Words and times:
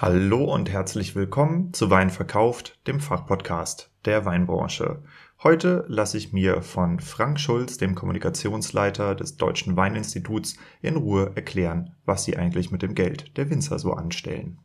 Hallo 0.00 0.44
und 0.44 0.70
herzlich 0.70 1.16
willkommen 1.16 1.72
zu 1.72 1.90
Wein 1.90 2.10
verkauft, 2.10 2.78
dem 2.86 3.00
Fachpodcast 3.00 3.90
der 4.04 4.24
Weinbranche. 4.24 5.02
Heute 5.42 5.84
lasse 5.88 6.16
ich 6.16 6.32
mir 6.32 6.62
von 6.62 7.00
Frank 7.00 7.40
Schulz, 7.40 7.78
dem 7.78 7.96
Kommunikationsleiter 7.96 9.16
des 9.16 9.38
Deutschen 9.38 9.74
Weininstituts, 9.74 10.56
in 10.82 10.94
Ruhe 10.94 11.32
erklären, 11.34 11.96
was 12.04 12.22
sie 12.22 12.36
eigentlich 12.36 12.70
mit 12.70 12.82
dem 12.82 12.94
Geld 12.94 13.36
der 13.36 13.50
Winzer 13.50 13.80
so 13.80 13.92
anstellen. 13.92 14.60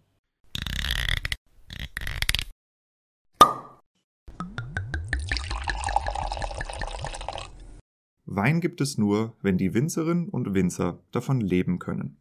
Wein 8.26 8.62
gibt 8.62 8.82
es 8.82 9.00
nur, 9.00 9.36
wenn 9.42 9.58
die 9.58 9.74
Winzerinnen 9.74 10.30
und 10.30 10.54
Winzer 10.54 11.00
davon 11.12 11.42
leben 11.42 11.80
können. 11.80 12.18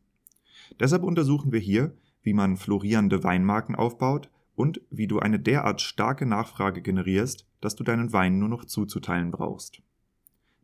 Deshalb 0.80 1.02
untersuchen 1.02 1.52
wir 1.52 1.60
hier, 1.60 1.94
wie 2.22 2.32
man 2.32 2.56
florierende 2.56 3.24
Weinmarken 3.24 3.74
aufbaut 3.74 4.30
und 4.54 4.80
wie 4.90 5.06
du 5.06 5.18
eine 5.18 5.40
derart 5.40 5.80
starke 5.80 6.26
Nachfrage 6.26 6.82
generierst, 6.82 7.46
dass 7.60 7.74
du 7.74 7.84
deinen 7.84 8.12
Wein 8.12 8.38
nur 8.38 8.48
noch 8.48 8.64
zuzuteilen 8.64 9.30
brauchst. 9.30 9.82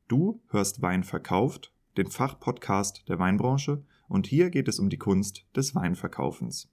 Du 0.09 0.41
hörst 0.48 0.83
Wein 0.83 1.05
verkauft, 1.05 1.73
den 1.97 2.06
Fachpodcast 2.06 3.09
der 3.09 3.19
Weinbranche, 3.19 3.83
und 4.09 4.27
hier 4.27 4.50
geht 4.50 4.69
es 4.69 4.78
um 4.78 4.88
die 4.88 4.97
Kunst 4.97 5.45
des 5.55 5.74
Weinverkaufens. 5.74 6.70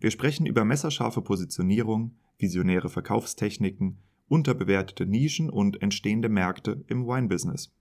Wir 0.00 0.10
sprechen 0.10 0.44
über 0.44 0.64
messerscharfe 0.64 1.22
Positionierung, 1.22 2.16
visionäre 2.38 2.88
Verkaufstechniken, 2.88 3.98
unterbewertete 4.28 5.06
Nischen 5.06 5.48
und 5.48 5.80
entstehende 5.82 6.28
Märkte 6.28 6.84
im 6.88 7.06
Weinbusiness. 7.06 7.72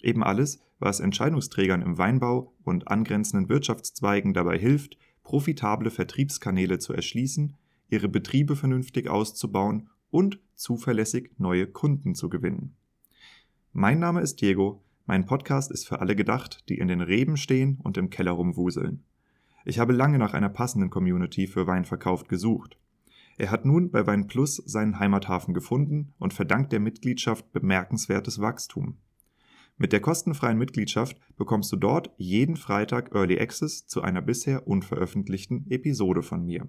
Eben 0.00 0.22
alles, 0.22 0.62
was 0.78 1.00
Entscheidungsträgern 1.00 1.82
im 1.82 1.98
Weinbau 1.98 2.54
und 2.62 2.88
angrenzenden 2.88 3.48
Wirtschaftszweigen 3.48 4.32
dabei 4.32 4.58
hilft, 4.58 4.96
profitable 5.30 5.92
Vertriebskanäle 5.92 6.80
zu 6.80 6.92
erschließen, 6.92 7.54
ihre 7.88 8.08
Betriebe 8.08 8.56
vernünftig 8.56 9.08
auszubauen 9.08 9.88
und 10.10 10.40
zuverlässig 10.56 11.30
neue 11.38 11.68
Kunden 11.68 12.16
zu 12.16 12.28
gewinnen. 12.28 12.74
Mein 13.72 14.00
Name 14.00 14.22
ist 14.22 14.40
Diego, 14.40 14.82
mein 15.06 15.26
Podcast 15.26 15.70
ist 15.70 15.86
für 15.86 16.00
alle 16.00 16.16
gedacht, 16.16 16.68
die 16.68 16.78
in 16.78 16.88
den 16.88 17.00
Reben 17.00 17.36
stehen 17.36 17.78
und 17.84 17.96
im 17.96 18.10
Keller 18.10 18.32
rumwuseln. 18.32 19.04
Ich 19.64 19.78
habe 19.78 19.92
lange 19.92 20.18
nach 20.18 20.34
einer 20.34 20.48
passenden 20.48 20.90
Community 20.90 21.46
für 21.46 21.68
Weinverkauf 21.68 22.24
gesucht. 22.24 22.76
Er 23.38 23.52
hat 23.52 23.64
nun 23.64 23.92
bei 23.92 24.08
Wein 24.08 24.26
Plus 24.26 24.56
seinen 24.56 24.98
Heimathafen 24.98 25.54
gefunden 25.54 26.12
und 26.18 26.34
verdankt 26.34 26.72
der 26.72 26.80
Mitgliedschaft 26.80 27.52
bemerkenswertes 27.52 28.40
Wachstum. 28.40 28.96
Mit 29.82 29.94
der 29.94 30.00
kostenfreien 30.00 30.58
Mitgliedschaft 30.58 31.16
bekommst 31.38 31.72
du 31.72 31.76
dort 31.76 32.10
jeden 32.18 32.56
Freitag 32.56 33.14
Early 33.14 33.40
Access 33.40 33.86
zu 33.86 34.02
einer 34.02 34.20
bisher 34.20 34.68
unveröffentlichten 34.68 35.70
Episode 35.70 36.22
von 36.22 36.44
mir. 36.44 36.68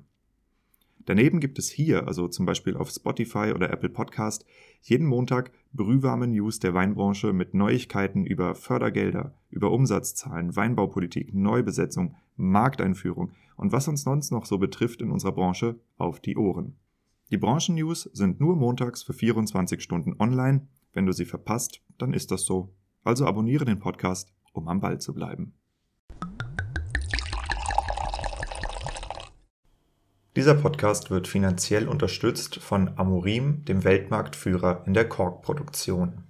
Daneben 1.00 1.42
gibt 1.42 1.60
es 1.60 1.68
hier, 1.70 2.08
also 2.08 2.30
zum 2.30 2.46
Beispiel 2.46 2.78
auf 2.78 2.90
Spotify 2.90 3.52
oder 3.54 3.70
Apple 3.70 3.90
Podcast, 3.90 4.46
jeden 4.82 5.06
Montag 5.06 5.52
brühwarme 5.74 6.26
News 6.26 6.60
der 6.60 6.74
Weinbranche 6.74 7.34
mit 7.34 7.54
Neuigkeiten 7.54 8.26
über 8.26 8.56
Fördergelder, 8.56 9.34
über 9.50 9.72
Umsatzzahlen, 9.72 10.56
Weinbaupolitik, 10.56 11.34
Neubesetzung, 11.34 12.16
Markteinführung 12.38 13.34
und 13.58 13.74
was 13.74 13.90
uns 13.90 14.04
sonst 14.04 14.32
noch 14.32 14.46
so 14.46 14.58
betrifft 14.58 15.02
in 15.02 15.12
unserer 15.12 15.34
Branche 15.34 15.78
auf 15.98 16.22
die 16.22 16.38
Ohren. 16.38 16.78
Die 17.30 17.38
Branchennews 17.38 18.04
sind 18.14 18.40
nur 18.40 18.56
montags 18.56 19.04
für 19.04 19.12
24 19.12 19.82
Stunden 19.82 20.16
online. 20.18 20.66
Wenn 20.94 21.06
du 21.06 21.12
sie 21.12 21.26
verpasst, 21.26 21.82
dann 21.98 22.14
ist 22.14 22.32
das 22.32 22.44
so 22.44 22.74
also 23.04 23.26
abonniere 23.26 23.66
den 23.66 23.80
Podcast, 23.80 24.34
um 24.54 24.68
am 24.68 24.80
Ball 24.80 25.00
zu 25.00 25.14
bleiben. 25.14 25.54
Dieser 30.36 30.56
Podcast 30.56 31.12
wird 31.12 31.28
finanziell 31.28 31.90
unterstützt 31.90 32.56
von 32.56 32.98
Amorim, 32.98 33.66
dem 33.66 33.84
Weltmarktführer 33.84 34.84
in 34.86 34.94
der 34.94 35.10
Korkproduktion. 35.10 36.24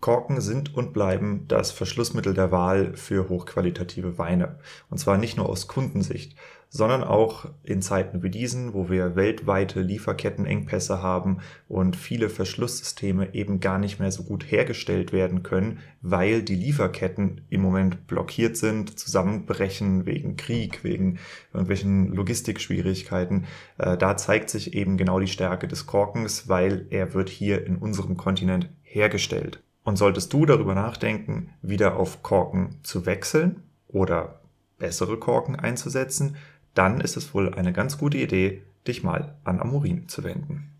Korken 0.00 0.40
sind 0.40 0.74
und 0.74 0.92
bleiben 0.92 1.48
das 1.48 1.72
Verschlussmittel 1.72 2.34
der 2.34 2.52
Wahl 2.52 2.94
für 2.96 3.28
hochqualitative 3.28 4.18
Weine. 4.18 4.58
Und 4.90 4.98
zwar 4.98 5.18
nicht 5.18 5.36
nur 5.36 5.48
aus 5.48 5.66
Kundensicht, 5.66 6.36
sondern 6.70 7.02
auch 7.02 7.46
in 7.62 7.80
Zeiten 7.80 8.22
wie 8.22 8.30
diesen, 8.30 8.74
wo 8.74 8.90
wir 8.90 9.16
weltweite 9.16 9.80
Lieferkettenengpässe 9.80 11.02
haben 11.02 11.38
und 11.66 11.96
viele 11.96 12.28
Verschlusssysteme 12.28 13.34
eben 13.34 13.60
gar 13.60 13.78
nicht 13.78 13.98
mehr 14.00 14.12
so 14.12 14.22
gut 14.22 14.50
hergestellt 14.50 15.12
werden 15.12 15.42
können, 15.42 15.78
weil 16.02 16.42
die 16.42 16.56
Lieferketten 16.56 17.40
im 17.48 17.62
Moment 17.62 18.06
blockiert 18.06 18.56
sind, 18.56 18.98
zusammenbrechen 18.98 20.04
wegen 20.04 20.36
Krieg, 20.36 20.84
wegen 20.84 21.18
irgendwelchen 21.52 22.12
Logistikschwierigkeiten. 22.12 23.46
Äh, 23.78 23.96
da 23.96 24.16
zeigt 24.16 24.50
sich 24.50 24.74
eben 24.74 24.98
genau 24.98 25.20
die 25.20 25.26
Stärke 25.26 25.68
des 25.68 25.86
Korkens, 25.86 26.48
weil 26.48 26.86
er 26.90 27.14
wird 27.14 27.30
hier 27.30 27.66
in 27.66 27.76
unserem 27.76 28.16
Kontinent 28.16 28.68
hergestellt. 28.82 29.62
Und 29.84 29.96
solltest 29.96 30.34
du 30.34 30.44
darüber 30.44 30.74
nachdenken, 30.74 31.50
wieder 31.62 31.96
auf 31.96 32.22
Korken 32.22 32.76
zu 32.82 33.06
wechseln 33.06 33.62
oder 33.86 34.42
bessere 34.78 35.18
Korken 35.18 35.56
einzusetzen, 35.56 36.36
dann 36.78 37.00
ist 37.00 37.16
es 37.16 37.34
wohl 37.34 37.52
eine 37.54 37.72
ganz 37.72 37.98
gute 37.98 38.18
Idee, 38.18 38.62
dich 38.86 39.02
mal 39.02 39.36
an 39.42 39.60
Amorin 39.60 40.08
zu 40.08 40.22
wenden. 40.22 40.72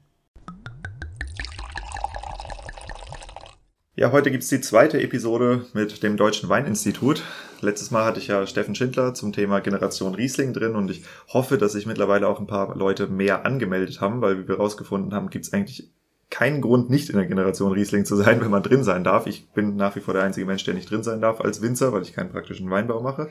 Ja, 3.97 4.13
heute 4.13 4.31
gibt 4.31 4.45
es 4.45 4.49
die 4.49 4.61
zweite 4.61 5.03
Episode 5.03 5.67
mit 5.73 6.05
dem 6.05 6.17
Deutschen 6.17 6.49
Weininstitut. 6.49 7.25
Letztes 7.61 7.91
Mal 7.91 8.05
hatte 8.05 8.21
ich 8.21 8.29
ja 8.29 8.47
Steffen 8.47 8.77
Schindler 8.77 9.13
zum 9.13 9.33
Thema 9.33 9.59
Generation 9.59 10.15
Riesling 10.15 10.53
drin 10.53 10.77
und 10.77 10.89
ich 10.89 11.03
hoffe, 11.33 11.59
dass 11.59 11.73
sich 11.73 11.85
mittlerweile 11.85 12.29
auch 12.29 12.39
ein 12.39 12.47
paar 12.47 12.77
Leute 12.77 13.09
mehr 13.09 13.45
angemeldet 13.45 14.01
haben, 14.01 14.21
weil 14.21 14.39
wie 14.39 14.47
wir 14.47 14.59
herausgefunden 14.59 15.13
haben, 15.13 15.31
gibt 15.31 15.47
es 15.47 15.53
eigentlich 15.53 15.91
keinen 16.31 16.61
Grund, 16.61 16.91
nicht 16.91 17.09
in 17.09 17.17
der 17.17 17.27
Generation 17.27 17.73
Riesling 17.73 18.05
zu 18.05 18.17
sein, 18.17 18.41
wenn 18.43 18.51
man 18.51 18.63
drin 18.63 18.85
sein 18.85 19.05
darf. 19.05 19.27
Ich 19.27 19.49
bin 19.51 19.77
nach 19.77 19.97
wie 19.97 20.01
vor 20.01 20.15
der 20.15 20.23
einzige 20.23 20.47
Mensch, 20.47 20.65
der 20.65 20.75
nicht 20.75 20.91
drin 20.91 21.03
sein 21.03 21.21
darf 21.21 21.41
als 21.41 21.63
Winzer, 21.63 21.93
weil 21.93 22.03
ich 22.03 22.13
keinen 22.13 22.31
praktischen 22.31 22.71
Weinbau 22.71 23.01
mache. 23.01 23.29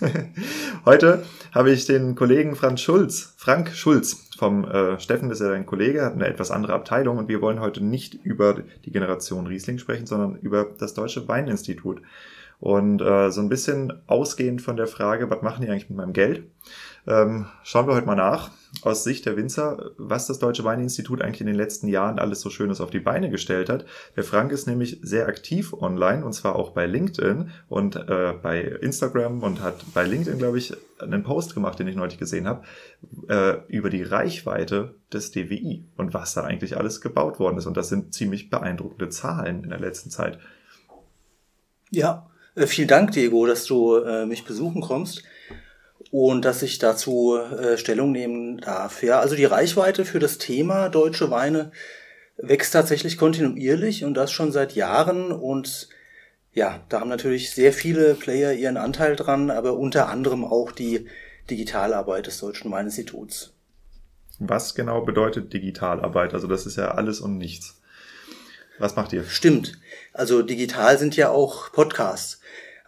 Heute 0.84 1.24
habe 1.52 1.70
ich 1.70 1.86
den 1.86 2.14
Kollegen 2.14 2.54
Franz 2.54 2.80
Schulz, 2.80 3.34
Frank 3.36 3.70
Schulz 3.70 4.28
vom 4.38 4.64
äh, 4.64 4.98
Steffen, 5.00 5.28
das 5.28 5.40
ist 5.40 5.46
ja 5.46 5.52
dein 5.52 5.66
Kollege, 5.66 6.04
hat 6.04 6.14
eine 6.14 6.26
etwas 6.26 6.50
andere 6.50 6.74
Abteilung 6.74 7.18
und 7.18 7.28
wir 7.28 7.40
wollen 7.40 7.60
heute 7.60 7.82
nicht 7.82 8.14
über 8.24 8.58
die 8.84 8.90
Generation 8.90 9.46
Riesling 9.46 9.78
sprechen, 9.78 10.06
sondern 10.06 10.36
über 10.36 10.66
das 10.78 10.94
Deutsche 10.94 11.26
Weininstitut. 11.28 12.02
Und 12.60 13.00
äh, 13.02 13.30
so 13.30 13.40
ein 13.40 13.48
bisschen 13.48 13.92
ausgehend 14.06 14.62
von 14.62 14.76
der 14.76 14.86
Frage, 14.86 15.28
was 15.28 15.42
machen 15.42 15.62
die 15.62 15.68
eigentlich 15.68 15.90
mit 15.90 15.98
meinem 15.98 16.12
Geld, 16.12 16.44
ähm, 17.06 17.46
schauen 17.62 17.86
wir 17.86 17.94
heute 17.94 18.06
mal 18.06 18.14
nach, 18.14 18.50
aus 18.82 19.04
Sicht 19.04 19.26
der 19.26 19.36
Winzer, 19.36 19.92
was 19.96 20.26
das 20.26 20.38
Deutsche 20.38 20.64
Weininstitut 20.64 21.22
eigentlich 21.22 21.40
in 21.40 21.46
den 21.46 21.56
letzten 21.56 21.88
Jahren 21.88 22.18
alles 22.18 22.40
so 22.40 22.50
Schönes 22.50 22.80
auf 22.80 22.90
die 22.90 23.00
Beine 23.00 23.30
gestellt 23.30 23.68
hat. 23.68 23.84
Der 24.16 24.24
Frank 24.24 24.52
ist 24.52 24.66
nämlich 24.66 24.98
sehr 25.02 25.26
aktiv 25.26 25.72
online 25.72 26.24
und 26.24 26.32
zwar 26.32 26.56
auch 26.56 26.70
bei 26.70 26.86
LinkedIn 26.86 27.50
und 27.68 27.96
äh, 27.96 28.34
bei 28.42 28.60
Instagram 28.60 29.42
und 29.42 29.62
hat 29.62 29.84
bei 29.94 30.04
LinkedIn, 30.04 30.38
glaube 30.38 30.58
ich, 30.58 30.74
einen 30.98 31.22
Post 31.22 31.54
gemacht, 31.54 31.78
den 31.78 31.88
ich 31.88 31.96
neulich 31.96 32.18
gesehen 32.18 32.46
habe, 32.46 32.64
äh, 33.28 33.56
über 33.68 33.90
die 33.90 34.02
Reichweite 34.02 34.94
des 35.12 35.30
DWI 35.30 35.86
und 35.96 36.14
was 36.14 36.34
da 36.34 36.42
eigentlich 36.42 36.76
alles 36.76 37.00
gebaut 37.00 37.38
worden 37.38 37.58
ist. 37.58 37.66
Und 37.66 37.76
das 37.76 37.88
sind 37.88 38.14
ziemlich 38.14 38.50
beeindruckende 38.50 39.08
Zahlen 39.08 39.64
in 39.64 39.70
der 39.70 39.80
letzten 39.80 40.10
Zeit. 40.10 40.38
Ja, 41.90 42.28
äh, 42.54 42.66
vielen 42.66 42.88
Dank, 42.88 43.12
Diego, 43.12 43.46
dass 43.46 43.64
du 43.66 43.96
äh, 43.96 44.26
mich 44.26 44.44
besuchen 44.44 44.82
kommst 44.82 45.22
und 46.10 46.44
dass 46.44 46.62
ich 46.62 46.78
dazu 46.78 47.36
äh, 47.36 47.76
Stellung 47.76 48.12
nehmen 48.12 48.58
darf. 48.58 49.02
Ja, 49.02 49.20
also 49.20 49.36
die 49.36 49.44
Reichweite 49.44 50.04
für 50.04 50.18
das 50.18 50.38
Thema 50.38 50.88
deutsche 50.88 51.30
Weine 51.30 51.72
wächst 52.36 52.72
tatsächlich 52.72 53.16
kontinuierlich 53.16 54.04
und 54.04 54.14
das 54.14 54.32
schon 54.32 54.52
seit 54.52 54.74
Jahren 54.74 55.32
und 55.32 55.88
ja, 56.52 56.84
da 56.88 57.00
haben 57.00 57.10
natürlich 57.10 57.50
sehr 57.50 57.72
viele 57.72 58.14
Player 58.14 58.52
ihren 58.52 58.76
Anteil 58.76 59.16
dran, 59.16 59.50
aber 59.50 59.76
unter 59.76 60.08
anderem 60.08 60.44
auch 60.44 60.70
die 60.70 61.06
Digitalarbeit 61.50 62.28
des 62.28 62.38
Deutschen 62.38 62.70
Weininstituts. 62.70 63.52
Was 64.38 64.74
genau 64.74 65.02
bedeutet 65.02 65.52
Digitalarbeit? 65.52 66.32
Also 66.32 66.46
das 66.46 66.66
ist 66.66 66.76
ja 66.76 66.92
alles 66.92 67.20
und 67.20 67.38
nichts. 67.38 67.80
Was 68.78 68.96
macht 68.96 69.12
ihr? 69.12 69.24
Stimmt. 69.24 69.78
Also 70.12 70.42
digital 70.42 70.98
sind 70.98 71.16
ja 71.16 71.30
auch 71.30 71.70
Podcasts 71.72 72.40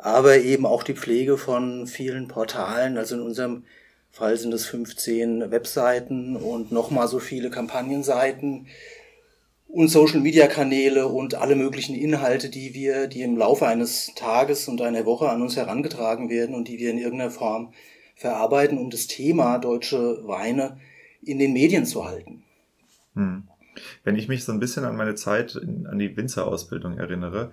aber 0.07 0.39
eben 0.39 0.67
auch 0.67 0.85
die 0.85 0.95
Pflege 0.95 1.37
von 1.37 1.89
vielen 1.89 2.29
Portalen. 2.29 2.97
Also 2.97 3.17
in 3.17 3.23
unserem 3.23 3.65
Fall 4.13 4.37
sind 4.37 4.55
es 4.55 4.65
15 4.67 5.51
Webseiten 5.51 6.37
und 6.37 6.71
nochmal 6.71 7.09
so 7.09 7.19
viele 7.19 7.51
Kampagnenseiten 7.51 8.69
und 9.67 9.89
Social 9.89 10.21
Media 10.21 10.47
Kanäle 10.47 11.09
und 11.09 11.35
alle 11.35 11.57
möglichen 11.57 11.97
Inhalte, 11.97 12.51
die 12.51 12.73
wir, 12.73 13.09
die 13.09 13.23
im 13.23 13.37
Laufe 13.37 13.67
eines 13.67 14.13
Tages 14.15 14.69
und 14.69 14.81
einer 14.81 15.07
Woche 15.07 15.29
an 15.29 15.43
uns 15.43 15.57
herangetragen 15.57 16.31
werden 16.31 16.55
und 16.55 16.69
die 16.69 16.79
wir 16.79 16.91
in 16.91 16.99
irgendeiner 16.99 17.33
Form 17.33 17.73
verarbeiten, 18.15 18.79
um 18.79 18.91
das 18.91 19.09
Thema 19.09 19.59
deutsche 19.59 20.25
Weine 20.25 20.79
in 21.25 21.41
den 21.41 21.53
Medien 21.53 21.85
zu 21.85 22.05
halten. 22.05 22.45
Hm. 23.15 23.49
Wenn 24.05 24.15
ich 24.15 24.29
mich 24.29 24.45
so 24.45 24.53
ein 24.53 24.61
bisschen 24.61 24.85
an 24.85 24.95
meine 24.95 25.17
Zeit 25.17 25.57
an 25.57 25.99
die 25.99 26.17
Winzerausbildung 26.17 26.97
erinnere, 26.97 27.51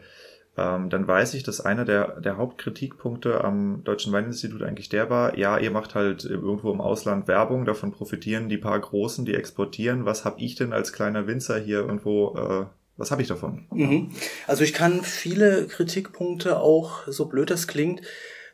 ähm, 0.56 0.90
dann 0.92 1.08
weiß 1.08 1.34
ich, 1.34 1.42
dass 1.44 1.62
einer 1.62 1.84
der, 1.84 2.20
der 2.22 2.38
Hauptkritikpunkte 2.38 3.44
am 3.44 3.84
Deutschen 3.84 4.14
Weininstitut 4.14 4.62
eigentlich 4.62 4.90
der 4.90 5.10
war, 5.10 5.38
ja, 5.38 5.58
ihr 5.58 5.72
macht 5.72 5.96
halt 5.96 6.26
irgendwo 6.26 6.72
im 6.72 6.80
Ausland 6.80 7.28
Werbung, 7.28 7.66
davon 7.66 7.92
profitieren 7.92 8.50
die 8.50 8.60
paar 8.60 8.80
Großen, 8.80 9.26
die 9.26 9.34
exportieren. 9.34 10.06
Was 10.06 10.26
habe 10.26 10.40
ich 10.40 10.54
denn 10.56 10.72
als 10.72 10.94
kleiner 10.94 11.26
Winzer 11.26 11.60
hier 11.60 11.80
irgendwo, 11.80 12.36
äh, 12.38 12.66
was 12.98 13.10
habe 13.10 13.24
ich 13.24 13.28
davon? 13.28 13.66
Mhm. 13.72 14.12
Also 14.46 14.64
ich 14.64 14.74
kann 14.74 15.02
viele 15.02 15.66
Kritikpunkte 15.66 16.60
auch, 16.60 17.08
so 17.08 17.26
blöd 17.26 17.50
das 17.50 17.68
klingt, 17.68 18.02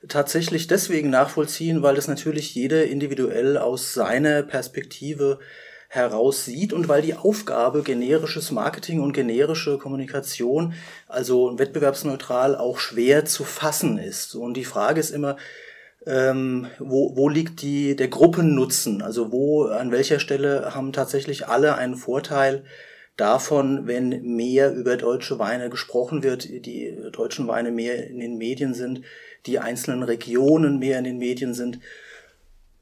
tatsächlich 0.07 0.67
deswegen 0.67 1.09
nachvollziehen, 1.09 1.83
weil 1.83 1.95
das 1.95 2.07
natürlich 2.07 2.55
jeder 2.55 2.85
individuell 2.85 3.57
aus 3.57 3.93
seiner 3.93 4.43
Perspektive 4.43 5.39
heraussieht 5.89 6.71
und 6.71 6.87
weil 6.87 7.01
die 7.01 7.15
Aufgabe 7.15 7.81
generisches 7.81 8.51
Marketing 8.51 9.01
und 9.01 9.11
generische 9.11 9.79
Kommunikation, 9.79 10.73
also 11.07 11.57
wettbewerbsneutral, 11.57 12.55
auch 12.55 12.77
schwer 12.77 13.25
zu 13.25 13.43
fassen 13.43 13.97
ist. 13.97 14.35
Und 14.35 14.53
die 14.53 14.65
Frage 14.65 14.99
ist 14.99 15.09
immer, 15.09 15.35
ähm, 16.05 16.67
wo, 16.77 17.17
wo 17.17 17.27
liegt 17.27 17.63
die, 17.63 17.95
der 17.95 18.07
Gruppennutzen? 18.07 19.01
Also 19.01 19.31
wo, 19.31 19.65
an 19.65 19.91
welcher 19.91 20.19
Stelle 20.19 20.75
haben 20.75 20.93
tatsächlich 20.93 21.47
alle 21.47 21.75
einen 21.75 21.95
Vorteil 21.95 22.63
davon, 23.17 23.87
wenn 23.87 24.35
mehr 24.35 24.71
über 24.71 24.95
deutsche 24.95 25.39
Weine 25.39 25.71
gesprochen 25.71 26.21
wird, 26.21 26.47
die 26.47 26.95
deutschen 27.11 27.47
Weine 27.47 27.71
mehr 27.71 28.07
in 28.07 28.19
den 28.19 28.37
Medien 28.37 28.75
sind, 28.75 29.01
die 29.47 29.57
einzelnen 29.57 30.03
Regionen 30.03 30.77
mehr 30.77 30.99
in 30.99 31.03
den 31.03 31.17
Medien 31.17 31.55
sind. 31.55 31.79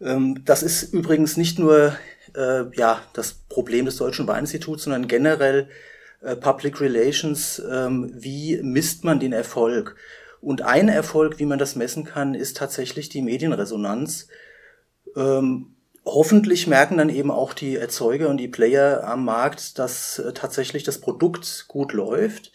Ähm, 0.01 0.41
das 0.43 0.61
ist 0.61 0.93
übrigens 0.93 1.37
nicht 1.37 1.57
nur 1.57 1.95
äh, 2.35 2.65
ja, 2.75 3.01
das 3.13 3.33
Problem 3.49 3.85
des 3.85 3.97
Deutschen 3.97 4.27
Weininstituts, 4.27 4.83
sondern 4.83 5.07
generell 5.07 5.69
äh, 6.21 6.35
Public 6.35 6.81
Relations, 6.81 7.61
ähm, 7.69 8.11
wie 8.13 8.59
misst 8.61 9.03
man 9.03 9.19
den 9.19 9.33
Erfolg? 9.33 9.95
Und 10.41 10.61
ein 10.61 10.89
Erfolg, 10.89 11.39
wie 11.39 11.45
man 11.45 11.59
das 11.59 11.75
messen 11.75 12.05
kann, 12.05 12.33
ist 12.33 12.57
tatsächlich 12.57 13.09
die 13.09 13.21
Medienresonanz. 13.21 14.27
Ähm, 15.15 15.75
hoffentlich 16.05 16.67
merken 16.67 16.97
dann 16.97 17.09
eben 17.09 17.31
auch 17.31 17.53
die 17.53 17.75
Erzeuger 17.75 18.29
und 18.29 18.37
die 18.37 18.47
Player 18.47 19.03
am 19.03 19.25
Markt, 19.25 19.79
dass 19.79 20.19
äh, 20.19 20.33
tatsächlich 20.33 20.83
das 20.83 20.99
Produkt 20.99 21.65
gut 21.67 21.93
läuft. 21.93 22.51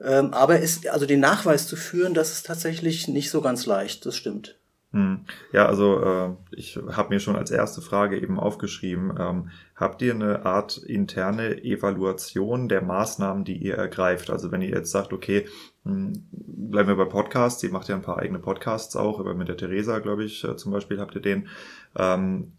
Ähm, 0.00 0.34
aber 0.34 0.58
ist 0.58 0.88
also 0.88 1.06
den 1.06 1.20
Nachweis 1.20 1.66
zu 1.66 1.76
führen, 1.76 2.14
das 2.14 2.32
ist 2.32 2.46
tatsächlich 2.46 3.08
nicht 3.08 3.30
so 3.30 3.40
ganz 3.40 3.66
leicht. 3.66 4.04
Das 4.04 4.16
stimmt. 4.16 4.56
Hm. 4.92 5.20
Ja, 5.52 5.66
also 5.66 6.00
äh, 6.00 6.30
ich 6.50 6.76
habe 6.76 7.14
mir 7.14 7.20
schon 7.20 7.36
als 7.36 7.50
erste 7.50 7.80
Frage 7.80 8.20
eben 8.20 8.38
aufgeschrieben, 8.38 9.14
ähm, 9.18 9.50
habt 9.74 10.02
ihr 10.02 10.14
eine 10.14 10.44
Art 10.44 10.76
interne 10.76 11.64
Evaluation 11.64 12.68
der 12.68 12.82
Maßnahmen, 12.82 13.44
die 13.44 13.56
ihr 13.56 13.74
ergreift? 13.76 14.30
Also 14.30 14.52
wenn 14.52 14.60
ihr 14.60 14.68
jetzt 14.68 14.90
sagt, 14.90 15.14
okay, 15.14 15.46
mh, 15.84 15.92
hm, 15.92 16.12
bleiben 16.30 16.88
wir 16.88 16.96
bei 16.96 17.06
Podcasts, 17.06 17.62
ihr 17.62 17.70
macht 17.70 17.88
ja 17.88 17.94
ein 17.94 18.02
paar 18.02 18.18
eigene 18.18 18.38
Podcasts 18.38 18.94
auch, 18.94 19.18
aber 19.18 19.34
mit 19.34 19.48
der 19.48 19.56
Theresa, 19.56 19.98
glaube 19.98 20.24
ich, 20.24 20.44
äh, 20.44 20.56
zum 20.56 20.72
Beispiel 20.72 21.00
habt 21.00 21.14
ihr 21.14 21.22
den. 21.22 21.48
Ähm, 21.96 22.52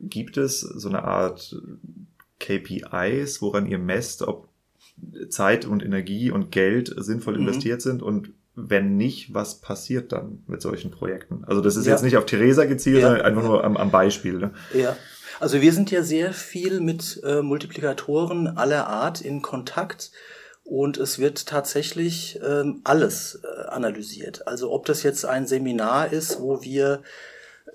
gibt 0.00 0.36
es 0.36 0.60
so 0.60 0.88
eine 0.88 1.04
Art 1.04 1.60
KPIs, 2.40 3.42
woran 3.42 3.66
ihr 3.66 3.78
messt, 3.78 4.22
ob 4.22 4.48
Zeit 5.28 5.66
und 5.66 5.84
Energie 5.84 6.30
und 6.30 6.50
Geld 6.50 6.92
sinnvoll 6.96 7.34
mhm. 7.34 7.40
investiert 7.40 7.82
sind 7.82 8.02
und 8.02 8.32
wenn 8.56 8.96
nicht, 8.96 9.34
was 9.34 9.60
passiert 9.60 10.12
dann 10.12 10.42
mit 10.46 10.62
solchen 10.62 10.90
Projekten? 10.90 11.44
Also 11.46 11.60
das 11.60 11.76
ist 11.76 11.86
ja. 11.86 11.92
jetzt 11.92 12.02
nicht 12.02 12.16
auf 12.16 12.24
Theresa 12.24 12.64
gezielt, 12.64 13.02
ja. 13.02 13.08
sondern 13.08 13.26
einfach 13.26 13.42
nur 13.42 13.62
am, 13.62 13.76
am 13.76 13.90
Beispiel. 13.90 14.38
Ne? 14.38 14.50
Ja. 14.72 14.96
Also 15.38 15.60
wir 15.60 15.72
sind 15.72 15.90
ja 15.90 16.02
sehr 16.02 16.32
viel 16.32 16.80
mit 16.80 17.20
äh, 17.22 17.42
Multiplikatoren 17.42 18.48
aller 18.48 18.86
Art 18.86 19.20
in 19.20 19.42
Kontakt 19.42 20.10
und 20.64 20.96
es 20.96 21.18
wird 21.18 21.46
tatsächlich 21.46 22.40
ähm, 22.44 22.80
alles 22.84 23.40
äh, 23.44 23.68
analysiert. 23.68 24.48
Also 24.48 24.72
ob 24.72 24.86
das 24.86 25.02
jetzt 25.02 25.26
ein 25.26 25.46
Seminar 25.46 26.12
ist, 26.12 26.40
wo 26.40 26.62
wir 26.62 27.02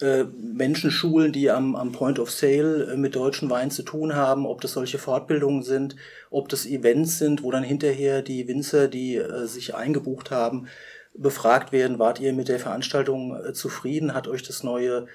äh, 0.01 0.23
Menschen 0.23 0.91
schulen, 0.91 1.31
die 1.31 1.49
am, 1.49 1.75
am 1.75 1.91
Point 1.91 2.19
of 2.19 2.31
Sale 2.31 2.91
äh, 2.91 2.97
mit 2.97 3.15
deutschen 3.15 3.49
Wein 3.49 3.71
zu 3.71 3.83
tun 3.83 4.15
haben, 4.15 4.45
ob 4.45 4.61
das 4.61 4.73
solche 4.73 4.97
Fortbildungen 4.97 5.63
sind, 5.63 5.95
ob 6.29 6.49
das 6.49 6.65
Events 6.65 7.17
sind, 7.17 7.43
wo 7.43 7.51
dann 7.51 7.63
hinterher 7.63 8.21
die 8.21 8.47
Winzer, 8.47 8.87
die 8.87 9.15
äh, 9.15 9.45
sich 9.45 9.75
eingebucht 9.75 10.31
haben, 10.31 10.67
befragt 11.13 11.71
werden, 11.71 11.99
wart 11.99 12.19
ihr 12.19 12.33
mit 12.33 12.47
der 12.47 12.59
Veranstaltung 12.59 13.35
äh, 13.35 13.53
zufrieden, 13.53 14.13
hat 14.13 14.27
euch 14.27 14.43
das 14.43 14.63
neue 14.63 15.07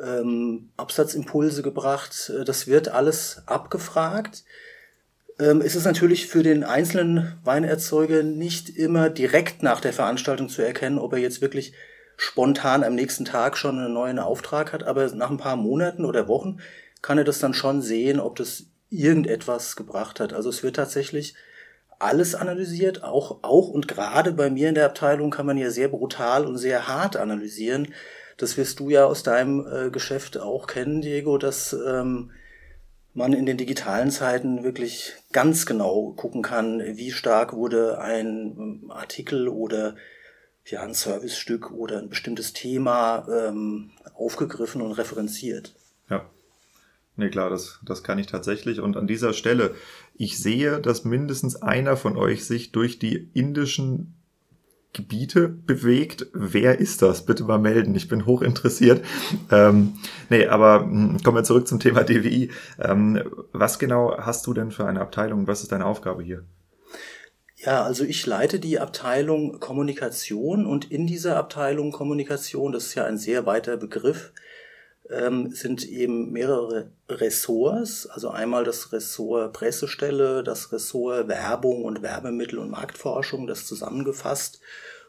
ähm, 0.00 0.70
Absatzimpulse 0.76 1.62
gebracht, 1.62 2.30
äh, 2.34 2.44
das 2.44 2.66
wird 2.66 2.88
alles 2.88 3.42
abgefragt. 3.46 4.44
Ähm, 5.38 5.60
es 5.60 5.74
ist 5.74 5.84
natürlich 5.84 6.26
für 6.26 6.42
den 6.42 6.64
einzelnen 6.64 7.38
Weinerzeuger 7.44 8.22
nicht 8.22 8.70
immer 8.70 9.10
direkt 9.10 9.62
nach 9.62 9.80
der 9.80 9.92
Veranstaltung 9.92 10.48
zu 10.48 10.62
erkennen, 10.62 10.98
ob 10.98 11.12
er 11.12 11.18
jetzt 11.18 11.40
wirklich 11.40 11.72
spontan 12.22 12.84
am 12.84 12.94
nächsten 12.94 13.24
Tag 13.24 13.56
schon 13.56 13.78
einen 13.78 13.92
neuen 13.92 14.20
Auftrag 14.20 14.72
hat, 14.72 14.84
aber 14.84 15.08
nach 15.08 15.30
ein 15.30 15.38
paar 15.38 15.56
Monaten 15.56 16.04
oder 16.04 16.28
Wochen 16.28 16.60
kann 17.02 17.18
er 17.18 17.24
das 17.24 17.40
dann 17.40 17.52
schon 17.52 17.82
sehen, 17.82 18.20
ob 18.20 18.36
das 18.36 18.66
irgendetwas 18.90 19.74
gebracht 19.74 20.20
hat. 20.20 20.32
Also 20.32 20.48
es 20.48 20.62
wird 20.62 20.76
tatsächlich 20.76 21.34
alles 21.98 22.36
analysiert, 22.36 23.02
auch, 23.02 23.42
auch 23.42 23.68
und 23.68 23.88
gerade 23.88 24.30
bei 24.30 24.50
mir 24.50 24.68
in 24.68 24.76
der 24.76 24.86
Abteilung 24.86 25.30
kann 25.30 25.46
man 25.46 25.58
ja 25.58 25.70
sehr 25.70 25.88
brutal 25.88 26.46
und 26.46 26.58
sehr 26.58 26.86
hart 26.86 27.16
analysieren. 27.16 27.92
Das 28.36 28.56
wirst 28.56 28.78
du 28.78 28.88
ja 28.88 29.04
aus 29.04 29.24
deinem 29.24 29.66
äh, 29.66 29.90
Geschäft 29.90 30.38
auch 30.38 30.68
kennen, 30.68 31.00
Diego, 31.00 31.38
dass 31.38 31.72
ähm, 31.72 32.30
man 33.14 33.32
in 33.32 33.46
den 33.46 33.56
digitalen 33.56 34.12
Zeiten 34.12 34.62
wirklich 34.62 35.14
ganz 35.32 35.66
genau 35.66 36.12
gucken 36.12 36.42
kann, 36.42 36.80
wie 36.96 37.10
stark 37.10 37.52
wurde 37.52 37.98
ein 38.00 38.84
Artikel 38.90 39.48
oder 39.48 39.96
ja, 40.66 40.82
ein 40.82 40.94
Servicestück 40.94 41.70
oder 41.70 41.98
ein 41.98 42.08
bestimmtes 42.08 42.52
Thema 42.52 43.26
ähm, 43.28 43.90
aufgegriffen 44.14 44.82
und 44.82 44.92
referenziert. 44.92 45.74
Ja. 46.08 46.28
Nee, 47.16 47.30
klar, 47.30 47.50
das, 47.50 47.80
das 47.84 48.02
kann 48.02 48.18
ich 48.18 48.26
tatsächlich. 48.26 48.80
Und 48.80 48.96
an 48.96 49.06
dieser 49.06 49.32
Stelle, 49.32 49.74
ich 50.14 50.38
sehe, 50.38 50.80
dass 50.80 51.04
mindestens 51.04 51.56
einer 51.56 51.96
von 51.96 52.16
euch 52.16 52.46
sich 52.46 52.72
durch 52.72 52.98
die 52.98 53.30
indischen 53.34 54.14
Gebiete 54.92 55.48
bewegt. 55.48 56.26
Wer 56.34 56.78
ist 56.78 57.00
das? 57.00 57.24
Bitte 57.24 57.44
mal 57.44 57.58
melden. 57.58 57.94
Ich 57.94 58.08
bin 58.08 58.26
hoch 58.26 58.42
interessiert. 58.42 59.04
Ähm, 59.50 59.94
nee, 60.28 60.46
aber 60.46 60.82
hm, 60.82 61.22
kommen 61.22 61.38
wir 61.38 61.44
zurück 61.44 61.66
zum 61.66 61.80
Thema 61.80 62.04
DWI. 62.04 62.50
Ähm, 62.78 63.22
was 63.52 63.78
genau 63.78 64.16
hast 64.18 64.46
du 64.46 64.52
denn 64.52 64.70
für 64.70 64.86
eine 64.86 65.00
Abteilung? 65.00 65.46
Was 65.46 65.62
ist 65.62 65.72
deine 65.72 65.86
Aufgabe 65.86 66.22
hier? 66.22 66.44
Ja, 67.64 67.84
also 67.84 68.02
ich 68.02 68.26
leite 68.26 68.58
die 68.58 68.80
Abteilung 68.80 69.60
Kommunikation 69.60 70.66
und 70.66 70.90
in 70.90 71.06
dieser 71.06 71.36
Abteilung 71.36 71.92
Kommunikation, 71.92 72.72
das 72.72 72.86
ist 72.86 72.94
ja 72.96 73.04
ein 73.04 73.18
sehr 73.18 73.46
weiter 73.46 73.76
Begriff, 73.76 74.32
ähm, 75.08 75.52
sind 75.52 75.84
eben 75.84 76.32
mehrere 76.32 76.90
Ressorts, 77.08 78.08
also 78.08 78.30
einmal 78.30 78.64
das 78.64 78.92
Ressort 78.92 79.52
Pressestelle, 79.52 80.42
das 80.42 80.72
Ressort 80.72 81.28
Werbung 81.28 81.84
und 81.84 82.02
Werbemittel 82.02 82.58
und 82.58 82.70
Marktforschung, 82.70 83.46
das 83.46 83.64
zusammengefasst 83.64 84.60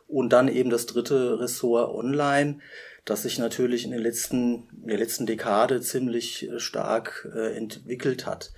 und 0.08 0.32
dann 0.32 0.48
eben 0.48 0.70
das 0.70 0.86
dritte 0.86 1.40
Ressort 1.40 1.90
Online, 1.96 2.60
das 3.04 3.24
sich 3.24 3.40
natürlich 3.40 3.84
in, 3.84 3.92
den 3.92 4.02
letzten, 4.02 4.70
in 4.84 4.90
der 4.90 5.00
letzten 5.00 5.26
Dekade 5.26 5.82
ziemlich 5.82 6.48
äh, 6.48 6.60
stark 6.60 7.28
äh, 7.34 7.56
entwickelt 7.58 8.28
hat. 8.28 8.52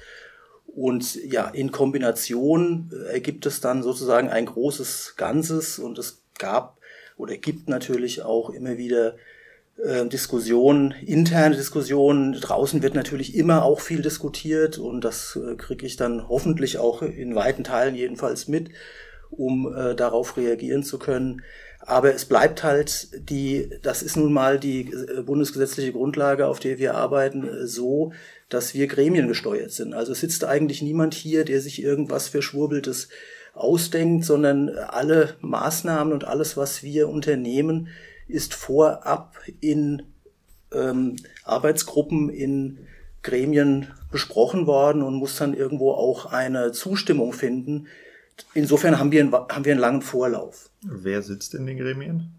Und 0.75 1.15
ja, 1.24 1.48
in 1.48 1.72
Kombination 1.72 2.91
äh, 2.91 3.13
ergibt 3.13 3.46
es 3.46 3.62
dann 3.62 3.82
sozusagen 3.82 4.27
ein 4.27 4.46
großes 4.46 5.13
Ganzes 5.15 5.79
und 5.79 5.98
es 5.98 6.22
gab 6.38 6.77
oder 7.15 7.38
gibt 7.38 7.70
natürlich 7.70 8.24
auch 8.24 8.50
immer 8.50 8.77
wieder 8.77 9.15
äh, 9.82 10.05
Diskussionen, 10.05 10.94
interne 11.05 11.55
Diskussionen. 11.55 12.34
Draußen 12.34 12.84
wird 12.84 12.94
natürlich 12.94 13.38
immer 13.38 13.63
auch 13.63 13.79
viel 13.79 14.01
diskutiert 14.01 14.77
und 14.77 15.05
das 15.05 15.39
äh, 15.41 15.55
kriege 15.55 15.86
ich 15.86 15.96
dann 15.96 16.27
hoffentlich 16.27 16.77
auch 16.77 17.01
in 17.01 17.36
weiten 17.36 17.63
Teilen 17.63 17.96
jedenfalls 17.96 18.50
mit, 18.50 18.70
um 19.32 19.74
äh, 19.74 19.96
darauf 19.96 20.36
reagieren 20.36 20.84
zu 20.84 21.00
können. 21.00 21.41
Aber 21.79 22.13
es 22.13 22.25
bleibt 22.25 22.63
halt 22.63 23.29
die, 23.29 23.70
das 23.82 24.03
ist 24.03 24.17
nun 24.17 24.34
mal 24.34 24.60
die 24.60 24.91
bundesgesetzliche 25.25 25.94
Grundlage, 25.94 26.48
auf 26.48 26.60
der 26.60 26.79
wir 26.79 26.96
arbeiten, 26.96 27.65
so, 27.65 28.12
dass 28.50 28.74
wir 28.74 28.88
Gremien 28.88 29.28
gesteuert 29.28 29.72
sind. 29.72 29.94
Also 29.94 30.12
es 30.12 30.20
sitzt 30.20 30.46
eigentlich 30.46 30.82
niemand 30.82 31.14
hier, 31.14 31.46
der 31.46 31.62
sich 31.62 31.82
irgendwas 31.82 32.28
Verschwurbeltes 32.28 33.10
ausdenkt, 33.54 34.25
sondern 34.25 34.70
alle 34.70 35.36
Maßnahmen 35.42 36.14
und 36.14 36.25
alles, 36.25 36.58
was 36.58 36.84
wir 36.84 37.10
unternehmen, 37.10 37.88
ist 38.28 38.54
vorab 38.54 39.38
in 39.62 40.04
ähm, 40.74 41.16
Arbeitsgruppen, 41.44 42.30
in 42.30 42.80
Gremien 43.24 43.88
besprochen 44.12 44.68
worden 44.68 45.02
und 45.02 45.16
muss 45.16 45.38
dann 45.38 45.54
irgendwo 45.54 45.92
auch 45.92 46.28
eine 46.28 46.72
Zustimmung 46.72 47.34
finden. 47.34 47.88
Insofern 48.54 49.00
haben 49.00 49.12
wir, 49.12 49.22
einen, 49.22 49.34
haben 49.34 49.66
wir 49.66 49.72
einen 49.72 49.82
langen 49.82 50.02
Vorlauf. 50.02 50.70
Wer 50.82 51.22
sitzt 51.22 51.56
in 51.56 51.66
den 51.66 51.78
Gremien? 51.78 52.32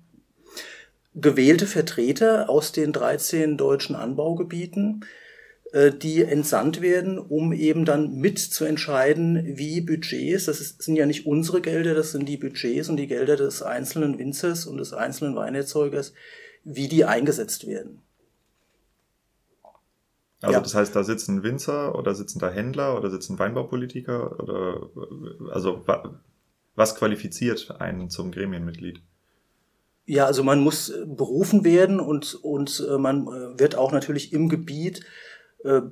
Gewählte 1.14 1.66
Vertreter 1.66 2.50
aus 2.50 2.72
den 2.72 2.92
13 2.92 3.56
deutschen 3.56 3.96
Anbaugebieten 3.96 5.04
die 5.72 6.22
entsandt 6.22 6.80
werden, 6.80 7.18
um 7.18 7.52
eben 7.52 7.84
dann 7.84 8.14
mit 8.14 8.38
zu 8.38 8.64
entscheiden, 8.64 9.42
wie 9.58 9.80
Budgets, 9.80 10.46
das 10.46 10.60
ist, 10.60 10.82
sind 10.82 10.96
ja 10.96 11.06
nicht 11.06 11.26
unsere 11.26 11.60
Gelder, 11.60 11.94
das 11.94 12.12
sind 12.12 12.28
die 12.28 12.36
Budgets 12.36 12.88
und 12.88 12.96
die 12.96 13.08
Gelder 13.08 13.36
des 13.36 13.62
einzelnen 13.62 14.18
Winzers 14.18 14.66
und 14.66 14.78
des 14.78 14.92
einzelnen 14.92 15.34
Weinerzeugers, 15.34 16.14
wie 16.64 16.88
die 16.88 17.04
eingesetzt 17.04 17.66
werden. 17.66 18.02
Also 20.40 20.52
ja. 20.54 20.60
das 20.60 20.74
heißt, 20.74 20.94
da 20.94 21.02
sitzen 21.02 21.42
Winzer 21.42 21.98
oder 21.98 22.14
sitzen 22.14 22.38
da 22.38 22.50
Händler 22.50 22.96
oder 22.96 23.10
sitzen 23.10 23.38
Weinbaupolitiker 23.38 24.38
oder 24.40 24.90
also 25.50 25.84
was 26.74 26.94
qualifiziert 26.94 27.80
einen 27.80 28.10
zum 28.10 28.30
Gremienmitglied? 28.30 29.00
Ja, 30.04 30.26
also 30.26 30.44
man 30.44 30.60
muss 30.60 30.92
berufen 31.04 31.64
werden 31.64 31.98
und, 31.98 32.34
und 32.36 32.86
äh, 32.88 32.96
man 32.96 33.26
äh, 33.26 33.58
wird 33.58 33.74
auch 33.74 33.90
natürlich 33.90 34.32
im 34.32 34.48
Gebiet 34.48 35.00
äh, 35.00 35.04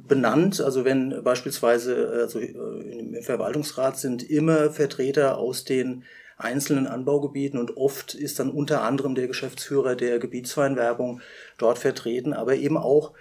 benannt. 0.07 0.61
Also 0.61 0.85
wenn 0.85 1.23
beispielsweise 1.23 2.09
also 2.23 2.39
im 2.39 3.21
Verwaltungsrat 3.23 3.99
sind 3.99 4.29
immer 4.29 4.71
Vertreter 4.71 5.39
aus 5.39 5.65
den 5.65 6.05
einzelnen 6.37 6.87
Anbaugebieten 6.87 7.59
und 7.59 7.77
oft 7.77 8.15
ist 8.15 8.39
dann 8.39 8.51
unter 8.51 8.83
anderem 8.83 9.15
der 9.15 9.29
Geschäftsführer 9.29 9.95
der 9.95 10.19
Gebietsweinwerbung 10.19 11.21
dort 11.59 11.79
vertreten, 11.79 12.33
aber 12.33 12.57
eben 12.57 12.77
auch, 12.77 13.13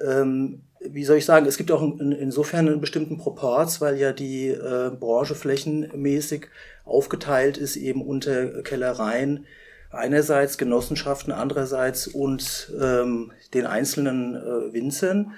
ähm, 0.00 0.62
wie 0.80 1.04
soll 1.04 1.18
ich 1.18 1.24
sagen, 1.24 1.46
es 1.46 1.56
gibt 1.56 1.70
auch 1.70 1.82
in, 1.82 2.12
insofern 2.12 2.68
einen 2.68 2.80
bestimmten 2.80 3.18
Proporz, 3.18 3.80
weil 3.80 3.96
ja 3.96 4.12
die 4.12 4.48
äh, 4.48 4.90
Branche 4.90 5.34
flächenmäßig 5.34 6.48
aufgeteilt 6.84 7.56
ist 7.56 7.76
eben 7.76 8.02
unter 8.02 8.62
Kellereien, 8.62 9.46
einerseits 9.90 10.58
Genossenschaften, 10.58 11.32
andererseits 11.32 12.06
und 12.06 12.72
ähm, 12.80 13.32
den 13.54 13.66
einzelnen 13.66 14.34
äh, 14.34 14.72
Winzern. 14.72 15.32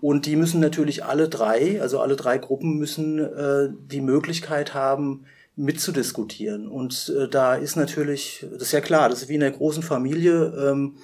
Und 0.00 0.26
die 0.26 0.36
müssen 0.36 0.60
natürlich 0.60 1.04
alle 1.04 1.28
drei, 1.28 1.80
also 1.80 2.00
alle 2.00 2.16
drei 2.16 2.38
Gruppen 2.38 2.78
müssen 2.78 3.18
äh, 3.18 3.68
die 3.90 4.00
Möglichkeit 4.00 4.74
haben, 4.74 5.24
mitzudiskutieren. 5.56 6.68
Und 6.68 7.12
äh, 7.18 7.28
da 7.28 7.54
ist 7.54 7.76
natürlich, 7.76 8.46
das 8.52 8.62
ist 8.62 8.72
ja 8.72 8.80
klar, 8.80 9.08
das 9.08 9.22
ist 9.22 9.28
wie 9.28 9.34
in 9.34 9.42
einer 9.42 9.56
großen 9.56 9.82
Familie, 9.82 10.52
ähm, 10.70 10.96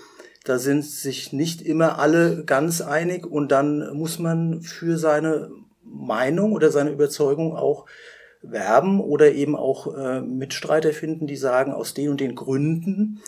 da 0.44 0.58
sind 0.58 0.84
sich 0.84 1.32
nicht 1.32 1.62
immer 1.62 1.99
alle 1.99 2.44
ganz 2.44 2.80
einig 2.80 3.26
und 3.26 3.52
dann 3.52 3.96
muss 3.96 4.18
man 4.18 4.61
für 4.61 4.99
seine 4.99 5.50
Meinung 5.84 6.52
oder 6.52 6.70
seine 6.70 6.90
Überzeugung 6.90 7.56
auch 7.56 7.87
werben 8.42 9.00
oder 9.00 9.32
eben 9.32 9.54
auch 9.54 9.96
äh, 9.96 10.20
Mitstreiter 10.20 10.92
finden, 10.92 11.26
die 11.26 11.37
sagen, 11.37 11.72
aus 11.72 11.94
den 11.94 12.11
und 12.11 12.20
den 12.20 12.34
Gründen 12.34 13.20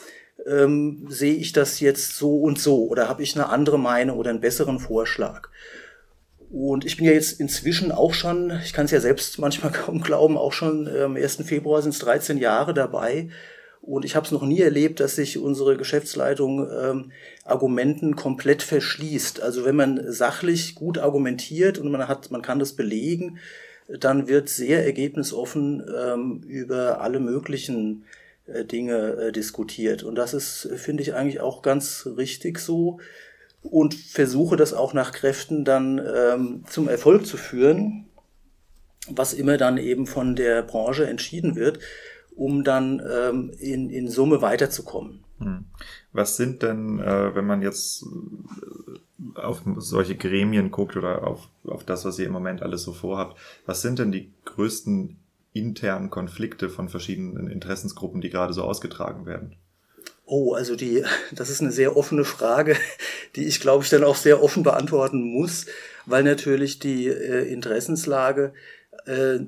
ähm, 0.47 1.07
sehe 1.09 1.35
ich 1.35 1.53
das 1.53 1.81
jetzt 1.81 2.17
so 2.17 2.41
und 2.41 2.59
so 2.59 2.87
oder 2.87 3.09
habe 3.09 3.23
ich 3.23 3.35
eine 3.35 3.49
andere 3.49 3.79
Meinung 3.79 4.19
oder 4.19 4.31
einen 4.31 4.41
besseren 4.41 4.79
Vorschlag. 4.79 5.49
Und 6.51 6.85
ich 6.85 6.97
bin 6.97 7.07
ja 7.07 7.13
jetzt 7.13 7.41
inzwischen 7.41 7.91
auch 7.91 8.15
schon, 8.15 8.53
ich 8.65 8.73
kann 8.73 8.85
es 8.85 8.93
ja 8.93 9.01
selbst 9.01 9.39
manchmal 9.41 9.73
kaum 9.73 10.01
glauben, 10.03 10.37
auch 10.37 10.53
schon 10.53 10.89
am 10.89 11.17
1. 11.17 11.37
Februar 11.45 11.83
sind 11.83 11.95
es 11.95 12.01
13 12.01 12.39
Jahre 12.39 12.75
dabei. 12.75 13.29
Und 13.81 14.07
ich 14.07 14.17
habe 14.17 14.25
es 14.25 14.33
noch 14.33 14.43
nie 14.43 14.61
erlebt, 14.61 15.01
dass 15.01 15.17
sich 15.17 15.37
unsere 15.37 15.77
Geschäftsleitung 15.77 16.67
ähm, 16.71 17.13
Argumenten 17.45 18.17
komplett 18.17 18.63
verschließt. 18.63 19.43
Also 19.43 19.67
wenn 19.67 19.77
man 19.77 20.11
sachlich 20.11 20.75
gut 20.75 20.97
argumentiert 20.97 21.77
und 21.77 21.91
man 21.91 22.09
hat, 22.09 22.31
man 22.31 22.41
kann 22.41 22.59
das 22.59 22.73
belegen, 22.73 23.39
dann 23.87 24.27
wird 24.27 24.49
sehr 24.49 24.85
ergebnisoffen 24.87 25.85
ähm, 25.95 26.43
über 26.47 27.03
alle 27.03 27.21
möglichen 27.21 28.05
Dinge 28.47 29.17
äh, 29.17 29.33
diskutiert. 29.33 30.03
Und 30.03 30.17
das 30.17 30.35
ist, 30.35 30.69
finde 30.77 31.03
ich, 31.03 31.15
eigentlich 31.15 31.41
auch 31.41 31.63
ganz 31.63 32.09
richtig 32.17 32.59
so 32.59 32.99
und 33.63 33.95
versuche 33.95 34.57
das 34.57 34.75
auch 34.75 34.93
nach 34.93 35.13
Kräften 35.13 35.65
dann 35.65 35.99
ähm, 35.99 36.65
zum 36.69 36.89
Erfolg 36.89 37.27
zu 37.27 37.37
führen, 37.37 38.07
was 39.09 39.33
immer 39.33 39.57
dann 39.57 39.79
eben 39.79 40.07
von 40.07 40.37
der 40.37 40.63
Branche 40.63 41.07
entschieden 41.07 41.57
wird, 41.57 41.79
um 42.37 42.65
dann 42.65 43.03
ähm, 43.11 43.53
in, 43.59 43.91
in 43.91 44.09
Summe 44.09 44.43
weiterzukommen. 44.43 45.25
Hm. 45.39 45.65
Was 46.13 46.37
sind 46.37 46.63
denn, 46.63 47.01
äh, 47.01 47.35
wenn 47.35 47.47
man 47.47 47.63
jetzt 47.63 48.05
auf 49.35 49.63
solche 49.77 50.17
Gremien 50.17 50.71
guckt 50.71 50.97
oder 50.97 51.27
auf, 51.27 51.49
auf 51.65 51.85
das, 51.85 52.05
was 52.05 52.19
ihr 52.19 52.27
im 52.27 52.33
Moment 52.33 52.63
alles 52.63 52.83
so 52.83 52.93
vorhabt, 52.93 53.39
was 53.65 53.81
sind 53.81 53.99
denn 53.99 54.13
die 54.13 54.33
größten 54.45 55.17
internen 55.55 56.11
Konflikte 56.11 56.69
von 56.69 56.91
verschiedenen 56.91 57.47
Interessensgruppen, 57.49 58.21
die 58.21 58.29
gerade 58.29 58.53
so 58.53 58.63
ausgetragen 58.63 59.25
werden? 59.25 59.57
Oh, 60.27 60.55
also 60.55 60.75
die, 60.75 61.05
das 61.33 61.49
ist 61.49 61.61
eine 61.61 61.73
sehr 61.73 61.97
offene 61.97 62.25
Frage, 62.25 62.77
die 63.37 63.47
ich 63.47 63.61
glaube 63.61 63.85
ich 63.85 63.91
dann 63.91 64.05
auch 64.05 64.17
sehr 64.17 64.43
offen 64.43 64.63
beantworten 64.63 65.23
muss, 65.23 65.67
weil 66.07 66.23
natürlich 66.23 66.79
die 66.79 67.07
äh, 67.07 67.51
Interessenslage 67.51 68.53
äh, 69.07 69.39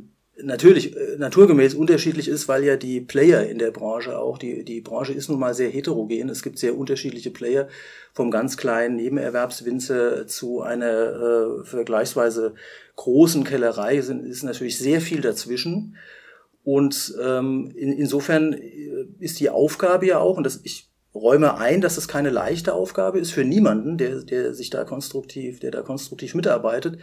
natürlich 0.43 0.97
äh, 0.97 1.17
naturgemäß 1.19 1.75
unterschiedlich 1.75 2.29
ist, 2.29 2.49
weil 2.49 2.65
ja 2.65 2.77
die 2.77 3.01
Player 3.01 3.47
in 3.47 3.59
der 3.59 3.71
Branche 3.71 4.19
auch, 4.19 4.39
die, 4.39 4.65
die 4.65 4.81
Branche 4.81 5.13
ist 5.13 5.29
nun 5.29 5.39
mal 5.39 5.55
sehr 5.55 5.71
heterogen. 5.71 6.29
Es 6.29 6.43
gibt 6.43 6.59
sehr 6.59 6.77
unterschiedliche 6.77 7.31
Player, 7.31 7.69
vom 8.13 8.31
ganz 8.31 8.57
kleinen 8.57 8.97
Nebenerwerbswinzer 8.97 10.27
zu 10.27 10.63
einer 10.63 11.61
äh, 11.61 11.65
vergleichsweise 11.65 12.55
großen 12.97 13.45
Kellerei 13.45 14.01
sind, 14.01 14.25
ist 14.25 14.43
natürlich 14.43 14.79
sehr 14.79 15.01
viel 15.01 15.21
dazwischen. 15.21 15.97
Und 16.65 17.15
ähm, 17.23 17.73
in, 17.77 17.93
insofern 17.93 18.53
äh, 18.53 19.07
ist 19.21 19.39
die 19.41 19.51
Aufgabe 19.51 20.07
ja 20.07 20.19
auch, 20.19 20.37
und 20.37 20.45
das, 20.45 20.61
ich 20.65 20.91
räume 21.15 21.59
ein, 21.59 21.81
dass 21.81 21.97
es 21.97 22.09
keine 22.09 22.31
leichte 22.31 22.75
Aufgabe 22.75 23.19
ist 23.19 23.33
für 23.33 23.45
niemanden, 23.45 23.99
der, 23.99 24.23
der 24.23 24.55
sich 24.55 24.71
da 24.71 24.85
konstruktiv, 24.85 25.61
der 25.61 25.71
da 25.71 25.83
konstruktiv 25.83 26.35
mitarbeitet, 26.35 26.99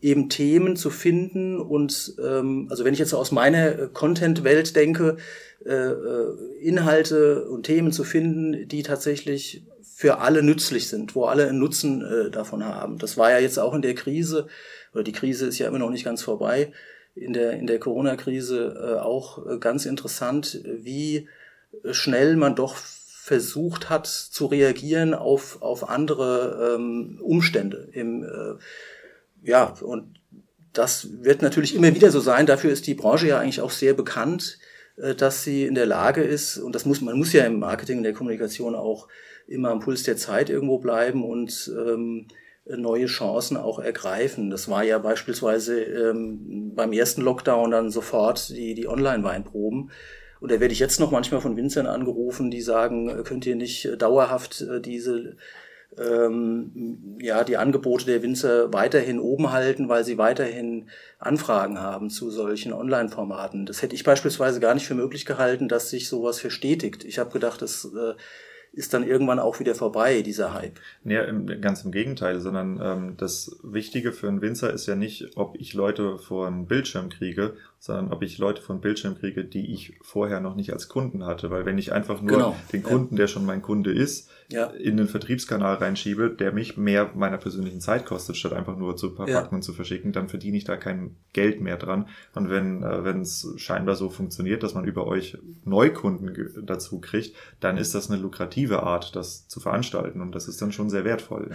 eben 0.00 0.28
Themen 0.28 0.76
zu 0.76 0.90
finden 0.90 1.58
und 1.58 2.14
ähm, 2.22 2.68
also 2.70 2.84
wenn 2.84 2.94
ich 2.94 2.98
jetzt 2.98 3.14
aus 3.14 3.32
meiner 3.32 3.78
äh, 3.78 3.88
Content-Welt 3.92 4.74
denke, 4.76 5.16
äh, 5.64 5.72
äh, 5.72 6.36
Inhalte 6.60 7.44
und 7.44 7.64
Themen 7.64 7.92
zu 7.92 8.04
finden, 8.04 8.66
die 8.68 8.82
tatsächlich 8.82 9.62
für 9.82 10.18
alle 10.18 10.42
nützlich 10.42 10.88
sind, 10.88 11.14
wo 11.14 11.24
alle 11.24 11.48
einen 11.48 11.58
Nutzen 11.58 12.02
äh, 12.02 12.30
davon 12.30 12.64
haben. 12.64 12.96
Das 12.96 13.18
war 13.18 13.30
ja 13.30 13.38
jetzt 13.38 13.58
auch 13.58 13.74
in 13.74 13.82
der 13.82 13.94
Krise, 13.94 14.46
oder 14.94 15.04
die 15.04 15.12
Krise 15.12 15.46
ist 15.46 15.58
ja 15.58 15.68
immer 15.68 15.78
noch 15.78 15.90
nicht 15.90 16.04
ganz 16.04 16.22
vorbei, 16.22 16.72
in 17.14 17.34
der, 17.34 17.52
in 17.52 17.66
der 17.66 17.78
Corona-Krise 17.78 18.96
äh, 18.96 19.00
auch 19.00 19.46
äh, 19.46 19.58
ganz 19.58 19.84
interessant, 19.84 20.62
wie 20.64 21.28
schnell 21.90 22.36
man 22.36 22.56
doch 22.56 22.76
versucht 22.76 23.90
hat 23.90 24.06
zu 24.06 24.46
reagieren 24.46 25.12
auf, 25.12 25.60
auf 25.60 25.88
andere 25.88 26.76
ähm, 26.76 27.20
Umstände 27.22 27.88
im 27.92 28.24
äh, 28.24 28.54
ja, 29.42 29.74
und 29.82 30.20
das 30.72 31.08
wird 31.22 31.42
natürlich 31.42 31.74
immer 31.74 31.94
wieder 31.94 32.10
so 32.10 32.20
sein. 32.20 32.46
Dafür 32.46 32.70
ist 32.70 32.86
die 32.86 32.94
Branche 32.94 33.28
ja 33.28 33.38
eigentlich 33.38 33.60
auch 33.60 33.70
sehr 33.70 33.94
bekannt, 33.94 34.58
äh, 34.96 35.14
dass 35.14 35.42
sie 35.42 35.64
in 35.64 35.74
der 35.74 35.86
Lage 35.86 36.22
ist, 36.22 36.58
und 36.58 36.74
das 36.74 36.84
muss, 36.84 37.00
man 37.00 37.18
muss 37.18 37.32
ja 37.32 37.44
im 37.44 37.58
Marketing, 37.58 37.98
in 37.98 38.04
der 38.04 38.12
Kommunikation 38.12 38.74
auch 38.74 39.08
immer 39.46 39.70
am 39.70 39.80
Puls 39.80 40.04
der 40.04 40.16
Zeit 40.16 40.48
irgendwo 40.48 40.78
bleiben 40.78 41.24
und 41.24 41.72
ähm, 41.76 42.28
neue 42.66 43.06
Chancen 43.06 43.56
auch 43.56 43.80
ergreifen. 43.80 44.50
Das 44.50 44.68
war 44.68 44.84
ja 44.84 44.98
beispielsweise 44.98 45.82
ähm, 45.82 46.72
beim 46.74 46.92
ersten 46.92 47.22
Lockdown 47.22 47.72
dann 47.72 47.90
sofort 47.90 48.48
die, 48.50 48.74
die 48.74 48.86
Online-Weinproben. 48.86 49.90
Und 50.40 50.52
da 50.52 50.60
werde 50.60 50.72
ich 50.72 50.78
jetzt 50.78 51.00
noch 51.00 51.10
manchmal 51.10 51.40
von 51.40 51.56
Winzern 51.56 51.86
angerufen, 51.86 52.50
die 52.50 52.62
sagen, 52.62 53.08
äh, 53.08 53.22
könnt 53.24 53.44
ihr 53.44 53.56
nicht 53.56 53.86
äh, 53.86 53.96
dauerhaft 53.96 54.64
diese 54.84 55.36
ähm, 55.98 57.18
ja, 57.20 57.44
die 57.44 57.56
Angebote 57.56 58.06
der 58.06 58.22
Winzer 58.22 58.72
weiterhin 58.72 59.18
oben 59.18 59.52
halten, 59.52 59.88
weil 59.88 60.04
sie 60.04 60.18
weiterhin 60.18 60.88
Anfragen 61.18 61.80
haben 61.80 62.10
zu 62.10 62.30
solchen 62.30 62.72
Online-Formaten. 62.72 63.66
Das 63.66 63.82
hätte 63.82 63.94
ich 63.94 64.04
beispielsweise 64.04 64.60
gar 64.60 64.74
nicht 64.74 64.86
für 64.86 64.94
möglich 64.94 65.26
gehalten, 65.26 65.68
dass 65.68 65.90
sich 65.90 66.08
sowas 66.08 66.40
verstetigt. 66.40 67.04
Ich 67.04 67.18
habe 67.18 67.30
gedacht, 67.30 67.60
das 67.60 67.84
äh, 67.86 68.14
ist 68.72 68.94
dann 68.94 69.06
irgendwann 69.06 69.40
auch 69.40 69.58
wieder 69.58 69.74
vorbei, 69.74 70.22
dieser 70.22 70.54
Hype. 70.54 70.78
Ja, 71.04 71.30
ganz 71.60 71.84
im 71.84 71.90
Gegenteil, 71.90 72.40
sondern 72.40 72.80
ähm, 72.80 73.16
das 73.16 73.58
Wichtige 73.62 74.12
für 74.12 74.28
einen 74.28 74.42
Winzer 74.42 74.72
ist 74.72 74.86
ja 74.86 74.94
nicht, 74.94 75.36
ob 75.36 75.56
ich 75.58 75.74
Leute 75.74 76.18
vor 76.18 76.46
einen 76.46 76.66
Bildschirm 76.66 77.08
kriege, 77.08 77.54
sondern 77.78 78.12
ob 78.12 78.22
ich 78.22 78.38
Leute 78.38 78.62
von 78.62 78.80
Bildschirm 78.80 79.18
kriege, 79.18 79.44
die 79.44 79.72
ich 79.72 79.98
vorher 80.02 80.40
noch 80.40 80.54
nicht 80.54 80.72
als 80.72 80.88
Kunden 80.88 81.26
hatte. 81.26 81.50
Weil 81.50 81.66
wenn 81.66 81.78
ich 81.78 81.92
einfach 81.92 82.20
nur 82.22 82.36
genau. 82.36 82.56
den 82.72 82.82
Kunden, 82.82 83.16
ja. 83.16 83.22
der 83.22 83.26
schon 83.26 83.44
mein 83.44 83.62
Kunde 83.62 83.92
ist, 83.92 84.30
ja. 84.50 84.66
in 84.66 84.96
den 84.96 85.08
Vertriebskanal 85.08 85.76
reinschiebe, 85.76 86.30
der 86.30 86.52
mich 86.52 86.76
mehr 86.76 87.10
meiner 87.14 87.38
persönlichen 87.38 87.80
Zeit 87.80 88.06
kostet, 88.06 88.36
statt 88.36 88.52
einfach 88.52 88.76
nur 88.76 88.96
zu 88.96 89.10
verpacken 89.10 89.48
ja. 89.52 89.56
und 89.56 89.62
zu 89.62 89.72
verschicken, 89.72 90.12
dann 90.12 90.28
verdiene 90.28 90.56
ich 90.56 90.64
da 90.64 90.76
kein 90.76 91.16
Geld 91.32 91.60
mehr 91.60 91.76
dran. 91.76 92.08
Und 92.34 92.50
wenn 92.50 92.82
äh, 92.82 93.04
wenn 93.04 93.20
es 93.20 93.48
scheinbar 93.56 93.96
so 93.96 94.10
funktioniert, 94.10 94.62
dass 94.62 94.74
man 94.74 94.84
über 94.84 95.06
euch 95.06 95.38
Neukunden 95.64 96.66
dazu 96.66 97.00
kriegt, 97.00 97.34
dann 97.60 97.76
ist 97.76 97.94
das 97.94 98.10
eine 98.10 98.20
lukrative 98.20 98.82
Art, 98.82 99.16
das 99.16 99.48
zu 99.48 99.60
veranstalten. 99.60 100.20
Und 100.20 100.34
das 100.34 100.48
ist 100.48 100.60
dann 100.60 100.72
schon 100.72 100.90
sehr 100.90 101.04
wertvoll. 101.04 101.50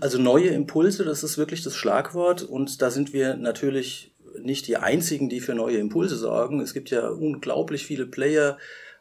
Also 0.00 0.18
neue 0.18 0.48
Impulse, 0.48 1.04
das 1.04 1.22
ist 1.22 1.36
wirklich 1.36 1.62
das 1.62 1.76
Schlagwort. 1.76 2.42
Und 2.42 2.80
da 2.82 2.90
sind 2.90 3.12
wir 3.12 3.36
natürlich 3.36 4.12
nicht 4.42 4.66
die 4.68 4.76
einzigen, 4.76 5.28
die 5.28 5.40
für 5.40 5.54
neue 5.54 5.78
Impulse 5.78 6.16
sorgen. 6.16 6.60
Es 6.60 6.74
gibt 6.74 6.90
ja 6.90 7.08
unglaublich 7.08 7.86
viele 7.86 8.06
Player, 8.06 8.58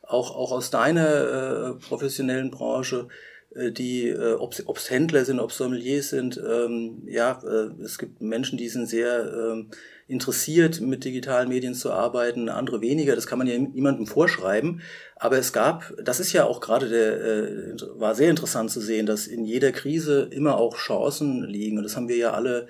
auch, 0.08 0.36
auch 0.36 0.52
aus 0.52 0.70
deiner 0.70 1.08
äh, 1.08 1.74
professionellen 1.88 2.52
Branche, 2.52 3.08
äh, 3.56 3.72
die, 3.72 4.08
äh, 4.10 4.34
ob 4.34 4.78
es 4.78 4.90
Händler 4.90 5.26
sind, 5.26 5.40
ob 5.40 5.52
Sommeliers 5.52 6.10
sind, 6.10 6.38
ähm, 6.38 7.04
ja, 7.08 7.42
äh, 7.44 7.82
es 7.84 7.98
gibt 7.98 8.22
Menschen, 8.22 8.58
die 8.58 8.70
sind 8.70 8.88
sehr 8.88 9.32
ähm, 9.34 9.72
interessiert, 10.08 10.82
mit 10.82 11.04
digitalen 11.04 11.50
Medien 11.50 11.74
zu 11.74 11.92
arbeiten, 11.92 12.48
andere 12.50 12.82
weniger. 12.82 13.16
Das 13.16 13.26
kann 13.26 13.40
man 13.40 13.48
ja 13.48 13.58
niemandem 13.58 14.06
vorschreiben. 14.06 14.82
Aber 15.16 15.38
es 15.38 15.52
gab, 15.52 15.94
das 16.04 16.20
ist 16.20 16.32
ja 16.34 16.46
auch 16.46 16.62
gerade 16.62 16.90
der, 16.90 17.22
äh, 17.22 18.00
war 18.00 18.14
sehr 18.14 18.30
interessant 18.30 18.70
zu 18.70 18.82
sehen, 18.82 19.06
dass 19.06 19.26
in 19.26 19.46
jeder 19.46 19.72
Krise 19.72 20.30
immer 20.32 20.58
auch 20.58 20.78
Chancen 20.78 21.44
liegen. 21.44 21.78
Und 21.78 21.84
das 21.84 21.96
haben 21.96 22.08
wir 22.08 22.18
ja 22.18 22.32
alle 22.34 22.68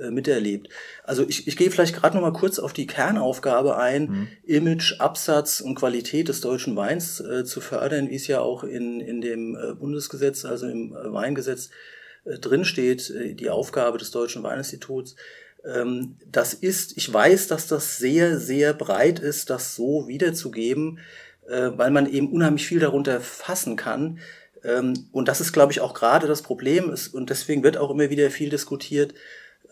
äh, 0.00 0.10
miterlebt. 0.10 0.68
Also 1.04 1.24
ich, 1.28 1.46
ich 1.46 1.56
gehe 1.56 1.70
vielleicht 1.70 1.94
gerade 1.94 2.16
noch 2.16 2.22
mal 2.22 2.32
kurz 2.32 2.58
auf 2.58 2.72
die 2.72 2.86
Kernaufgabe 2.86 3.76
ein, 3.76 4.02
mhm. 4.02 4.28
Image, 4.44 5.00
Absatz 5.00 5.60
und 5.60 5.74
Qualität 5.74 6.28
des 6.28 6.40
deutschen 6.40 6.76
Weins 6.76 7.20
äh, 7.20 7.44
zu 7.44 7.60
fördern, 7.60 8.10
wie 8.10 8.16
es 8.16 8.26
ja 8.26 8.40
auch 8.40 8.64
in, 8.64 9.00
in 9.00 9.20
dem 9.20 9.56
äh, 9.56 9.74
Bundesgesetz, 9.74 10.44
also 10.44 10.66
im 10.66 10.92
äh, 10.92 11.12
Weingesetz 11.12 11.70
äh, 12.24 12.38
drinsteht, 12.38 13.12
die 13.38 13.50
Aufgabe 13.50 13.98
des 13.98 14.10
Deutschen 14.10 14.42
Weininstituts. 14.42 15.16
Ähm, 15.64 16.16
das 16.30 16.54
ist, 16.54 16.96
ich 16.96 17.12
weiß, 17.12 17.48
dass 17.48 17.66
das 17.66 17.98
sehr, 17.98 18.38
sehr 18.38 18.72
breit 18.72 19.18
ist, 19.18 19.50
das 19.50 19.74
so 19.76 20.08
wiederzugeben, 20.08 20.98
weil 21.52 21.90
man 21.90 22.08
eben 22.08 22.30
unheimlich 22.30 22.64
viel 22.64 22.78
darunter 22.78 23.20
fassen 23.20 23.74
kann. 23.74 24.20
Ähm, 24.64 25.06
und 25.12 25.28
das 25.28 25.40
ist, 25.40 25.52
glaube 25.52 25.72
ich, 25.72 25.80
auch 25.80 25.94
gerade 25.94 26.26
das 26.26 26.42
Problem. 26.42 26.94
Und 27.12 27.30
deswegen 27.30 27.62
wird 27.62 27.76
auch 27.76 27.90
immer 27.90 28.10
wieder 28.10 28.30
viel 28.30 28.50
diskutiert. 28.50 29.14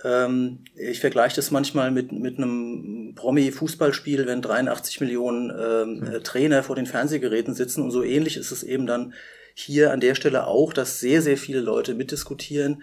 Ähm, 0.04 0.64
ich 0.74 1.00
vergleiche 1.00 1.36
das 1.36 1.50
manchmal 1.50 1.90
mit, 1.90 2.12
mit 2.12 2.38
einem 2.38 3.14
Promi-Fußballspiel, 3.16 4.26
wenn 4.26 4.42
83 4.42 5.00
Millionen 5.00 5.50
hm. 5.50 6.22
Trainer 6.22 6.62
vor 6.62 6.76
den 6.76 6.86
Fernsehgeräten 6.86 7.54
sitzen. 7.54 7.82
Und 7.82 7.90
so 7.90 8.02
ähnlich 8.02 8.36
ist 8.36 8.50
es 8.50 8.62
eben 8.62 8.86
dann 8.86 9.14
hier 9.54 9.92
an 9.92 10.00
der 10.00 10.14
Stelle 10.14 10.46
auch, 10.46 10.72
dass 10.72 11.00
sehr, 11.00 11.20
sehr 11.20 11.36
viele 11.36 11.60
Leute 11.60 11.94
mitdiskutieren. 11.94 12.82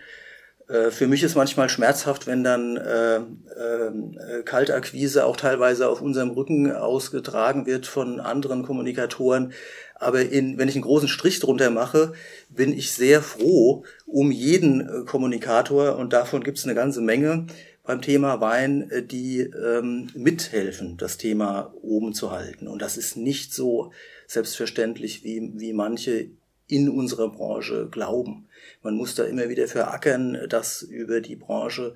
Äh, 0.67 0.91
für 0.91 1.07
mich 1.07 1.23
ist 1.23 1.35
manchmal 1.35 1.69
schmerzhaft, 1.69 2.27
wenn 2.27 2.43
dann 2.43 2.77
äh, 2.77 3.17
äh, 3.17 4.43
Kaltakquise 4.43 5.25
auch 5.25 5.37
teilweise 5.37 5.87
auf 5.89 6.01
unserem 6.01 6.31
Rücken 6.31 6.71
ausgetragen 6.71 7.65
wird 7.65 7.85
von 7.85 8.19
anderen 8.19 8.63
Kommunikatoren. 8.63 9.53
Aber 9.95 10.21
in, 10.21 10.57
wenn 10.57 10.67
ich 10.67 10.75
einen 10.75 10.83
großen 10.83 11.07
Strich 11.07 11.39
drunter 11.39 11.69
mache, 11.69 12.13
bin 12.49 12.77
ich 12.77 12.91
sehr 12.91 13.21
froh 13.21 13.83
um 14.05 14.31
jeden 14.31 14.81
äh, 14.81 15.05
Kommunikator 15.05 15.97
und 15.97 16.13
davon 16.13 16.43
gibt 16.43 16.57
es 16.57 16.65
eine 16.65 16.75
ganze 16.75 17.01
Menge 17.01 17.47
beim 17.85 18.01
Thema 18.01 18.41
Wein, 18.41 18.89
äh, 18.91 19.03
die 19.03 19.39
ähm, 19.39 20.07
mithelfen, 20.13 20.97
das 20.97 21.17
Thema 21.17 21.73
oben 21.81 22.13
zu 22.13 22.31
halten. 22.31 22.67
Und 22.67 22.81
das 22.81 22.97
ist 22.97 23.15
nicht 23.15 23.53
so 23.53 23.91
selbstverständlich, 24.27 25.23
wie, 25.23 25.51
wie 25.55 25.73
manche 25.73 26.27
in 26.67 26.89
unserer 26.89 27.29
Branche 27.29 27.87
glauben. 27.89 28.47
Man 28.81 28.95
muss 28.95 29.15
da 29.15 29.23
immer 29.23 29.49
wieder 29.49 29.67
verackern, 29.67 30.37
dass 30.49 30.81
über 30.81 31.21
die 31.21 31.35
Branche 31.35 31.95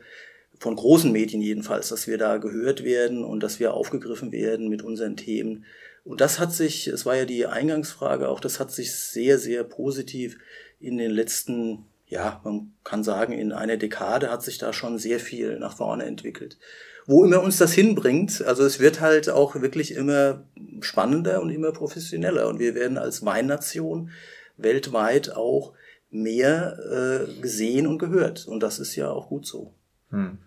von 0.59 0.75
großen 0.75 1.11
Medien 1.11 1.41
jedenfalls, 1.41 1.89
dass 1.89 2.07
wir 2.07 2.17
da 2.17 2.37
gehört 2.37 2.83
werden 2.83 3.23
und 3.23 3.41
dass 3.41 3.59
wir 3.59 3.73
aufgegriffen 3.73 4.31
werden 4.31 4.69
mit 4.69 4.83
unseren 4.83 5.15
Themen. 5.15 5.65
Und 6.09 6.21
das 6.21 6.39
hat 6.39 6.51
sich, 6.51 6.87
es 6.87 7.05
war 7.05 7.15
ja 7.15 7.25
die 7.25 7.45
Eingangsfrage 7.45 8.29
auch, 8.29 8.39
das 8.39 8.59
hat 8.59 8.71
sich 8.71 8.95
sehr, 8.95 9.37
sehr 9.37 9.63
positiv 9.63 10.39
in 10.79 10.97
den 10.97 11.11
letzten, 11.11 11.85
ja, 12.07 12.41
man 12.43 12.73
kann 12.83 13.03
sagen, 13.03 13.31
in 13.33 13.51
einer 13.51 13.77
Dekade 13.77 14.31
hat 14.31 14.41
sich 14.41 14.57
da 14.57 14.73
schon 14.73 14.97
sehr 14.97 15.19
viel 15.19 15.59
nach 15.59 15.77
vorne 15.77 16.05
entwickelt. 16.05 16.57
Wo 17.05 17.23
immer 17.23 17.43
uns 17.43 17.57
das 17.57 17.73
hinbringt, 17.73 18.43
also 18.43 18.65
es 18.65 18.79
wird 18.79 19.01
halt 19.01 19.29
auch 19.29 19.61
wirklich 19.61 19.93
immer 19.93 20.45
spannender 20.81 21.43
und 21.43 21.51
immer 21.51 21.71
professioneller 21.73 22.47
und 22.47 22.57
wir 22.57 22.73
werden 22.73 22.97
als 22.97 23.23
Weinnation 23.23 24.09
weltweit 24.57 25.35
auch 25.35 25.73
mehr 26.09 27.27
äh, 27.29 27.39
gesehen 27.39 27.85
und 27.85 27.99
gehört. 27.99 28.47
Und 28.47 28.63
das 28.63 28.79
ist 28.79 28.95
ja 28.95 29.11
auch 29.11 29.29
gut 29.29 29.45
so. 29.45 29.75
Hm. 30.09 30.39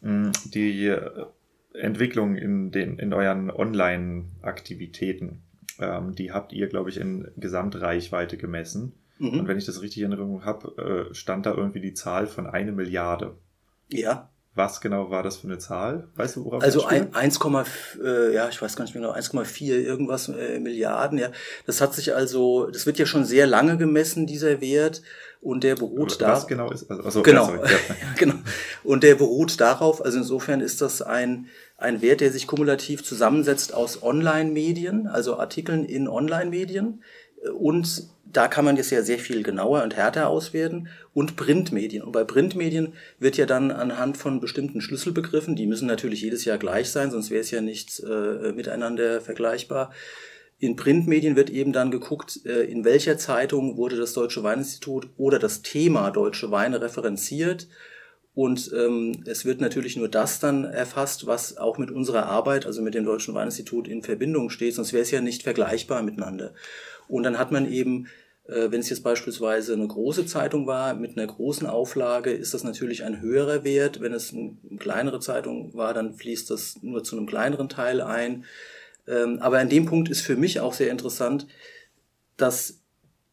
hm 0.00 0.32
die 0.46 0.86
äh, 0.86 1.26
Entwicklung 1.78 2.36
in, 2.36 2.70
den, 2.70 2.98
in 2.98 3.12
euren 3.12 3.50
Online-Aktivitäten, 3.50 5.42
ähm, 5.80 6.14
die 6.14 6.32
habt 6.32 6.52
ihr, 6.52 6.68
glaube 6.68 6.90
ich, 6.90 6.98
in 6.98 7.28
Gesamtreichweite 7.36 8.36
gemessen. 8.36 8.94
Mhm. 9.18 9.40
Und 9.40 9.48
wenn 9.48 9.58
ich 9.58 9.66
das 9.66 9.82
richtig 9.82 10.02
in 10.02 10.12
Erinnerung 10.12 10.44
habe, 10.44 11.08
äh, 11.10 11.14
stand 11.14 11.46
da 11.46 11.54
irgendwie 11.54 11.80
die 11.80 11.94
Zahl 11.94 12.26
von 12.26 12.46
eine 12.46 12.72
Milliarde. 12.72 13.36
Ja. 13.88 14.30
Was 14.54 14.80
genau 14.80 15.08
war 15.08 15.22
das 15.22 15.36
für 15.36 15.46
eine 15.46 15.58
Zahl? 15.58 16.08
Weißt 16.16 16.34
du, 16.34 16.44
worauf 16.44 16.64
Also 16.64 16.84
1, 16.84 17.38
äh, 18.02 18.34
ja, 18.34 18.48
ich 18.48 18.60
weiß 18.60 18.74
gar 18.74 18.84
nicht 18.84 18.94
mehr 18.94 19.02
genau, 19.02 19.14
1,4 19.14 19.62
irgendwas 19.62 20.28
äh, 20.28 20.58
Milliarden, 20.58 21.16
ja. 21.16 21.30
Das 21.64 21.80
hat 21.80 21.94
sich 21.94 22.12
also, 22.12 22.66
das 22.66 22.84
wird 22.84 22.98
ja 22.98 23.06
schon 23.06 23.24
sehr 23.24 23.46
lange 23.46 23.76
gemessen, 23.76 24.26
dieser 24.26 24.60
Wert. 24.60 25.02
Und 25.40 25.62
der 25.62 25.76
beruht 25.76 26.20
da. 26.20 26.32
Was 26.32 26.48
genau 26.48 26.72
ist, 26.72 26.90
also, 26.90 27.04
also 27.04 27.22
genau, 27.22 27.54
ja, 27.54 27.62
genau. 28.16 28.34
Und 28.82 29.04
der 29.04 29.14
beruht 29.14 29.60
darauf, 29.60 30.04
also 30.04 30.18
insofern 30.18 30.60
ist 30.60 30.80
das 30.80 31.02
ein, 31.02 31.46
ein 31.78 32.02
Wert, 32.02 32.20
der 32.20 32.30
sich 32.30 32.46
kumulativ 32.46 33.02
zusammensetzt 33.02 33.72
aus 33.72 34.02
Online-Medien, 34.02 35.06
also 35.06 35.38
Artikeln 35.38 35.84
in 35.84 36.08
Online-Medien 36.08 37.02
und 37.58 38.08
da 38.30 38.48
kann 38.48 38.64
man 38.64 38.76
jetzt 38.76 38.90
ja 38.90 39.02
sehr 39.02 39.18
viel 39.18 39.42
genauer 39.42 39.82
und 39.82 39.96
härter 39.96 40.28
auswerten 40.28 40.88
und 41.14 41.36
Printmedien. 41.36 42.02
Und 42.02 42.12
bei 42.12 42.24
Printmedien 42.24 42.92
wird 43.18 43.36
ja 43.36 43.46
dann 43.46 43.70
anhand 43.70 44.16
von 44.16 44.40
bestimmten 44.40 44.80
Schlüsselbegriffen, 44.80 45.56
die 45.56 45.66
müssen 45.66 45.86
natürlich 45.86 46.20
jedes 46.20 46.44
Jahr 46.44 46.58
gleich 46.58 46.90
sein, 46.90 47.10
sonst 47.10 47.30
wäre 47.30 47.40
es 47.40 47.50
ja 47.50 47.60
nicht 47.60 48.00
äh, 48.00 48.52
miteinander 48.52 49.20
vergleichbar. 49.20 49.92
In 50.58 50.76
Printmedien 50.76 51.36
wird 51.36 51.50
eben 51.50 51.72
dann 51.72 51.90
geguckt, 51.90 52.44
äh, 52.44 52.64
in 52.64 52.84
welcher 52.84 53.16
Zeitung 53.16 53.76
wurde 53.76 53.96
das 53.96 54.12
Deutsche 54.12 54.42
Weininstitut 54.42 55.08
oder 55.16 55.38
das 55.38 55.62
Thema 55.62 56.10
Deutsche 56.10 56.50
Weine 56.50 56.82
referenziert. 56.82 57.68
Und 58.38 58.70
ähm, 58.72 59.24
es 59.26 59.44
wird 59.44 59.60
natürlich 59.60 59.96
nur 59.96 60.08
das 60.08 60.38
dann 60.38 60.62
erfasst, 60.62 61.26
was 61.26 61.56
auch 61.56 61.76
mit 61.76 61.90
unserer 61.90 62.26
Arbeit, 62.26 62.66
also 62.66 62.82
mit 62.82 62.94
dem 62.94 63.04
Deutschen 63.04 63.34
Weininstitut 63.34 63.88
in 63.88 64.04
Verbindung 64.04 64.48
steht, 64.48 64.76
sonst 64.76 64.92
wäre 64.92 65.02
es 65.02 65.10
ja 65.10 65.20
nicht 65.20 65.42
vergleichbar 65.42 66.04
miteinander. 66.04 66.54
Und 67.08 67.24
dann 67.24 67.36
hat 67.36 67.50
man 67.50 67.68
eben, 67.68 68.06
äh, 68.46 68.70
wenn 68.70 68.78
es 68.78 68.90
jetzt 68.90 69.02
beispielsweise 69.02 69.72
eine 69.72 69.88
große 69.88 70.24
Zeitung 70.26 70.68
war 70.68 70.94
mit 70.94 71.18
einer 71.18 71.26
großen 71.26 71.66
Auflage, 71.66 72.30
ist 72.30 72.54
das 72.54 72.62
natürlich 72.62 73.02
ein 73.02 73.20
höherer 73.20 73.64
Wert. 73.64 74.00
Wenn 74.00 74.12
es 74.12 74.32
eine 74.32 74.56
kleinere 74.78 75.18
Zeitung 75.18 75.74
war, 75.74 75.92
dann 75.92 76.14
fließt 76.14 76.48
das 76.48 76.80
nur 76.80 77.02
zu 77.02 77.16
einem 77.16 77.26
kleineren 77.26 77.68
Teil 77.68 78.00
ein. 78.00 78.44
Ähm, 79.08 79.40
aber 79.40 79.58
an 79.58 79.68
dem 79.68 79.86
Punkt 79.86 80.10
ist 80.10 80.20
für 80.20 80.36
mich 80.36 80.60
auch 80.60 80.74
sehr 80.74 80.92
interessant, 80.92 81.48
dass 82.36 82.77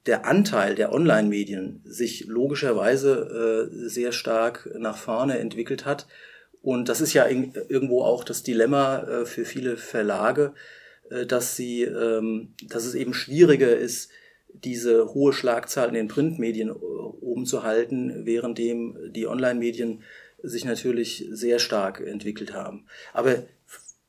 der 0.05 0.25
Anteil 0.25 0.75
der 0.75 0.93
Online-Medien 0.93 1.81
sich 1.83 2.25
logischerweise 2.27 3.69
äh, 3.71 3.87
sehr 3.87 4.11
stark 4.11 4.69
nach 4.77 4.97
vorne 4.97 5.39
entwickelt 5.39 5.85
hat. 5.85 6.07
Und 6.61 6.89
das 6.89 7.01
ist 7.01 7.13
ja 7.13 7.27
irgendwo 7.27 8.03
auch 8.03 8.23
das 8.23 8.43
Dilemma 8.43 8.99
äh, 9.03 9.25
für 9.25 9.45
viele 9.45 9.77
Verlage, 9.77 10.53
äh, 11.09 11.25
dass 11.25 11.55
sie, 11.55 11.83
ähm, 11.83 12.53
dass 12.67 12.85
es 12.85 12.95
eben 12.95 13.13
schwieriger 13.13 13.75
ist, 13.75 14.09
diese 14.63 15.13
hohe 15.13 15.33
Schlagzahl 15.33 15.89
in 15.89 15.95
den 15.95 16.07
Printmedien 16.07 16.69
äh, 16.69 16.73
oben 16.73 17.45
zu 17.45 17.63
halten, 17.63 18.25
währenddem 18.25 19.11
die 19.11 19.27
Online-Medien 19.27 20.03
sich 20.41 20.65
natürlich 20.65 21.27
sehr 21.31 21.59
stark 21.59 21.99
entwickelt 21.99 22.53
haben. 22.53 22.85
Aber 23.13 23.43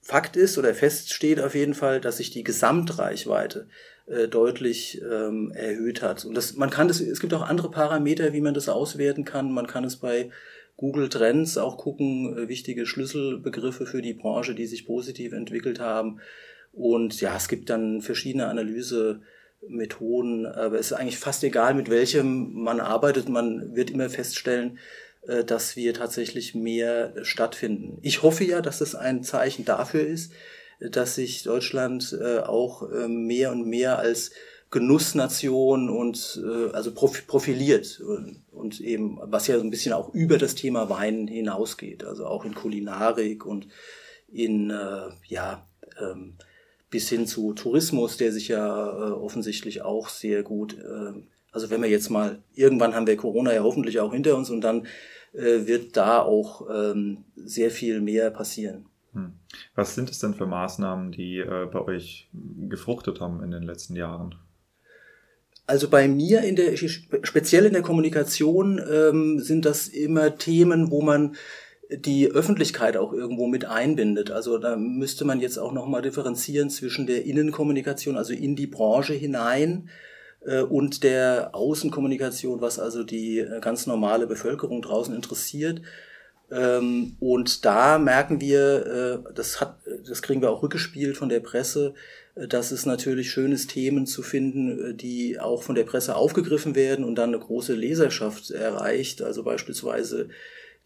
Fakt 0.00 0.36
ist 0.36 0.56
oder 0.56 0.72
feststeht 0.72 1.40
auf 1.40 1.56
jeden 1.56 1.74
Fall, 1.74 2.00
dass 2.00 2.18
sich 2.18 2.30
die 2.30 2.44
Gesamtreichweite 2.44 3.66
äh, 4.06 4.28
deutlich 4.28 5.02
ähm, 5.02 5.50
erhöht 5.52 6.00
hat. 6.02 6.24
Und 6.24 6.34
das, 6.34 6.54
man 6.54 6.70
kann 6.70 6.88
das, 6.88 7.00
es 7.00 7.20
gibt 7.20 7.34
auch 7.34 7.42
andere 7.42 7.70
Parameter, 7.70 8.32
wie 8.32 8.40
man 8.40 8.54
das 8.54 8.68
auswerten 8.68 9.24
kann. 9.24 9.52
Man 9.52 9.66
kann 9.66 9.84
es 9.84 9.96
bei 9.96 10.30
Google 10.76 11.08
Trends 11.08 11.58
auch 11.58 11.76
gucken, 11.76 12.36
äh, 12.36 12.48
wichtige 12.48 12.86
Schlüsselbegriffe 12.86 13.84
für 13.86 14.02
die 14.02 14.14
Branche, 14.14 14.54
die 14.54 14.66
sich 14.66 14.86
positiv 14.86 15.32
entwickelt 15.32 15.80
haben. 15.80 16.20
Und 16.72 17.20
ja, 17.20 17.36
es 17.36 17.48
gibt 17.48 17.68
dann 17.70 18.02
verschiedene 18.02 18.46
Analysemethoden, 18.48 20.46
aber 20.46 20.78
es 20.78 20.92
ist 20.92 20.92
eigentlich 20.92 21.18
fast 21.18 21.42
egal, 21.42 21.74
mit 21.74 21.90
welchem 21.90 22.52
man 22.52 22.80
arbeitet. 22.80 23.28
Man 23.28 23.74
wird 23.74 23.90
immer 23.90 24.10
feststellen, 24.10 24.78
äh, 25.26 25.42
dass 25.44 25.74
wir 25.74 25.94
tatsächlich 25.94 26.54
mehr 26.54 27.14
stattfinden. 27.22 27.98
Ich 28.02 28.22
hoffe 28.22 28.44
ja, 28.44 28.60
dass 28.60 28.78
das 28.78 28.94
ein 28.94 29.22
Zeichen 29.24 29.64
dafür 29.64 30.06
ist, 30.06 30.32
dass 30.80 31.14
sich 31.14 31.42
Deutschland 31.42 32.16
äh, 32.20 32.40
auch 32.40 32.88
ähm, 32.92 33.26
mehr 33.26 33.52
und 33.52 33.66
mehr 33.66 33.98
als 33.98 34.30
Genussnation 34.70 35.88
und 35.88 36.42
äh, 36.44 36.72
also 36.72 36.92
profiliert 36.92 38.02
und 38.50 38.80
eben 38.80 39.18
was 39.22 39.46
ja 39.46 39.58
so 39.58 39.64
ein 39.64 39.70
bisschen 39.70 39.92
auch 39.92 40.12
über 40.12 40.38
das 40.38 40.54
Thema 40.54 40.90
Wein 40.90 41.28
hinausgeht, 41.28 42.04
also 42.04 42.26
auch 42.26 42.44
in 42.44 42.54
Kulinarik 42.54 43.46
und 43.46 43.68
in 44.28 44.72
ja 45.28 45.64
ähm, 46.00 46.34
bis 46.90 47.08
hin 47.08 47.26
zu 47.26 47.52
Tourismus, 47.52 48.16
der 48.16 48.32
sich 48.32 48.48
ja 48.48 48.88
äh, 48.88 49.12
offensichtlich 49.12 49.82
auch 49.82 50.08
sehr 50.08 50.42
gut, 50.42 50.78
äh, 50.78 51.12
also 51.52 51.70
wenn 51.70 51.82
wir 51.82 51.88
jetzt 51.88 52.10
mal, 52.10 52.42
irgendwann 52.54 52.94
haben 52.94 53.06
wir 53.06 53.16
Corona 53.16 53.52
ja 53.52 53.62
hoffentlich 53.62 54.00
auch 54.00 54.12
hinter 54.12 54.36
uns 54.36 54.50
und 54.50 54.60
dann 54.60 54.86
äh, 55.32 55.66
wird 55.66 55.96
da 55.96 56.20
auch 56.20 56.66
ähm, 56.70 57.24
sehr 57.34 57.70
viel 57.70 58.00
mehr 58.00 58.30
passieren. 58.30 58.86
Hm. 59.16 59.32
Was 59.74 59.94
sind 59.94 60.10
es 60.10 60.18
denn 60.18 60.34
für 60.34 60.46
Maßnahmen, 60.46 61.10
die 61.10 61.38
äh, 61.38 61.66
bei 61.72 61.80
euch 61.80 62.30
gefruchtet 62.68 63.20
haben 63.20 63.42
in 63.42 63.50
den 63.50 63.62
letzten 63.62 63.96
Jahren? 63.96 64.34
Also 65.66 65.88
bei 65.88 66.06
mir 66.06 66.42
in 66.42 66.54
der, 66.54 66.76
speziell 66.76 67.64
in 67.64 67.72
der 67.72 67.82
Kommunikation 67.82 68.80
ähm, 68.88 69.40
sind 69.40 69.64
das 69.64 69.88
immer 69.88 70.36
Themen, 70.36 70.90
wo 70.90 71.00
man 71.00 71.34
die 71.90 72.30
Öffentlichkeit 72.30 72.96
auch 72.96 73.12
irgendwo 73.12 73.46
mit 73.46 73.64
einbindet. 73.64 74.30
Also 74.30 74.58
da 74.58 74.76
müsste 74.76 75.24
man 75.24 75.40
jetzt 75.40 75.58
auch 75.58 75.72
nochmal 75.72 76.02
differenzieren 76.02 76.68
zwischen 76.68 77.06
der 77.06 77.24
Innenkommunikation, 77.24 78.16
also 78.16 78.32
in 78.32 78.54
die 78.54 78.66
Branche 78.66 79.14
hinein, 79.14 79.88
äh, 80.44 80.60
und 80.60 81.02
der 81.02 81.50
Außenkommunikation, 81.54 82.60
was 82.60 82.78
also 82.78 83.02
die 83.02 83.38
äh, 83.38 83.60
ganz 83.60 83.86
normale 83.86 84.26
Bevölkerung 84.26 84.82
draußen 84.82 85.14
interessiert. 85.14 85.80
Ähm, 86.50 87.16
und 87.18 87.64
da 87.64 87.98
merken 87.98 88.40
wir, 88.40 89.22
äh, 89.26 89.34
das 89.34 89.60
hat, 89.60 89.78
das 90.06 90.22
kriegen 90.22 90.42
wir 90.42 90.50
auch 90.50 90.62
rückgespielt 90.62 91.16
von 91.16 91.28
der 91.28 91.40
Presse, 91.40 91.94
dass 92.36 92.70
es 92.70 92.84
natürlich 92.84 93.30
schön 93.30 93.50
ist, 93.50 93.70
Themen 93.70 94.06
zu 94.06 94.22
finden, 94.22 94.96
die 94.98 95.40
auch 95.40 95.62
von 95.62 95.74
der 95.74 95.84
Presse 95.84 96.16
aufgegriffen 96.16 96.74
werden 96.74 97.04
und 97.04 97.14
dann 97.14 97.30
eine 97.30 97.38
große 97.38 97.72
Leserschaft 97.72 98.50
erreicht. 98.50 99.22
Also 99.22 99.42
beispielsweise 99.42 100.28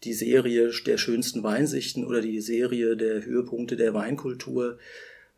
die 0.03 0.13
Serie 0.13 0.71
der 0.85 0.97
schönsten 0.97 1.43
Weinsichten 1.43 2.05
oder 2.05 2.21
die 2.21 2.41
Serie 2.41 2.95
der 2.95 3.25
Höhepunkte 3.25 3.75
der 3.75 3.93
Weinkultur. 3.93 4.77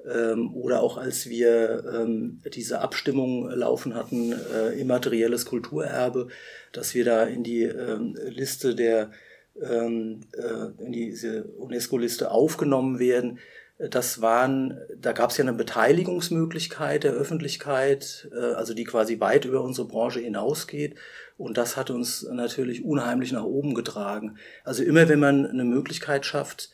Ähm, 0.06 0.54
oder 0.54 0.82
auch 0.82 0.98
als 0.98 1.30
wir 1.30 1.84
ähm, 1.94 2.42
diese 2.54 2.82
Abstimmung 2.82 3.50
laufen 3.50 3.96
hatten, 3.96 4.34
äh, 4.34 4.80
immaterielles 4.80 5.46
Kulturerbe, 5.46 6.28
dass 6.74 6.94
wir 6.94 7.06
da 7.06 7.24
in 7.24 7.44
die 7.44 7.64
ähm, 7.64 8.18
Liste 8.28 8.76
der, 8.76 9.12
ähm, 9.62 10.22
äh, 10.34 10.84
in 10.84 10.92
diese 10.92 11.44
UNESCO-Liste 11.44 12.32
aufgenommen 12.32 13.00
werden. 13.00 13.40
Das 13.78 14.22
waren, 14.22 14.80
da 14.96 15.12
gab 15.12 15.32
es 15.32 15.38
ja 15.38 15.44
eine 15.44 15.54
Beteiligungsmöglichkeit 15.54 17.04
der 17.04 17.14
Öffentlichkeit, 17.14 18.30
äh, 18.32 18.54
also 18.54 18.74
die 18.74 18.84
quasi 18.84 19.20
weit 19.20 19.46
über 19.46 19.62
unsere 19.62 19.88
Branche 19.88 20.20
hinausgeht. 20.20 20.96
Und 21.38 21.58
das 21.58 21.76
hat 21.76 21.90
uns 21.90 22.24
natürlich 22.24 22.86
unheimlich 22.86 23.32
nach 23.32 23.44
oben 23.44 23.74
getragen. 23.74 24.38
Also 24.64 24.84
immer 24.84 25.10
wenn 25.10 25.20
man 25.20 25.46
eine 25.46 25.66
Möglichkeit 25.66 26.26
schafft, 26.26 26.70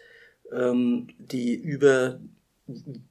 ähm, 0.52 1.08
die 1.18 1.56
über 1.56 2.20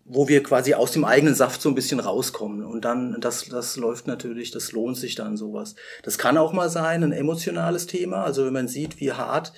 wo 0.05 0.29
wir 0.29 0.43
quasi 0.43 0.75
aus 0.75 0.93
dem 0.93 1.05
eigenen 1.05 1.35
Saft 1.35 1.61
so 1.61 1.69
ein 1.69 1.75
bisschen 1.75 2.01
rauskommen. 2.01 2.65
Und 2.65 2.85
dann, 2.85 3.21
das, 3.21 3.47
das 3.47 3.77
läuft 3.77 4.07
natürlich, 4.07 4.51
das 4.51 4.73
lohnt 4.73 4.97
sich 4.97 5.15
dann 5.15 5.37
sowas. 5.37 5.75
Das 6.03 6.19
kann 6.19 6.39
auch 6.39 6.53
mal 6.53 6.71
sein, 6.71 7.03
ein 7.03 7.13
emotionales 7.13 7.87
Thema. 7.87 8.25
Also 8.25 8.45
wenn 8.45 8.53
man 8.53 8.69
sieht, 8.69 9.01
wie 9.01 9.13
hart 9.13 9.53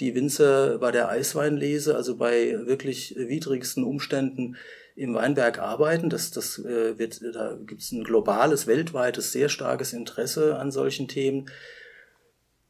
die 0.00 0.14
Winzer 0.14 0.78
bei 0.78 0.90
der 0.90 1.08
Eisweinlese, 1.08 1.94
also 1.94 2.16
bei 2.16 2.58
wirklich 2.66 3.14
widrigsten 3.16 3.84
Umständen 3.84 4.56
im 4.94 5.14
Weinberg 5.14 5.58
arbeiten. 5.58 6.10
Das, 6.10 6.30
das 6.30 6.58
äh, 6.58 6.98
wird, 6.98 7.20
da 7.34 7.56
gibt 7.66 7.82
es 7.82 7.92
ein 7.92 8.04
globales, 8.04 8.66
weltweites, 8.66 9.32
sehr 9.32 9.48
starkes 9.48 9.92
Interesse 9.92 10.58
an 10.58 10.70
solchen 10.70 11.08
Themen. 11.08 11.46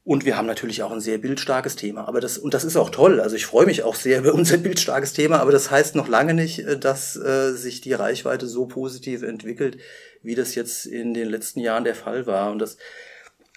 Und 0.04 0.24
wir 0.24 0.36
haben 0.36 0.46
natürlich 0.46 0.82
auch 0.82 0.90
ein 0.90 1.00
sehr 1.00 1.18
bildstarkes 1.18 1.76
Thema. 1.76 2.08
Aber 2.08 2.20
das, 2.20 2.36
und 2.36 2.54
das 2.54 2.64
ist 2.64 2.76
auch 2.76 2.90
toll. 2.90 3.20
Also 3.20 3.36
ich 3.36 3.46
freue 3.46 3.66
mich 3.66 3.84
auch 3.84 3.94
sehr 3.94 4.18
über 4.18 4.34
unser 4.34 4.56
bildstarkes 4.56 5.12
Thema, 5.12 5.40
aber 5.40 5.52
das 5.52 5.70
heißt 5.70 5.94
noch 5.94 6.08
lange 6.08 6.34
nicht, 6.34 6.60
äh, 6.60 6.78
dass 6.78 7.16
äh, 7.16 7.52
sich 7.52 7.80
die 7.80 7.92
Reichweite 7.92 8.46
so 8.46 8.66
positiv 8.66 9.22
entwickelt, 9.22 9.78
wie 10.22 10.34
das 10.34 10.54
jetzt 10.54 10.86
in 10.86 11.14
den 11.14 11.28
letzten 11.28 11.60
Jahren 11.60 11.84
der 11.84 11.94
Fall 11.94 12.26
war. 12.26 12.50
Und 12.50 12.58
das 12.58 12.78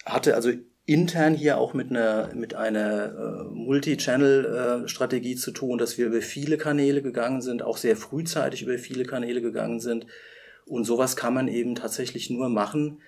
hatte 0.04 0.36
also 0.36 0.52
intern 0.84 1.34
hier 1.34 1.58
auch 1.58 1.74
mit 1.74 1.90
einer, 1.90 2.32
mit 2.34 2.54
einer 2.54 3.06
äh, 3.06 3.44
Multi-Channel-Strategie 3.52 5.32
äh, 5.32 5.36
zu 5.36 5.50
tun, 5.50 5.78
dass 5.78 5.98
wir 5.98 6.06
über 6.06 6.22
viele 6.22 6.58
Kanäle 6.58 7.02
gegangen 7.02 7.42
sind, 7.42 7.62
auch 7.62 7.76
sehr 7.76 7.96
frühzeitig 7.96 8.62
über 8.62 8.78
viele 8.78 9.04
Kanäle 9.04 9.42
gegangen 9.42 9.80
sind. 9.80 10.06
Und 10.64 10.84
sowas 10.84 11.16
kann 11.16 11.34
man 11.34 11.48
eben 11.48 11.74
tatsächlich 11.74 12.30
nur 12.30 12.48
machen, 12.48 13.00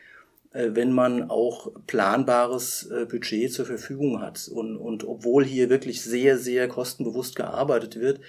wenn 0.52 0.92
man 0.92 1.30
auch 1.30 1.72
planbares 1.86 2.90
äh, 2.90 3.04
Budget 3.04 3.52
zur 3.52 3.66
Verfügung 3.66 4.20
hat. 4.20 4.48
Und, 4.48 4.76
und 4.76 5.06
obwohl 5.06 5.44
hier 5.44 5.68
wirklich 5.70 6.02
sehr, 6.02 6.38
sehr 6.38 6.68
kostenbewusst 6.68 7.36
gearbeitet 7.36 7.96
wird, 8.00 8.20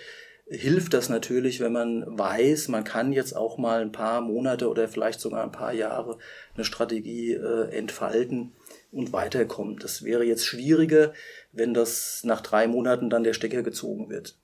hilft 0.50 0.94
das 0.94 1.10
natürlich, 1.10 1.60
wenn 1.60 1.72
man 1.72 2.06
weiß, 2.18 2.70
man 2.70 2.84
kann 2.84 3.14
jetzt 3.14 3.36
auch 3.36 3.58
mal 3.58 3.82
ein 3.82 3.92
paar 3.92 4.22
Monate 4.22 4.68
oder 4.68 4.88
vielleicht 4.88 5.22
sogar 5.22 5.44
ein 5.44 5.52
paar 5.52 5.74
Jahre 5.74 6.18
eine 6.56 6.66
Strategie 6.66 7.34
äh, 7.34 7.70
entfalten 7.70 8.54
und 8.92 9.14
weiterkommen. 9.14 9.78
Das 9.78 10.04
wäre 10.04 10.24
jetzt 10.24 10.46
schwieriger, 10.46 11.14
wenn 11.52 11.74
das 11.74 12.24
nach 12.24 12.42
drei 12.42 12.68
Monaten 12.68 13.10
dann 13.10 13.24
der 13.24 13.34
Stecker 13.34 13.62
gezogen 13.62 14.10
wird. 14.10 14.38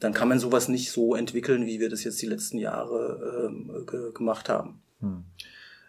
Dann 0.00 0.14
kann 0.14 0.28
man 0.28 0.40
sowas 0.40 0.68
nicht 0.68 0.90
so 0.90 1.14
entwickeln, 1.14 1.66
wie 1.66 1.78
wir 1.78 1.90
das 1.90 2.02
jetzt 2.02 2.20
die 2.22 2.26
letzten 2.26 2.58
Jahre 2.58 3.46
ähm, 3.46 3.86
ge 3.86 4.12
gemacht 4.12 4.48
haben. 4.48 4.82
Hm. 5.00 5.24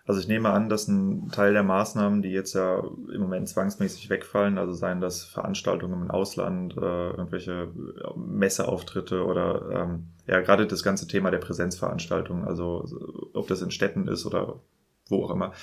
Also 0.06 0.20
ich 0.20 0.28
nehme 0.28 0.50
an, 0.50 0.68
dass 0.68 0.88
ein 0.90 1.30
Teil 1.30 1.54
der 1.54 1.64
Maßnahmen, 1.64 2.22
die 2.22 2.32
jetzt 2.32 2.54
ja 2.54 2.84
im 3.14 3.22
Moment 3.22 3.48
zwangsmäßig 3.48 4.10
wegfallen, 4.10 4.58
also 4.58 4.74
seien 4.74 5.00
das 5.00 5.24
Veranstaltungen 5.24 6.02
im 6.04 6.12
Ausland, 6.12 6.76
äh, 6.76 7.12
irgendwelche 7.12 7.72
Messeauftritte 8.16 9.24
oder 9.24 9.70
ähm, 9.72 10.08
ja 10.28 10.42
gerade 10.42 10.68
das 10.68 10.84
ganze 10.84 11.08
Thema 11.08 11.32
der 11.32 11.38
Präsenzveranstaltungen, 11.38 12.46
also 12.46 12.86
ob 13.34 13.48
das 13.48 13.62
in 13.62 13.72
Städten 13.72 14.08
ist 14.10 14.26
oder 14.26 14.60
wo 15.08 15.24
auch 15.24 15.32
immer. 15.32 15.54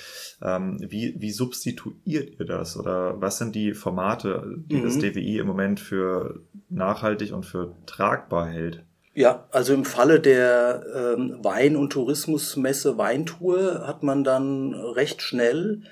Ähm, 0.42 0.78
wie, 0.80 1.16
wie 1.18 1.32
substituiert 1.32 2.38
ihr 2.38 2.46
das? 2.46 2.78
Oder 2.78 3.20
was 3.20 3.38
sind 3.38 3.54
die 3.54 3.74
Formate, 3.74 4.56
die 4.56 4.76
mhm. 4.76 4.84
das 4.84 4.98
DWI 4.98 5.38
im 5.38 5.46
Moment 5.46 5.80
für 5.80 6.42
nachhaltig 6.68 7.32
und 7.32 7.44
für 7.44 7.74
tragbar 7.86 8.48
hält? 8.48 8.84
Ja, 9.12 9.48
also 9.50 9.74
im 9.74 9.84
Falle 9.84 10.20
der 10.20 10.84
ähm, 10.94 11.38
Wein- 11.42 11.76
und 11.76 11.90
Tourismusmesse 11.90 12.96
Weintour 12.96 13.86
hat 13.86 14.04
man 14.04 14.22
dann 14.22 14.72
recht 14.74 15.20
schnell 15.20 15.82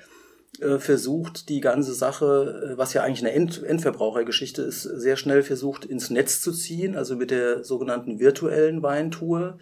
äh, 0.61 0.77
versucht, 0.77 1.49
die 1.49 1.59
ganze 1.59 1.93
Sache, 1.93 2.71
äh, 2.73 2.77
was 2.77 2.93
ja 2.93 3.03
eigentlich 3.03 3.19
eine 3.19 3.33
End 3.33 3.61
Endverbrauchergeschichte 3.61 4.61
ist, 4.61 4.83
sehr 4.83 5.17
schnell 5.17 5.43
versucht 5.43 5.83
ins 5.83 6.09
Netz 6.09 6.41
zu 6.41 6.53
ziehen, 6.53 6.95
also 6.95 7.15
mit 7.15 7.31
der 7.31 7.63
sogenannten 7.63 8.19
virtuellen 8.19 8.81
Weintour. 8.83 9.59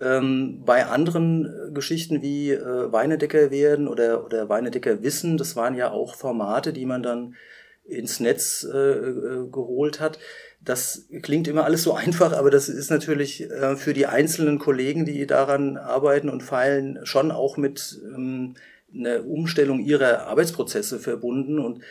Ähm, 0.00 0.62
bei 0.64 0.86
anderen 0.86 1.46
äh, 1.46 1.72
Geschichten 1.72 2.22
wie 2.22 2.50
äh, 2.50 2.92
Weinedecker 2.92 3.52
werden 3.52 3.86
oder, 3.86 4.24
oder 4.24 4.48
Weinedecker 4.48 5.02
wissen, 5.02 5.36
das 5.36 5.54
waren 5.54 5.76
ja 5.76 5.92
auch 5.92 6.16
Formate, 6.16 6.72
die 6.72 6.86
man 6.86 7.04
dann 7.04 7.36
ins 7.84 8.20
Netz 8.20 8.64
äh, 8.64 8.76
äh, 8.76 9.48
geholt 9.50 10.00
hat. 10.00 10.18
Das 10.64 11.08
klingt 11.22 11.48
immer 11.48 11.64
alles 11.64 11.82
so 11.82 11.94
einfach, 11.94 12.32
aber 12.32 12.50
das 12.50 12.68
ist 12.68 12.90
natürlich 12.90 13.42
äh, 13.50 13.76
für 13.76 13.94
die 13.94 14.06
einzelnen 14.06 14.58
Kollegen, 14.58 15.04
die 15.04 15.26
daran 15.26 15.76
arbeiten 15.76 16.28
und 16.28 16.42
feilen, 16.42 17.00
schon 17.04 17.30
auch 17.30 17.56
mit 17.56 18.00
ähm, 18.14 18.54
einer 18.94 19.24
Umstellung 19.24 19.80
ihrer 19.80 20.26
Arbeitsprozesse 20.26 20.98
verbunden. 20.98 21.58
Und 21.58 21.82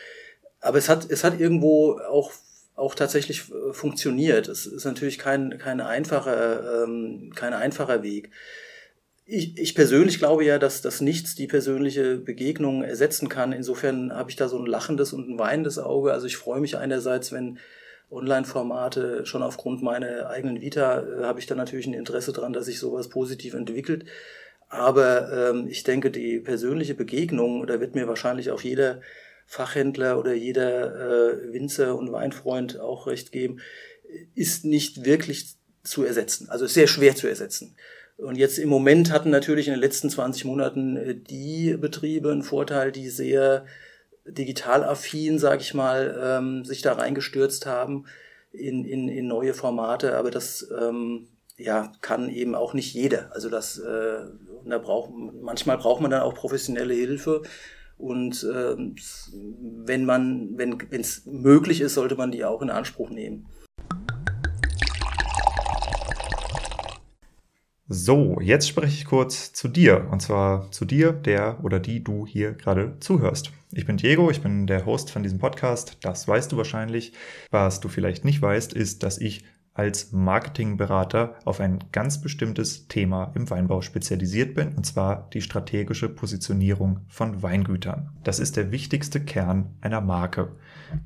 aber 0.60 0.78
es 0.78 0.88
hat, 0.88 1.10
es 1.10 1.24
hat 1.24 1.40
irgendwo 1.40 1.98
auch 1.98 2.32
auch 2.74 2.94
tatsächlich 2.94 3.50
äh, 3.50 3.72
funktioniert. 3.72 4.48
Es 4.48 4.66
ist 4.66 4.84
natürlich 4.84 5.18
kein, 5.18 5.58
kein, 5.58 5.80
einfacher, 5.80 6.84
ähm, 6.84 7.32
kein 7.34 7.52
einfacher 7.52 8.02
Weg. 8.02 8.30
Ich, 9.24 9.56
ich 9.58 9.74
persönlich 9.74 10.18
glaube 10.18 10.44
ja, 10.44 10.58
dass 10.58 10.82
das 10.82 11.00
nichts 11.00 11.34
die 11.34 11.46
persönliche 11.46 12.16
Begegnung 12.16 12.82
ersetzen 12.82 13.28
kann. 13.28 13.52
Insofern 13.52 14.12
habe 14.12 14.30
ich 14.30 14.36
da 14.36 14.48
so 14.48 14.58
ein 14.58 14.66
lachendes 14.66 15.12
und 15.12 15.28
ein 15.28 15.38
weinendes 15.38 15.78
Auge. 15.78 16.12
Also 16.12 16.26
ich 16.26 16.36
freue 16.36 16.60
mich 16.60 16.76
einerseits, 16.76 17.30
wenn 17.30 17.58
Online-Formate 18.12 19.26
schon 19.26 19.42
aufgrund 19.42 19.82
meiner 19.82 20.28
eigenen 20.28 20.60
Vita 20.60 21.00
äh, 21.00 21.24
habe 21.24 21.40
ich 21.40 21.46
da 21.46 21.54
natürlich 21.54 21.86
ein 21.86 21.94
Interesse 21.94 22.32
dran, 22.32 22.52
dass 22.52 22.66
sich 22.66 22.78
sowas 22.78 23.08
positiv 23.08 23.54
entwickelt. 23.54 24.04
Aber 24.68 25.50
ähm, 25.50 25.66
ich 25.68 25.82
denke, 25.82 26.10
die 26.10 26.38
persönliche 26.38 26.94
Begegnung, 26.94 27.66
da 27.66 27.80
wird 27.80 27.94
mir 27.94 28.08
wahrscheinlich 28.08 28.50
auch 28.50 28.62
jeder 28.62 29.00
Fachhändler 29.46 30.18
oder 30.18 30.32
jeder 30.32 30.94
äh, 30.94 31.52
Winzer 31.52 31.96
und 31.96 32.12
Weinfreund 32.12 32.80
auch 32.80 33.06
recht 33.06 33.32
geben, 33.32 33.60
ist 34.34 34.64
nicht 34.64 35.04
wirklich 35.04 35.56
zu 35.82 36.04
ersetzen. 36.04 36.48
Also 36.48 36.66
sehr 36.66 36.86
schwer 36.86 37.14
zu 37.14 37.28
ersetzen. 37.28 37.76
Und 38.16 38.36
jetzt 38.36 38.58
im 38.58 38.68
Moment 38.68 39.10
hatten 39.10 39.30
natürlich 39.30 39.66
in 39.66 39.74
den 39.74 39.80
letzten 39.80 40.08
20 40.08 40.44
Monaten 40.44 40.96
äh, 40.96 41.14
die 41.14 41.76
Betriebe 41.78 42.30
einen 42.30 42.42
Vorteil, 42.42 42.92
die 42.92 43.08
sehr 43.08 43.66
digital 44.26 44.84
affin, 44.84 45.38
sag 45.38 45.60
ich 45.60 45.74
mal, 45.74 46.18
ähm, 46.22 46.64
sich 46.64 46.82
da 46.82 46.92
reingestürzt 46.92 47.66
haben 47.66 48.06
in, 48.52 48.84
in, 48.84 49.08
in 49.08 49.26
neue 49.26 49.54
Formate. 49.54 50.16
Aber 50.16 50.30
das 50.30 50.68
ähm, 50.78 51.28
ja, 51.56 51.92
kann 52.00 52.28
eben 52.28 52.54
auch 52.54 52.74
nicht 52.74 52.94
jeder. 52.94 53.30
Also 53.32 53.48
das, 53.48 53.78
äh, 53.78 54.18
da 54.64 54.78
braucht, 54.78 55.12
manchmal 55.40 55.78
braucht 55.78 56.00
man 56.00 56.10
dann 56.10 56.22
auch 56.22 56.34
professionelle 56.34 56.94
Hilfe. 56.94 57.42
Und 57.98 58.42
äh, 58.44 58.76
wenn 59.84 60.04
man, 60.04 60.56
wenn 60.56 60.80
es 60.90 61.24
möglich 61.26 61.80
ist, 61.80 61.94
sollte 61.94 62.16
man 62.16 62.32
die 62.32 62.44
auch 62.44 62.62
in 62.62 62.70
Anspruch 62.70 63.10
nehmen. 63.10 63.46
So, 67.94 68.40
jetzt 68.40 68.68
spreche 68.68 68.94
ich 68.94 69.04
kurz 69.04 69.52
zu 69.52 69.68
dir. 69.68 70.08
Und 70.10 70.22
zwar 70.22 70.70
zu 70.70 70.86
dir, 70.86 71.12
der 71.12 71.62
oder 71.62 71.78
die 71.78 72.02
du 72.02 72.26
hier 72.26 72.52
gerade 72.54 72.96
zuhörst. 73.00 73.52
Ich 73.70 73.84
bin 73.84 73.98
Diego, 73.98 74.30
ich 74.30 74.40
bin 74.40 74.66
der 74.66 74.86
Host 74.86 75.10
von 75.10 75.22
diesem 75.22 75.38
Podcast. 75.38 75.98
Das 76.00 76.26
weißt 76.26 76.50
du 76.50 76.56
wahrscheinlich. 76.56 77.12
Was 77.50 77.80
du 77.80 77.90
vielleicht 77.90 78.24
nicht 78.24 78.40
weißt, 78.40 78.72
ist, 78.72 79.02
dass 79.02 79.18
ich 79.18 79.44
als 79.74 80.10
Marketingberater 80.10 81.36
auf 81.44 81.60
ein 81.60 81.80
ganz 81.92 82.22
bestimmtes 82.22 82.88
Thema 82.88 83.30
im 83.34 83.50
Weinbau 83.50 83.82
spezialisiert 83.82 84.54
bin, 84.54 84.74
und 84.74 84.86
zwar 84.86 85.28
die 85.34 85.42
strategische 85.42 86.08
Positionierung 86.08 87.00
von 87.08 87.42
Weingütern. 87.42 88.08
Das 88.24 88.38
ist 88.38 88.56
der 88.56 88.72
wichtigste 88.72 89.22
Kern 89.22 89.76
einer 89.82 90.00
Marke. 90.00 90.56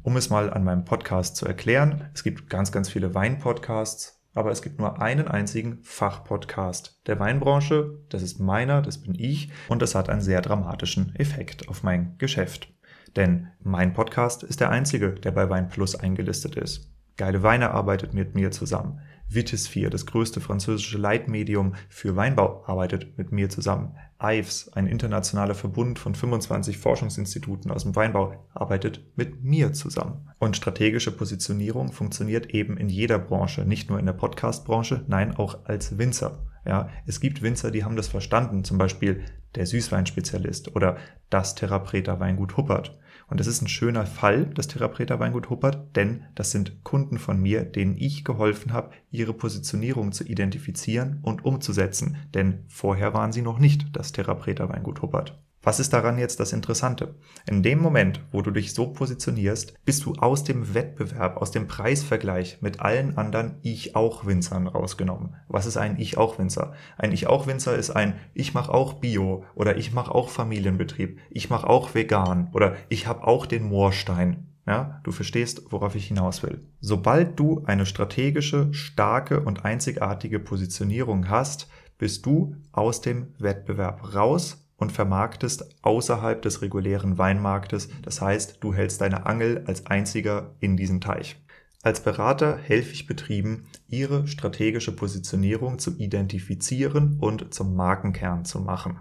Um 0.05 0.17
es 0.17 0.31
mal 0.31 0.53
an 0.53 0.63
meinem 0.63 0.85
Podcast 0.85 1.35
zu 1.35 1.47
erklären, 1.47 2.09
es 2.15 2.23
gibt 2.23 2.49
ganz, 2.49 2.71
ganz 2.71 2.89
viele 2.89 3.13
Weinpodcasts, 3.13 4.17
aber 4.37 4.51
es 4.51 4.61
gibt 4.61 4.79
nur 4.79 5.01
einen 5.01 5.29
einzigen 5.29 5.79
Fachpodcast 5.83 7.01
der 7.07 7.19
Weinbranche. 7.19 7.99
Das 8.11 8.23
ist 8.23 8.39
meiner, 8.39 8.83
das 8.83 8.99
bin 8.99 9.15
ich, 9.15 9.51
und 9.69 9.81
das 9.81 9.95
hat 9.95 10.11
einen 10.11 10.21
sehr 10.21 10.43
dramatischen 10.43 11.17
Effekt 11.17 11.69
auf 11.69 11.83
mein 11.83 12.17
Geschäft. 12.19 12.69
Denn 13.17 13.49
mein 13.63 13.95
Podcast 13.95 14.43
ist 14.43 14.61
der 14.61 14.71
einzige, 14.71 15.13
der 15.13 15.31
bei 15.31 15.49
Wein 15.49 15.69
Plus 15.69 15.97
eingelistet 15.97 16.55
ist. 16.57 16.93
Geile 17.17 17.43
Weine 17.43 17.71
arbeitet 17.71 18.13
mit 18.13 18.35
mir 18.35 18.51
zusammen. 18.51 19.01
Vitisphere, 19.29 19.91
das 19.91 20.07
größte 20.07 20.41
französische 20.41 20.99
Leitmedium 20.99 21.75
für 21.89 22.17
Weinbau, 22.17 22.65
arbeitet 22.67 23.19
mit 23.19 23.33
mir 23.33 23.49
zusammen. 23.49 23.97
IVES, 24.23 24.73
ein 24.73 24.87
internationaler 24.87 25.55
Verbund 25.55 25.99
von 25.99 26.15
25 26.15 26.79
Forschungsinstituten 26.79 27.71
aus 27.71 27.83
dem 27.83 27.95
Weinbau, 27.97 28.47
arbeitet 28.55 29.05
mit 29.17 29.43
mir 29.43 29.73
zusammen. 29.73 30.29
Und 30.39 30.57
strategische 30.57 31.11
Positionierung 31.11 31.93
funktioniert 31.93 32.51
eben 32.51 32.77
in 32.77 32.89
jeder 32.89 33.19
Branche, 33.19 33.65
nicht 33.65 33.91
nur 33.91 33.99
in 33.99 34.07
der 34.07 34.15
Podcast-Branche, 34.15 35.05
nein, 35.09 35.37
auch 35.37 35.65
als 35.65 35.99
Winzer. 35.99 36.47
Ja, 36.65 36.89
es 37.07 37.21
gibt 37.21 37.43
Winzer, 37.43 37.71
die 37.71 37.85
haben 37.85 37.97
das 37.97 38.09
verstanden, 38.09 38.65
zum 38.65 38.79
Beispiel 38.79 39.25
der 39.55 39.67
Süßweinspezialist 39.67 40.75
oder 40.75 40.97
das 41.31 41.55
Therapreta 41.55 42.19
Weingut 42.19 42.57
Huppert. 42.57 42.99
Und 43.29 43.41
das 43.41 43.49
ist 43.49 43.61
ein 43.61 43.69
schöner 43.69 44.07
Fall, 44.07 44.47
das 44.47 44.69
Therapreta 44.69 45.19
Weingut 45.19 45.51
Huppert, 45.51 45.97
denn 45.97 46.25
das 46.35 46.53
sind 46.53 46.85
Kunden 46.85 47.19
von 47.19 47.41
mir, 47.41 47.65
denen 47.65 47.97
ich 47.97 48.25
geholfen 48.25 48.73
habe, 48.73 48.91
ihre 49.11 49.35
Positionierung 49.35 50.13
zu 50.13 50.25
identifizieren 50.25 51.19
und 51.23 51.45
umzusetzen. 51.45 52.17
Denn 52.35 52.65
vorher 52.69 53.15
waren 53.15 53.33
sie 53.33 53.43
noch 53.43 53.59
nicht 53.59 53.97
das 53.97 54.13
Therapreta 54.13 54.69
Weingut 54.69 55.03
Huppert. 55.03 55.43
Was 55.67 55.81
ist 55.81 55.93
daran 55.93 56.17
jetzt 56.17 56.39
das 56.39 56.53
Interessante? 56.53 57.17
In 57.45 57.65
dem 57.65 57.81
Moment, 57.81 58.21
wo 58.31 58.41
du 58.41 58.53
dich 58.53 58.73
so 58.73 58.87
positionierst, 58.87 59.75
bist 59.85 60.05
du 60.05 60.15
aus 60.15 60.45
dem 60.45 60.75
Wettbewerb, 60.75 61.39
aus 61.39 61.51
dem 61.51 61.67
Preisvergleich 61.67 62.59
mit 62.61 62.79
allen 62.79 63.19
anderen 63.19 63.57
Ich-auch-Winzern 63.63 64.69
rausgenommen. 64.69 65.35
Was 65.49 65.67
ist 65.67 65.77
ein 65.77 65.99
Ich-auch-Winzer? 65.99 66.75
Ein 66.99 67.11
Ich-auch-Winzer 67.11 67.75
ist 67.75 67.91
ein 67.91 68.15
Ich 68.33 68.55
mache 68.55 68.73
auch 68.73 68.93
Bio 68.93 69.43
oder 69.57 69.77
ich 69.77 69.93
mache 69.93 70.15
auch 70.15 70.29
Familienbetrieb, 70.29 71.19
ich 71.31 71.51
mache 71.51 71.69
auch 71.69 71.97
vegan 71.97 72.49
oder 72.53 72.77
ich 72.89 73.09
habe 73.09 73.27
auch 73.27 73.45
den 73.45 73.65
Moorstein. 73.65 74.47
Ja, 74.69 75.01
du 75.03 75.11
verstehst, 75.11 75.63
worauf 75.71 75.97
ich 75.97 76.07
hinaus 76.07 76.45
will. 76.45 76.61
Sobald 76.81 77.41
du 77.41 77.65
eine 77.67 77.87
strategische, 77.87 78.73
starke 78.73 79.41
und 79.41 79.65
einzigartige 79.65 80.39
Positionierung 80.39 81.29
hast, 81.29 81.69
bist 81.99 82.25
du 82.25 82.55
aus 82.71 83.01
dem 83.01 83.35
Wettbewerb 83.41 84.15
raus 84.15 84.63
und 84.77 84.93
vermarktest 84.93 85.77
außerhalb 85.83 86.43
des 86.43 86.63
regulären 86.63 87.19
Weinmarktes, 87.19 87.89
das 88.03 88.21
heißt, 88.21 88.59
du 88.61 88.75
hältst 88.75 89.01
deine 89.01 89.27
Angel 89.27 89.65
als 89.67 89.87
einziger 89.87 90.55
in 90.61 90.77
diesem 90.77 91.01
Teich. 91.01 91.43
Als 91.83 92.01
Berater 92.01 92.57
helfe 92.57 92.93
ich 92.93 93.07
Betrieben, 93.07 93.69
ihre 93.87 94.27
strategische 94.27 94.91
Positionierung 94.91 95.79
zu 95.79 95.97
identifizieren 95.97 97.19
und 97.21 97.55
zum 97.55 97.77
Markenkern 97.77 98.45
zu 98.45 98.61
machen. 98.61 98.99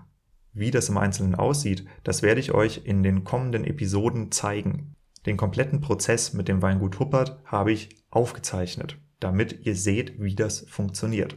Wie 0.54 0.72
das 0.72 0.88
im 0.90 0.98
Einzelnen 0.98 1.36
aussieht, 1.36 1.86
das 2.04 2.22
werde 2.22 2.40
ich 2.40 2.54
euch 2.54 2.82
in 2.86 3.04
den 3.04 3.24
kommenden 3.24 3.66
Episoden 3.66 4.32
zeigen. 4.32 4.94
Den 5.26 5.36
kompletten 5.36 5.82
Prozess 5.82 6.34
mit 6.34 6.48
dem 6.48 6.62
Weingut 6.62 7.00
Huppert 7.00 7.42
habe 7.46 7.72
ich 7.72 7.90
aufgezeichnet, 8.12 8.98
damit 9.20 9.66
ihr 9.66 9.76
seht, 9.76 10.22
wie 10.22 10.36
das 10.36 10.66
funktioniert. 10.70 11.36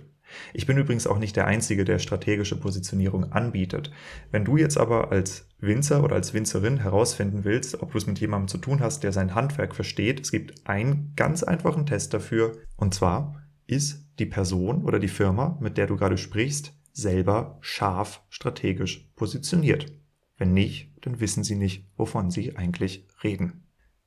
Ich 0.53 0.67
bin 0.67 0.79
übrigens 0.79 1.07
auch 1.07 1.19
nicht 1.19 1.37
der 1.37 1.47
Einzige, 1.47 1.85
der 1.85 1.99
strategische 1.99 2.59
Positionierung 2.59 3.33
anbietet. 3.33 3.91
Wenn 4.31 4.45
du 4.45 4.57
jetzt 4.57 4.79
aber 4.79 5.11
als 5.11 5.49
Winzer 5.59 6.05
oder 6.05 6.17
als 6.17 6.35
Winzerin 6.35 6.79
herausfinden 6.79 7.45
willst, 7.45 7.83
ob 7.83 7.93
du 7.93 7.99
es 7.99 8.07
mit 8.07 8.19
jemandem 8.21 8.49
zu 8.49 8.59
tun 8.59 8.81
hast, 8.81 9.03
der 9.03 9.13
sein 9.13 9.35
Handwerk 9.35 9.75
versteht, 9.75 10.21
es 10.21 10.31
gibt 10.31 10.69
einen 10.69 11.13
ganz 11.17 11.43
einfachen 11.43 11.87
Test 11.87 12.15
dafür. 12.15 12.59
Und 12.77 12.95
zwar 12.95 13.43
ist 13.67 14.07
die 14.19 14.27
Person 14.27 14.85
oder 14.85 14.99
die 14.99 15.09
Firma, 15.09 15.59
mit 15.61 15.79
der 15.79 15.87
du 15.87 15.97
gerade 15.97 16.19
sprichst, 16.19 16.75
selber 16.93 17.59
scharf 17.61 18.23
strategisch 18.29 19.11
positioniert. 19.15 19.93
Wenn 20.37 20.53
nicht, 20.53 20.93
dann 21.03 21.21
wissen 21.21 21.45
sie 21.45 21.57
nicht, 21.57 21.89
wovon 21.97 22.31
sie 22.31 22.57
eigentlich 22.57 23.07
reden. 23.23 23.65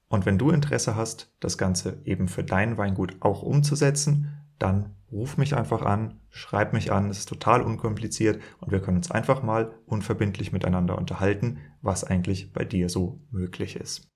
Und 0.08 0.26
wenn 0.26 0.38
du 0.38 0.50
Interesse 0.50 0.96
hast, 0.96 1.34
das 1.40 1.58
Ganze 1.58 2.02
eben 2.04 2.28
für 2.28 2.44
dein 2.44 2.78
Weingut 2.78 3.16
auch 3.22 3.44
umzusetzen, 3.44 4.41
dann 4.62 4.96
ruf 5.12 5.38
mich 5.38 5.56
einfach 5.56 5.82
an, 5.82 6.20
schreib 6.30 6.74
mich 6.74 6.92
an, 6.92 7.10
es 7.10 7.20
ist 7.20 7.30
total 7.30 7.62
unkompliziert 7.62 8.42
und 8.60 8.72
wir 8.72 8.80
können 8.80 8.98
uns 8.98 9.12
einfach 9.12 9.44
mal 9.44 9.74
unverbindlich 9.86 10.52
miteinander 10.52 10.98
unterhalten, 10.98 11.60
was 11.82 12.04
eigentlich 12.04 12.54
bei 12.54 12.64
dir 12.64 12.90
so 12.90 13.20
möglich 13.32 13.76
ist. 13.76 14.08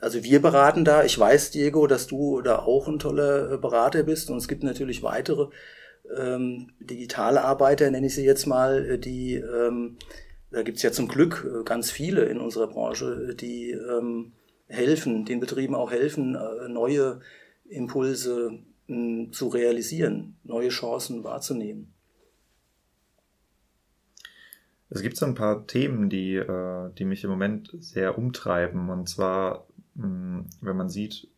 Also 0.00 0.24
wir 0.24 0.42
beraten 0.42 0.84
da. 0.84 1.04
Ich 1.04 1.18
weiß, 1.18 1.52
Diego, 1.52 1.86
dass 1.86 2.06
du 2.06 2.40
da 2.42 2.58
auch 2.58 2.88
ein 2.88 2.98
toller 2.98 3.52
äh, 3.52 3.56
Berater 3.56 4.02
bist 4.02 4.30
und 4.30 4.36
es 4.36 4.48
gibt 4.48 4.64
natürlich 4.64 5.02
weitere 5.02 5.48
ähm, 6.16 6.72
Digitalarbeiter, 6.80 7.90
nenne 7.90 8.06
ich 8.06 8.14
sie 8.14 8.24
jetzt 8.24 8.46
mal, 8.46 8.84
äh, 8.84 8.98
die, 8.98 9.34
ähm, 9.34 9.96
da 10.50 10.62
gibt 10.62 10.78
es 10.78 10.82
ja 10.82 10.92
zum 10.92 11.08
Glück 11.08 11.46
äh, 11.48 11.64
ganz 11.64 11.90
viele 11.90 12.24
in 12.24 12.38
unserer 12.38 12.66
Branche, 12.66 13.34
die 13.34 13.70
ähm, 13.70 14.32
helfen, 14.72 15.24
den 15.24 15.40
Betrieben 15.40 15.74
auch 15.74 15.90
helfen, 15.90 16.34
äh, 16.34 16.68
neue 16.68 17.20
Impulse 17.68 18.58
hm, 18.86 19.32
zu 19.32 19.48
realisieren, 19.48 20.36
neue 20.44 20.70
Chancen 20.70 21.24
wahrzunehmen. 21.24 21.92
Es 24.88 25.00
gibt 25.00 25.16
so 25.16 25.24
ein 25.24 25.34
paar 25.34 25.66
Themen, 25.66 26.10
die, 26.10 26.34
äh, 26.34 26.90
die 26.98 27.04
mich 27.04 27.24
im 27.24 27.30
Moment 27.30 27.74
sehr 27.78 28.18
umtreiben. 28.18 28.90
Und 28.90 29.08
zwar, 29.08 29.66
hm, 29.96 30.46
wenn 30.60 30.76
man 30.76 30.90
sieht, 30.90 31.28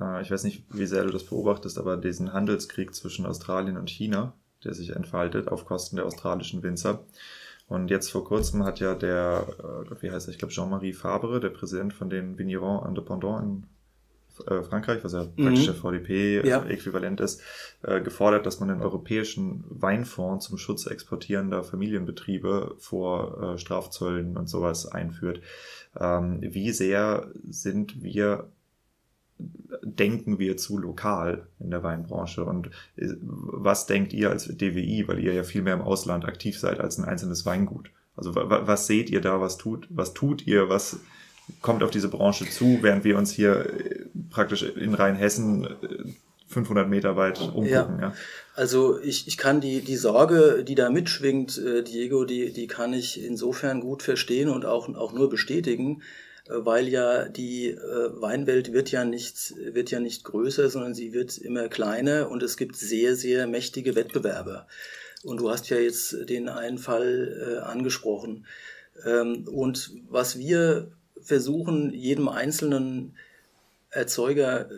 äh, 0.00 0.22
ich 0.22 0.30
weiß 0.30 0.42
nicht, 0.44 0.64
wie 0.70 0.86
sehr 0.86 1.04
du 1.04 1.10
das 1.10 1.24
beobachtest, 1.24 1.78
aber 1.78 1.96
diesen 1.96 2.32
Handelskrieg 2.32 2.94
zwischen 2.94 3.26
Australien 3.26 3.76
und 3.76 3.90
China, 3.90 4.32
der 4.64 4.74
sich 4.74 4.90
entfaltet 4.90 5.48
auf 5.48 5.66
Kosten 5.66 5.96
der 5.96 6.06
australischen 6.06 6.62
Winzer. 6.62 7.04
Und 7.66 7.90
jetzt 7.90 8.10
vor 8.10 8.24
kurzem 8.24 8.64
hat 8.64 8.80
ja 8.80 8.94
der, 8.94 9.46
äh, 9.58 10.02
wie 10.02 10.10
heißt 10.10 10.28
er, 10.28 10.32
ich 10.32 10.38
glaube 10.38 10.52
Jean-Marie 10.52 10.92
Fabre, 10.92 11.40
der 11.40 11.48
Präsident 11.48 11.94
von 11.94 12.10
den 12.10 12.38
Vignerons 12.38 12.86
Indépendants 12.86 13.42
in 13.42 13.66
äh, 14.46 14.62
Frankreich, 14.62 15.02
was 15.02 15.12
ja 15.12 15.24
mhm. 15.24 15.44
praktisch 15.44 15.66
der 15.66 15.74
VDP-Äquivalent 15.74 17.20
ja. 17.20 17.24
ist, 17.24 17.40
äh, 17.82 18.00
gefordert, 18.00 18.44
dass 18.44 18.60
man 18.60 18.68
den 18.68 18.82
europäischen 18.82 19.64
Weinfonds 19.68 20.46
zum 20.46 20.58
Schutz 20.58 20.86
exportierender 20.86 21.62
Familienbetriebe 21.62 22.74
vor 22.78 23.56
Strafzöllen 23.58 24.36
und 24.36 24.48
sowas 24.48 24.86
einführt. 24.86 25.40
Ähm, 25.98 26.40
wie 26.42 26.70
sehr 26.72 27.30
sind 27.48 28.02
wir 28.02 28.50
denken 29.82 30.38
wir 30.38 30.56
zu 30.56 30.78
lokal 30.78 31.46
in 31.60 31.70
der 31.70 31.82
Weinbranche 31.82 32.44
und 32.44 32.68
äh, 32.96 33.08
was 33.20 33.86
denkt 33.86 34.12
ihr 34.12 34.30
als 34.30 34.46
DWI, 34.46 35.04
weil 35.06 35.20
ihr 35.20 35.32
ja 35.32 35.42
viel 35.42 35.62
mehr 35.62 35.74
im 35.74 35.82
Ausland 35.82 36.24
aktiv 36.24 36.58
seid 36.58 36.80
als 36.80 36.98
ein 36.98 37.04
einzelnes 37.04 37.46
Weingut? 37.46 37.90
Also 38.16 38.34
was 38.34 38.86
seht 38.86 39.10
ihr 39.10 39.20
da, 39.20 39.40
was 39.40 39.56
tut, 39.56 39.88
was 39.90 40.14
tut 40.14 40.46
ihr, 40.46 40.68
was 40.68 41.00
kommt 41.60 41.82
auf 41.82 41.90
diese 41.90 42.08
Branche 42.08 42.48
zu, 42.48 42.78
während 42.80 43.04
wir 43.04 43.18
uns 43.18 43.32
hier 43.32 43.66
äh, 43.66 44.04
praktisch 44.30 44.62
in 44.62 44.94
Rheinhessen 44.94 45.68
500 46.46 46.86
äh, 46.86 46.88
Meter 46.88 47.16
weit 47.16 47.40
umgucken. 47.40 47.68
Ja. 47.68 47.98
ja. 48.00 48.14
Also 48.54 49.00
ich, 49.00 49.26
ich 49.26 49.36
kann 49.36 49.60
die, 49.60 49.80
die 49.80 49.96
Sorge, 49.96 50.64
die 50.64 50.76
da 50.76 50.90
mitschwingt, 50.90 51.60
Diego, 51.88 52.24
die, 52.24 52.52
die 52.52 52.68
kann 52.68 52.92
ich 52.92 53.22
insofern 53.22 53.80
gut 53.80 54.04
verstehen 54.04 54.48
und 54.48 54.64
auch, 54.64 54.88
auch 54.94 55.12
nur 55.12 55.28
bestätigen, 55.28 56.02
weil 56.48 56.88
ja 56.88 57.28
die 57.28 57.70
äh, 57.70 58.20
Weinwelt 58.20 58.72
wird 58.72 58.90
ja 58.90 59.04
nicht 59.04 59.54
wird 59.56 59.90
ja 59.90 60.00
nicht 60.00 60.24
größer, 60.24 60.68
sondern 60.68 60.94
sie 60.94 61.12
wird 61.12 61.38
immer 61.38 61.68
kleiner 61.68 62.30
und 62.30 62.42
es 62.42 62.56
gibt 62.56 62.76
sehr 62.76 63.16
sehr 63.16 63.46
mächtige 63.46 63.94
Wettbewerber. 63.96 64.66
Und 65.22 65.38
du 65.38 65.50
hast 65.50 65.70
ja 65.70 65.78
jetzt 65.78 66.28
den 66.28 66.48
einen 66.50 66.78
Fall 66.78 67.56
äh, 67.56 67.58
angesprochen. 67.60 68.46
Ähm, 69.06 69.48
und 69.48 69.92
was 70.10 70.38
wir 70.38 70.90
versuchen, 71.22 71.94
jedem 71.94 72.28
einzelnen 72.28 73.16
Erzeuger 73.90 74.68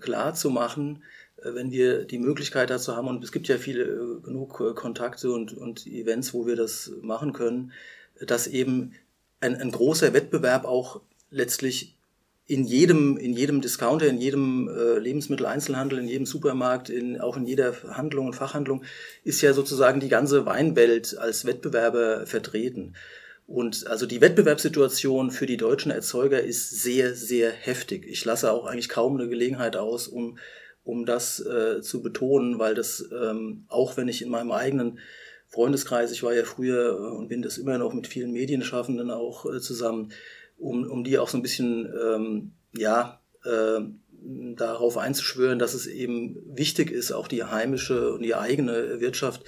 klar 0.00 0.34
zu 0.34 0.50
machen, 0.50 1.02
wenn 1.42 1.70
wir 1.70 2.04
die 2.04 2.18
Möglichkeit 2.18 2.70
dazu 2.70 2.94
haben, 2.94 3.08
und 3.08 3.24
es 3.24 3.32
gibt 3.32 3.48
ja 3.48 3.56
viele 3.56 4.20
genug 4.22 4.76
Kontakte 4.76 5.32
und, 5.32 5.54
und 5.54 5.86
Events, 5.86 6.34
wo 6.34 6.46
wir 6.46 6.54
das 6.54 6.92
machen 7.00 7.32
können, 7.32 7.72
dass 8.20 8.46
eben 8.46 8.92
ein, 9.40 9.56
ein 9.56 9.70
großer 9.70 10.12
Wettbewerb 10.12 10.64
auch 10.64 11.00
letztlich 11.30 11.98
in 12.46 12.64
jedem, 12.64 13.18
in 13.18 13.34
jedem 13.34 13.60
Discounter, 13.60 14.06
in 14.06 14.18
jedem 14.18 14.68
äh, 14.68 14.98
Lebensmitteleinzelhandel, 14.98 15.98
in 15.98 16.08
jedem 16.08 16.24
Supermarkt, 16.24 16.88
in, 16.88 17.20
auch 17.20 17.36
in 17.36 17.46
jeder 17.46 17.74
Handlung 17.90 18.26
und 18.26 18.36
Fachhandlung 18.36 18.84
ist 19.22 19.42
ja 19.42 19.52
sozusagen 19.52 20.00
die 20.00 20.08
ganze 20.08 20.46
Weinwelt 20.46 21.16
als 21.18 21.44
Wettbewerber 21.44 22.26
vertreten. 22.26 22.94
Und 23.46 23.86
also 23.86 24.06
die 24.06 24.22
Wettbewerbssituation 24.22 25.30
für 25.30 25.46
die 25.46 25.58
deutschen 25.58 25.90
Erzeuger 25.90 26.42
ist 26.42 26.82
sehr, 26.82 27.14
sehr 27.14 27.50
heftig. 27.50 28.06
Ich 28.06 28.24
lasse 28.24 28.50
auch 28.50 28.66
eigentlich 28.66 28.88
kaum 28.88 29.18
eine 29.18 29.28
Gelegenheit 29.28 29.76
aus, 29.76 30.08
um, 30.08 30.38
um 30.84 31.04
das 31.04 31.40
äh, 31.40 31.82
zu 31.82 32.02
betonen, 32.02 32.58
weil 32.58 32.74
das, 32.74 33.06
ähm, 33.12 33.64
auch 33.68 33.98
wenn 33.98 34.08
ich 34.08 34.22
in 34.22 34.30
meinem 34.30 34.52
eigenen 34.52 34.98
Freundeskreis, 35.48 36.12
ich 36.12 36.22
war 36.22 36.34
ja 36.34 36.44
früher 36.44 36.90
äh, 36.90 37.16
und 37.16 37.28
bin 37.28 37.42
das 37.42 37.58
immer 37.58 37.78
noch 37.78 37.94
mit 37.94 38.06
vielen 38.06 38.32
Medienschaffenden 38.32 39.10
auch 39.10 39.46
äh, 39.46 39.60
zusammen, 39.60 40.12
um, 40.58 40.84
um 40.84 41.04
die 41.04 41.18
auch 41.18 41.28
so 41.28 41.38
ein 41.38 41.42
bisschen, 41.42 41.86
ähm, 41.86 42.52
ja, 42.76 43.20
äh, 43.44 43.80
darauf 44.20 44.98
einzuschwören, 44.98 45.58
dass 45.58 45.74
es 45.74 45.86
eben 45.86 46.36
wichtig 46.46 46.90
ist, 46.90 47.12
auch 47.12 47.28
die 47.28 47.44
heimische 47.44 48.12
und 48.12 48.22
die 48.22 48.34
eigene 48.34 49.00
Wirtschaft 49.00 49.44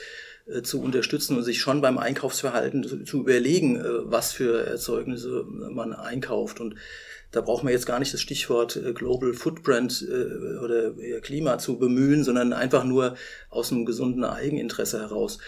äh, 0.47 0.63
zu 0.63 0.81
unterstützen 0.81 1.37
und 1.37 1.43
sich 1.43 1.61
schon 1.61 1.81
beim 1.81 1.99
Einkaufsverhalten 1.99 2.85
zu, 2.85 3.05
zu 3.05 3.21
überlegen, 3.21 3.77
äh, 3.77 3.83
was 4.05 4.33
für 4.33 4.67
Erzeugnisse 4.67 5.45
man 5.49 5.93
einkauft. 5.93 6.61
Und 6.61 6.77
da 7.31 7.41
braucht 7.41 7.63
man 7.63 7.73
jetzt 7.73 7.87
gar 7.87 7.99
nicht 7.99 8.13
das 8.15 8.21
Stichwort 8.21 8.77
äh, 8.77 8.93
Global 8.93 9.35
Footprint 9.35 10.07
oder 10.63 10.93
Klima 11.21 11.59
zu 11.59 11.79
bemühen, 11.79 12.25
sondern 12.25 12.53
einfach 12.53 12.85
nur 12.85 13.17
aus 13.49 13.71
einem 13.71 13.85
gesunden 13.85 14.25
Eigeninteresse 14.25 15.01
heraus. 15.01 15.39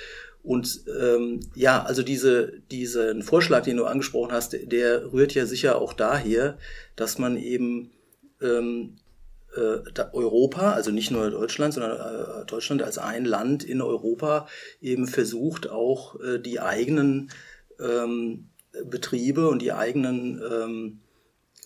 Und 0.43 0.85
ähm, 1.01 1.41
ja, 1.55 1.83
also 1.85 2.03
diese, 2.03 2.61
diesen 2.71 3.23
Vorschlag, 3.23 3.63
den 3.63 3.77
du 3.77 3.85
angesprochen 3.85 4.33
hast, 4.33 4.57
der 4.61 5.13
rührt 5.13 5.35
ja 5.35 5.47
sicher 5.47 5.81
auch 5.81 5.93
daher, 5.93 6.59
dass 6.97 7.19
man 7.19 7.37
eben 7.37 7.93
ähm, 8.41 8.97
äh, 9.55 10.03
Europa, 10.13 10.73
also 10.73 10.91
nicht 10.91 11.11
nur 11.11 11.31
Deutschland, 11.31 11.75
sondern 11.75 11.97
äh, 12.43 12.47
Deutschland 12.47 12.83
als 12.83 12.99
ein 12.99 13.25
Land 13.25 13.63
in 13.63 13.81
Europa 13.81 14.49
eben 14.81 15.07
versucht 15.07 15.71
auch 15.71 16.19
äh, 16.21 16.39
die 16.39 16.61
eigenen 16.61 17.31
ähm, 17.79 18.49
Betriebe 18.87 19.49
und 19.49 19.61
die 19.61 19.73
eigenen 19.73 20.99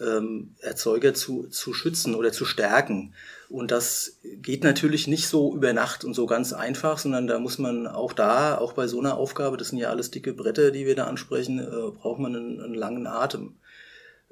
ähm, 0.01 0.55
Erzeuger 0.61 1.15
zu, 1.15 1.49
zu 1.49 1.73
schützen 1.73 2.15
oder 2.15 2.33
zu 2.33 2.45
stärken. 2.45 3.15
Und 3.49 3.71
das 3.71 4.19
geht 4.23 4.65
natürlich 4.65 5.07
nicht 5.07 5.29
so 5.29 5.55
über 5.55 5.73
Nacht 5.73 6.05
und 6.05 6.15
so 6.15 6.27
ganz 6.27 6.53
einfach, 6.53 6.99
sondern 6.99 7.27
da 7.27 7.39
muss 7.39 7.59
man 7.59 7.87
auch 7.87 8.13
da, 8.13 8.59
auch 8.59 8.73
bei 8.73 8.87
so 8.89 8.99
einer 8.99 9.17
Aufgabe, 9.17 9.57
das 9.57 9.69
sind 9.69 9.79
ja 9.79 9.91
alles 9.91 10.11
dicke 10.11 10.35
Bretter, 10.35 10.71
die 10.71 10.87
wir 10.87 10.97
da 10.97 11.07
ansprechen, 11.07 11.61
äh, 11.61 11.91
braucht 11.93 12.19
man 12.19 12.35
einen, 12.35 12.61
einen 12.61 12.75
langen 12.75 13.07
Atem. 13.07 13.57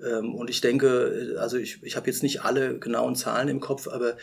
Ähm, 0.02 0.34
und 0.34 0.50
ich 0.50 0.60
denke, 0.60 1.36
also 1.38 1.56
ich, 1.56 1.82
ich 1.82 1.96
habe 1.96 2.08
jetzt 2.08 2.22
nicht 2.22 2.42
alle 2.42 2.78
genauen 2.78 3.16
Zahlen 3.16 3.48
im 3.48 3.60
Kopf, 3.60 3.88
aber 3.88 4.16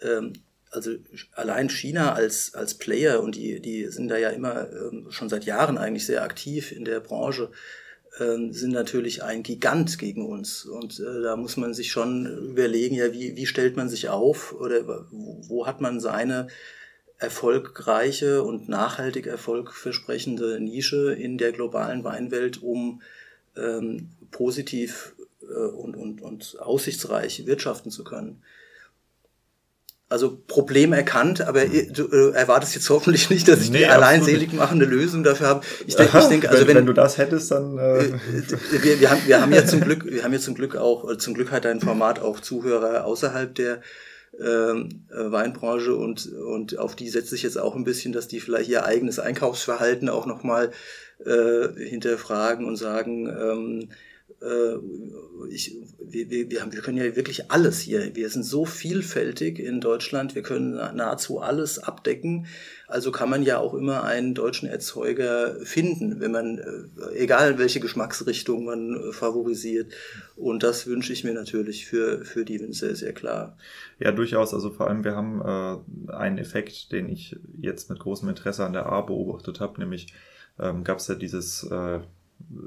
ähm, 0.00 0.32
also 0.70 0.92
allein 1.32 1.68
China 1.68 2.14
als, 2.14 2.54
als 2.54 2.74
Player 2.74 3.20
und 3.22 3.34
die, 3.34 3.60
die 3.60 3.86
sind 3.86 4.08
da 4.08 4.16
ja 4.16 4.30
immer 4.30 4.70
ähm, 4.72 5.08
schon 5.10 5.28
seit 5.28 5.44
Jahren 5.44 5.78
eigentlich 5.78 6.06
sehr 6.06 6.22
aktiv 6.22 6.72
in 6.72 6.84
der 6.84 7.00
Branche, 7.00 7.50
sind 8.20 8.72
natürlich 8.72 9.22
ein 9.22 9.42
Gigant 9.42 9.98
gegen 9.98 10.26
uns. 10.26 10.64
Und 10.64 11.00
äh, 11.00 11.22
da 11.22 11.36
muss 11.36 11.56
man 11.56 11.74
sich 11.74 11.90
schon 11.90 12.26
überlegen, 12.50 12.94
ja, 12.94 13.12
wie, 13.12 13.36
wie 13.36 13.46
stellt 13.46 13.76
man 13.76 13.88
sich 13.88 14.08
auf 14.08 14.52
oder 14.52 14.86
wo, 15.10 15.40
wo 15.48 15.66
hat 15.66 15.80
man 15.80 16.00
seine 16.00 16.48
erfolgreiche 17.18 18.42
und 18.42 18.68
nachhaltig 18.68 19.26
erfolgversprechende 19.26 20.58
Nische 20.60 21.12
in 21.12 21.36
der 21.36 21.52
globalen 21.52 22.02
Weinwelt, 22.02 22.62
um 22.62 23.02
ähm, 23.56 24.08
positiv 24.30 25.14
äh, 25.42 25.54
und, 25.54 25.96
und, 25.96 26.22
und 26.22 26.58
aussichtsreich 26.60 27.46
wirtschaften 27.46 27.90
zu 27.90 28.04
können. 28.04 28.42
Also 30.10 30.42
Problem 30.48 30.92
erkannt, 30.92 31.40
aber 31.40 31.66
du 31.66 32.08
äh, 32.08 32.34
erwartest 32.34 32.74
jetzt 32.74 32.90
hoffentlich 32.90 33.30
nicht, 33.30 33.46
dass 33.46 33.60
ich 33.60 33.70
nee, 33.70 33.78
die 33.78 33.86
allein 33.86 34.24
selig 34.24 34.52
machende 34.52 34.84
Lösung 34.84 35.22
dafür 35.22 35.46
habe. 35.46 35.60
Ich 35.86 35.94
denke, 35.94 36.18
ich 36.18 36.24
denke, 36.28 36.50
also 36.50 36.62
wenn, 36.62 36.68
wenn, 36.70 36.76
wenn, 36.78 36.86
du 36.86 36.92
das 36.92 37.16
hättest, 37.16 37.52
dann 37.52 37.78
äh, 37.78 38.06
äh 38.06 38.12
wir, 38.82 38.98
wir, 38.98 39.08
haben, 39.08 39.20
wir 39.24 39.40
haben 39.40 39.52
ja 39.52 39.64
zum 39.64 39.80
Glück, 39.84 40.04
wir 40.04 40.24
haben 40.24 40.32
ja 40.32 40.40
zum 40.40 40.56
Glück 40.56 40.74
auch, 40.74 41.16
zum 41.18 41.34
Glück 41.34 41.52
hat 41.52 41.64
dein 41.64 41.80
Format 41.80 42.18
auch 42.18 42.40
Zuhörer 42.40 43.04
außerhalb 43.04 43.54
der 43.54 43.82
ähm, 44.40 45.04
Weinbranche 45.10 45.94
und 45.94 46.26
und 46.26 46.76
auf 46.76 46.96
die 46.96 47.08
setze 47.08 47.36
ich 47.36 47.44
jetzt 47.44 47.60
auch 47.60 47.76
ein 47.76 47.84
bisschen, 47.84 48.12
dass 48.12 48.26
die 48.26 48.40
vielleicht 48.40 48.68
ihr 48.68 48.84
eigenes 48.84 49.20
Einkaufsverhalten 49.20 50.08
auch 50.08 50.26
nochmal 50.26 50.72
äh, 51.24 51.68
hinterfragen 51.76 52.64
und 52.66 52.74
sagen, 52.74 53.28
ähm, 53.28 53.80
äh, 53.82 53.94
ich, 55.50 55.76
wir, 55.98 56.30
wir, 56.30 56.50
wir 56.50 56.80
können 56.80 56.96
ja 56.96 57.16
wirklich 57.16 57.50
alles 57.50 57.80
hier. 57.80 58.14
Wir 58.14 58.28
sind 58.30 58.44
so 58.44 58.64
vielfältig 58.64 59.58
in 59.58 59.80
Deutschland, 59.80 60.34
wir 60.34 60.42
können 60.42 60.72
nahezu 60.72 61.40
alles 61.40 61.78
abdecken. 61.78 62.46
Also 62.88 63.12
kann 63.12 63.30
man 63.30 63.42
ja 63.42 63.58
auch 63.58 63.74
immer 63.74 64.04
einen 64.04 64.34
deutschen 64.34 64.68
Erzeuger 64.68 65.56
finden, 65.62 66.20
wenn 66.20 66.32
man, 66.32 66.58
äh, 66.58 67.16
egal 67.16 67.58
welche 67.58 67.80
Geschmacksrichtung 67.80 68.64
man 68.64 68.96
äh, 68.96 69.12
favorisiert. 69.12 69.92
Und 70.36 70.62
das 70.62 70.86
wünsche 70.86 71.12
ich 71.12 71.22
mir 71.22 71.34
natürlich 71.34 71.86
für, 71.86 72.24
für 72.24 72.44
die 72.44 72.60
Winzer, 72.60 72.94
sehr 72.96 73.12
klar. 73.12 73.56
Ja, 73.98 74.10
durchaus. 74.10 74.54
Also 74.54 74.70
vor 74.70 74.88
allem, 74.88 75.04
wir 75.04 75.14
haben 75.14 75.40
äh, 75.40 76.12
einen 76.12 76.38
Effekt, 76.38 76.92
den 76.92 77.08
ich 77.08 77.36
jetzt 77.60 77.90
mit 77.90 78.00
großem 78.00 78.28
Interesse 78.28 78.64
an 78.64 78.72
der 78.72 78.86
A 78.86 79.02
beobachtet 79.02 79.60
habe, 79.60 79.80
nämlich 79.80 80.12
ähm, 80.58 80.82
gab 80.82 80.98
es 80.98 81.08
ja 81.08 81.14
dieses 81.14 81.62
äh, 81.64 82.00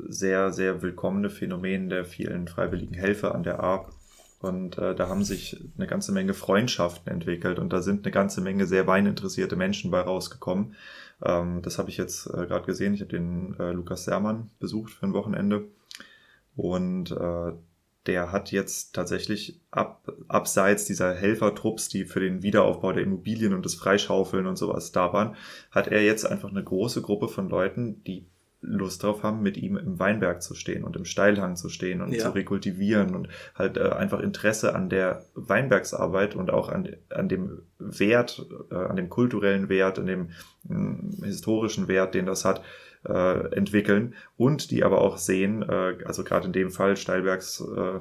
sehr, 0.08 0.52
sehr 0.52 0.82
willkommene 0.82 1.30
Phänomen 1.30 1.90
der 1.90 2.06
vielen 2.06 2.48
freiwilligen 2.48 2.94
Helfer 2.94 3.36
an 3.36 3.44
der 3.44 3.64
A. 3.64 3.90
Und 4.40 4.78
äh, 4.78 4.94
da 4.94 5.08
haben 5.08 5.24
sich 5.24 5.64
eine 5.78 5.88
ganze 5.88 6.12
Menge 6.12 6.34
Freundschaften 6.34 7.12
entwickelt 7.12 7.60
und 7.60 7.72
da 7.72 7.82
sind 7.82 8.06
eine 8.06 8.12
ganze 8.12 8.42
Menge 8.42 8.66
sehr 8.66 8.88
weininteressierte 8.88 9.56
Menschen 9.56 9.90
bei 9.90 10.02
rausgekommen. 10.02 10.76
Ähm, 11.24 11.62
das 11.62 11.80
habe 11.80 11.90
ich 11.90 11.98
jetzt 11.98 12.28
äh, 12.28 12.46
gerade 12.46 12.66
gesehen. 12.66 12.94
Ich 12.94 13.02
habe 13.02 13.12
den 13.12 13.56
äh, 13.58 13.72
Lukas 13.72 14.04
Sermann 14.04 14.50
besucht 14.60 14.92
für 14.92 15.06
ein 15.06 15.14
Wochenende. 15.14 15.66
Und 16.58 17.12
äh, 17.12 17.54
der 18.06 18.32
hat 18.32 18.52
jetzt 18.52 18.94
tatsächlich 18.94 19.62
ab, 19.72 20.12
abseits 20.28 20.86
dieser 20.86 21.14
Helfertrupps, 21.14 21.88
die 21.88 22.06
für 22.06 22.20
den 22.20 22.44
Wiederaufbau 22.44 22.92
der 22.92 23.04
Immobilien 23.04 23.54
und 23.54 23.66
das 23.66 23.76
Freischaufeln 23.76 24.46
und 24.46 24.58
sowas 24.58 24.92
da 24.92 25.14
waren, 25.14 25.36
hat 25.72 25.88
er 25.88 26.04
jetzt 26.04 26.26
einfach 26.26 26.50
eine 26.50 26.64
große 26.64 27.02
Gruppe 27.02 27.30
von 27.30 27.50
Leuten, 27.50 28.04
die 28.04 28.26
Lust 28.64 29.04
drauf 29.04 29.24
haben, 29.24 29.42
mit 29.42 29.58
ihm 29.58 29.78
im 29.78 30.00
Weinberg 30.00 30.42
zu 30.42 30.56
stehen 30.56 30.84
und 30.84 30.96
im 30.96 31.06
Steilhang 31.06 31.56
zu 31.56 31.70
stehen 31.70 32.02
und 32.02 32.14
ja. 32.14 32.24
zu 32.24 32.30
rekultivieren 32.30 33.14
und 33.14 33.28
halt 33.56 33.78
äh, 33.78 33.90
einfach 33.90 34.20
Interesse 34.20 34.74
an 34.74 34.90
der 34.90 35.26
Weinbergsarbeit 35.36 36.36
und 36.36 36.50
auch 36.50 36.70
an, 36.70 36.96
an 37.10 37.30
dem 37.30 37.62
Wert, 37.78 38.46
äh, 38.72 38.76
an 38.76 38.96
dem 38.96 39.10
kulturellen 39.10 39.70
Wert, 39.70 40.00
an 40.00 40.06
dem 40.06 40.30
mh, 40.64 40.76
hm, 40.76 41.24
historischen 41.24 41.88
Wert, 41.88 42.16
den 42.16 42.26
das 42.26 42.46
hat, 42.46 42.62
äh, 43.08 43.54
entwickeln 43.56 44.16
und 44.38 44.72
die 44.72 44.84
aber 44.84 45.02
auch 45.02 45.18
sehen, 45.18 45.62
äh, 45.62 45.98
also 46.06 46.24
gerade 46.24 46.48
in 46.48 46.54
dem 46.54 46.72
Fall 46.72 46.96
Steilbergs, 46.96 47.62
äh, 47.62 48.00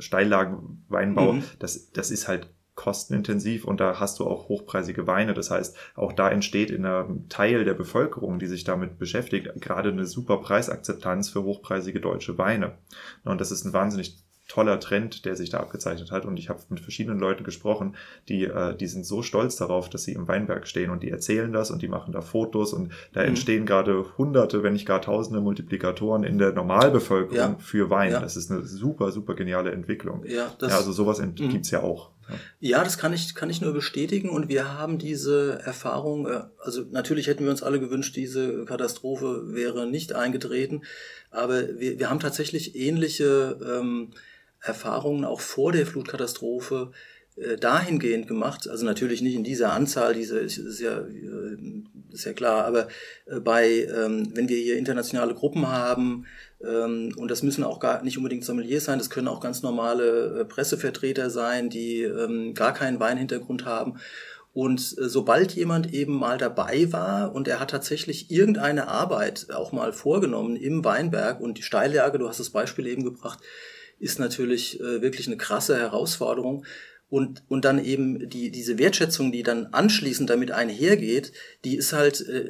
Steillagenweinbau, 0.00 1.34
mhm. 1.34 1.44
das, 1.58 1.92
das 1.92 2.10
ist 2.10 2.26
halt 2.26 2.48
kostenintensiv 2.80 3.66
und 3.66 3.78
da 3.78 4.00
hast 4.00 4.18
du 4.20 4.26
auch 4.26 4.48
hochpreisige 4.48 5.06
Weine. 5.06 5.34
Das 5.34 5.50
heißt, 5.50 5.76
auch 5.96 6.14
da 6.14 6.30
entsteht 6.30 6.70
in 6.70 6.86
einem 6.86 7.28
Teil 7.28 7.66
der 7.66 7.74
Bevölkerung, 7.74 8.38
die 8.38 8.46
sich 8.46 8.64
damit 8.64 8.98
beschäftigt, 8.98 9.50
gerade 9.60 9.90
eine 9.90 10.06
super 10.06 10.38
Preisakzeptanz 10.38 11.28
für 11.28 11.42
hochpreisige 11.42 12.00
deutsche 12.00 12.38
Weine. 12.38 12.78
Und 13.24 13.38
das 13.38 13.50
ist 13.50 13.66
ein 13.66 13.74
wahnsinnig 13.74 14.16
toller 14.50 14.80
Trend, 14.80 15.24
der 15.24 15.36
sich 15.36 15.48
da 15.48 15.58
abgezeichnet 15.60 16.10
hat. 16.10 16.24
Und 16.24 16.36
ich 16.36 16.48
habe 16.48 16.60
mit 16.70 16.80
verschiedenen 16.80 17.20
Leuten 17.20 17.44
gesprochen, 17.44 17.94
die, 18.28 18.46
äh, 18.46 18.74
die 18.76 18.88
sind 18.88 19.06
so 19.06 19.22
stolz 19.22 19.54
darauf, 19.54 19.88
dass 19.88 20.02
sie 20.02 20.12
im 20.12 20.26
Weinberg 20.26 20.66
stehen 20.66 20.90
und 20.90 21.04
die 21.04 21.10
erzählen 21.10 21.52
das 21.52 21.70
und 21.70 21.82
die 21.82 21.88
machen 21.88 22.12
da 22.12 22.20
Fotos 22.20 22.72
und 22.72 22.90
da 23.12 23.20
mhm. 23.20 23.28
entstehen 23.28 23.64
gerade 23.64 24.18
hunderte, 24.18 24.64
wenn 24.64 24.72
nicht 24.72 24.86
gar 24.86 25.00
tausende 25.00 25.40
Multiplikatoren 25.40 26.24
in 26.24 26.38
der 26.38 26.52
Normalbevölkerung 26.52 27.36
ja. 27.36 27.56
für 27.60 27.90
Wein. 27.90 28.10
Ja. 28.10 28.20
Das 28.20 28.36
ist 28.36 28.50
eine 28.50 28.64
super, 28.64 29.12
super 29.12 29.34
geniale 29.34 29.70
Entwicklung. 29.70 30.24
Ja, 30.26 30.52
das, 30.58 30.72
ja 30.72 30.78
also 30.78 30.90
sowas 30.90 31.20
mhm. 31.20 31.36
gibt's 31.36 31.70
ja 31.70 31.84
auch. 31.84 32.10
Ja, 32.58 32.84
das 32.84 32.98
kann 32.98 33.12
ich, 33.12 33.34
kann 33.34 33.50
ich 33.50 33.60
nur 33.60 33.72
bestätigen 33.72 34.30
und 34.30 34.48
wir 34.48 34.78
haben 34.78 34.98
diese 34.98 35.60
Erfahrung, 35.64 36.26
äh, 36.26 36.42
also 36.58 36.82
natürlich 36.90 37.26
hätten 37.26 37.44
wir 37.44 37.50
uns 37.50 37.62
alle 37.62 37.80
gewünscht, 37.80 38.16
diese 38.16 38.64
Katastrophe 38.64 39.54
wäre 39.54 39.86
nicht 39.86 40.14
eingetreten, 40.14 40.82
aber 41.30 41.78
wir, 41.78 41.98
wir 41.98 42.10
haben 42.10 42.20
tatsächlich 42.20 42.76
ähnliche 42.76 43.58
ähm, 43.64 44.10
Erfahrungen 44.62 45.24
auch 45.24 45.40
vor 45.40 45.72
der 45.72 45.86
Flutkatastrophe 45.86 46.92
äh, 47.36 47.56
dahingehend 47.56 48.26
gemacht, 48.26 48.68
also 48.68 48.84
natürlich 48.84 49.22
nicht 49.22 49.34
in 49.34 49.44
dieser 49.44 49.72
Anzahl, 49.72 50.14
diese 50.14 50.38
ist, 50.40 50.80
ja 50.80 50.98
äh, 50.98 51.56
ist 52.12 52.24
ja 52.24 52.32
klar, 52.32 52.64
aber 52.64 52.88
äh, 53.26 53.40
bei 53.40 53.86
ähm, 53.86 54.32
wenn 54.34 54.48
wir 54.48 54.58
hier 54.58 54.76
internationale 54.76 55.34
Gruppen 55.34 55.68
haben 55.68 56.26
ähm, 56.62 57.14
und 57.16 57.30
das 57.30 57.42
müssen 57.42 57.64
auch 57.64 57.80
gar 57.80 58.02
nicht 58.02 58.18
unbedingt 58.18 58.44
Sommeliers 58.44 58.84
sein, 58.84 58.98
das 58.98 59.10
können 59.10 59.28
auch 59.28 59.40
ganz 59.40 59.62
normale 59.62 60.44
Pressevertreter 60.44 61.30
sein, 61.30 61.70
die 61.70 62.02
ähm, 62.02 62.52
gar 62.54 62.74
keinen 62.74 63.00
Weinhintergrund 63.00 63.64
haben. 63.64 63.98
Und 64.52 64.80
sobald 64.80 65.52
jemand 65.52 65.94
eben 65.94 66.16
mal 66.16 66.36
dabei 66.36 66.92
war 66.92 67.32
und 67.32 67.46
er 67.46 67.60
hat 67.60 67.70
tatsächlich 67.70 68.32
irgendeine 68.32 68.88
Arbeit 68.88 69.46
auch 69.54 69.70
mal 69.70 69.92
vorgenommen 69.92 70.56
im 70.56 70.84
Weinberg 70.84 71.40
und 71.40 71.58
die 71.58 71.62
Steiljage, 71.62 72.18
du 72.18 72.28
hast 72.28 72.40
das 72.40 72.50
Beispiel 72.50 72.88
eben 72.88 73.04
gebracht, 73.04 73.38
ist 74.00 74.18
natürlich 74.18 74.80
wirklich 74.80 75.28
eine 75.28 75.36
krasse 75.36 75.78
Herausforderung. 75.78 76.64
Und, 77.10 77.42
und 77.48 77.64
dann 77.64 77.84
eben 77.84 78.28
die, 78.30 78.52
diese 78.52 78.78
Wertschätzung, 78.78 79.32
die 79.32 79.42
dann 79.42 79.66
anschließend 79.72 80.30
damit 80.30 80.52
einhergeht, 80.52 81.32
die 81.64 81.74
ist 81.74 81.92
halt, 81.92 82.20
äh, 82.20 82.44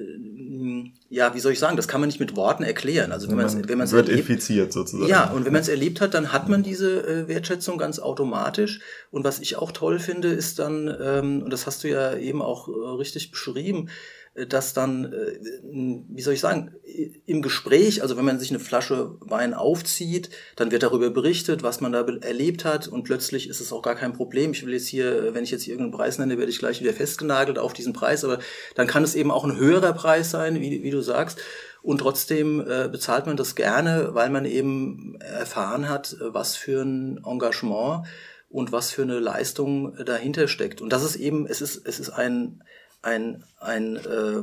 ja, 1.08 1.34
wie 1.34 1.40
soll 1.40 1.52
ich 1.52 1.58
sagen, 1.58 1.78
das 1.78 1.88
kann 1.88 2.02
man 2.02 2.08
nicht 2.08 2.20
mit 2.20 2.36
Worten 2.36 2.62
erklären. 2.62 3.10
Also 3.10 3.30
wenn 3.30 3.38
man 3.38 3.46
es 3.46 3.56
wenn 3.56 3.78
man 3.78 3.90
wird 3.90 4.10
erlebt, 4.10 4.28
infiziert 4.28 4.74
sozusagen. 4.74 5.08
Ja, 5.08 5.30
und 5.30 5.46
wenn 5.46 5.54
man 5.54 5.62
es 5.62 5.68
erlebt 5.68 6.02
hat, 6.02 6.12
dann 6.12 6.30
hat 6.30 6.50
man 6.50 6.62
diese 6.62 7.06
äh, 7.06 7.26
Wertschätzung 7.26 7.78
ganz 7.78 7.98
automatisch. 7.98 8.80
Und 9.10 9.24
was 9.24 9.40
ich 9.40 9.56
auch 9.56 9.72
toll 9.72 9.98
finde, 9.98 10.28
ist 10.28 10.58
dann, 10.58 10.94
ähm, 11.02 11.42
und 11.42 11.50
das 11.50 11.66
hast 11.66 11.82
du 11.82 11.88
ja 11.88 12.14
eben 12.18 12.42
auch 12.42 12.68
äh, 12.68 12.72
richtig 12.98 13.30
beschrieben, 13.30 13.88
äh, 13.88 14.19
dass 14.34 14.74
dann, 14.74 15.12
äh, 15.12 15.38
wie 16.08 16.22
soll 16.22 16.34
ich 16.34 16.40
sagen, 16.40 16.72
im 17.26 17.42
Gespräch, 17.42 18.02
also 18.02 18.16
wenn 18.16 18.24
man 18.24 18.38
sich 18.38 18.50
eine 18.50 18.60
Flasche 18.60 19.16
Wein 19.20 19.54
aufzieht, 19.54 20.30
dann 20.56 20.70
wird 20.70 20.84
darüber 20.84 21.10
berichtet, 21.10 21.62
was 21.62 21.80
man 21.80 21.92
da 21.92 22.06
erlebt 22.06 22.64
hat 22.64 22.86
und 22.86 23.02
plötzlich 23.02 23.48
ist 23.48 23.60
es 23.60 23.72
auch 23.72 23.82
gar 23.82 23.96
kein 23.96 24.12
Problem. 24.12 24.52
Ich 24.52 24.64
will 24.64 24.72
jetzt 24.72 24.86
hier, 24.86 25.34
wenn 25.34 25.42
ich 25.42 25.50
jetzt 25.50 25.64
hier 25.64 25.74
irgendeinen 25.74 25.98
Preis 25.98 26.18
nenne, 26.18 26.38
werde 26.38 26.50
ich 26.50 26.60
gleich 26.60 26.80
wieder 26.80 26.92
festgenagelt 26.92 27.58
auf 27.58 27.72
diesen 27.72 27.92
Preis, 27.92 28.24
aber 28.24 28.38
dann 28.76 28.86
kann 28.86 29.02
es 29.02 29.16
eben 29.16 29.32
auch 29.32 29.44
ein 29.44 29.56
höherer 29.56 29.92
Preis 29.92 30.30
sein, 30.30 30.60
wie, 30.60 30.82
wie 30.82 30.90
du 30.90 31.00
sagst. 31.00 31.40
Und 31.82 31.98
trotzdem 31.98 32.60
äh, 32.60 32.88
bezahlt 32.88 33.26
man 33.26 33.36
das 33.36 33.54
gerne, 33.54 34.10
weil 34.12 34.30
man 34.30 34.44
eben 34.44 35.16
erfahren 35.20 35.88
hat, 35.88 36.16
was 36.20 36.54
für 36.54 36.82
ein 36.82 37.20
Engagement 37.24 38.06
und 38.50 38.70
was 38.70 38.90
für 38.90 39.02
eine 39.02 39.18
Leistung 39.18 39.96
dahinter 40.04 40.46
steckt. 40.46 40.80
Und 40.80 40.92
das 40.92 41.04
ist 41.04 41.16
eben, 41.16 41.46
es 41.46 41.62
ist, 41.62 41.86
es 41.86 42.00
ist 42.00 42.10
ein, 42.10 42.62
ein, 43.02 43.44
ein 43.58 43.96
äh, 43.96 44.42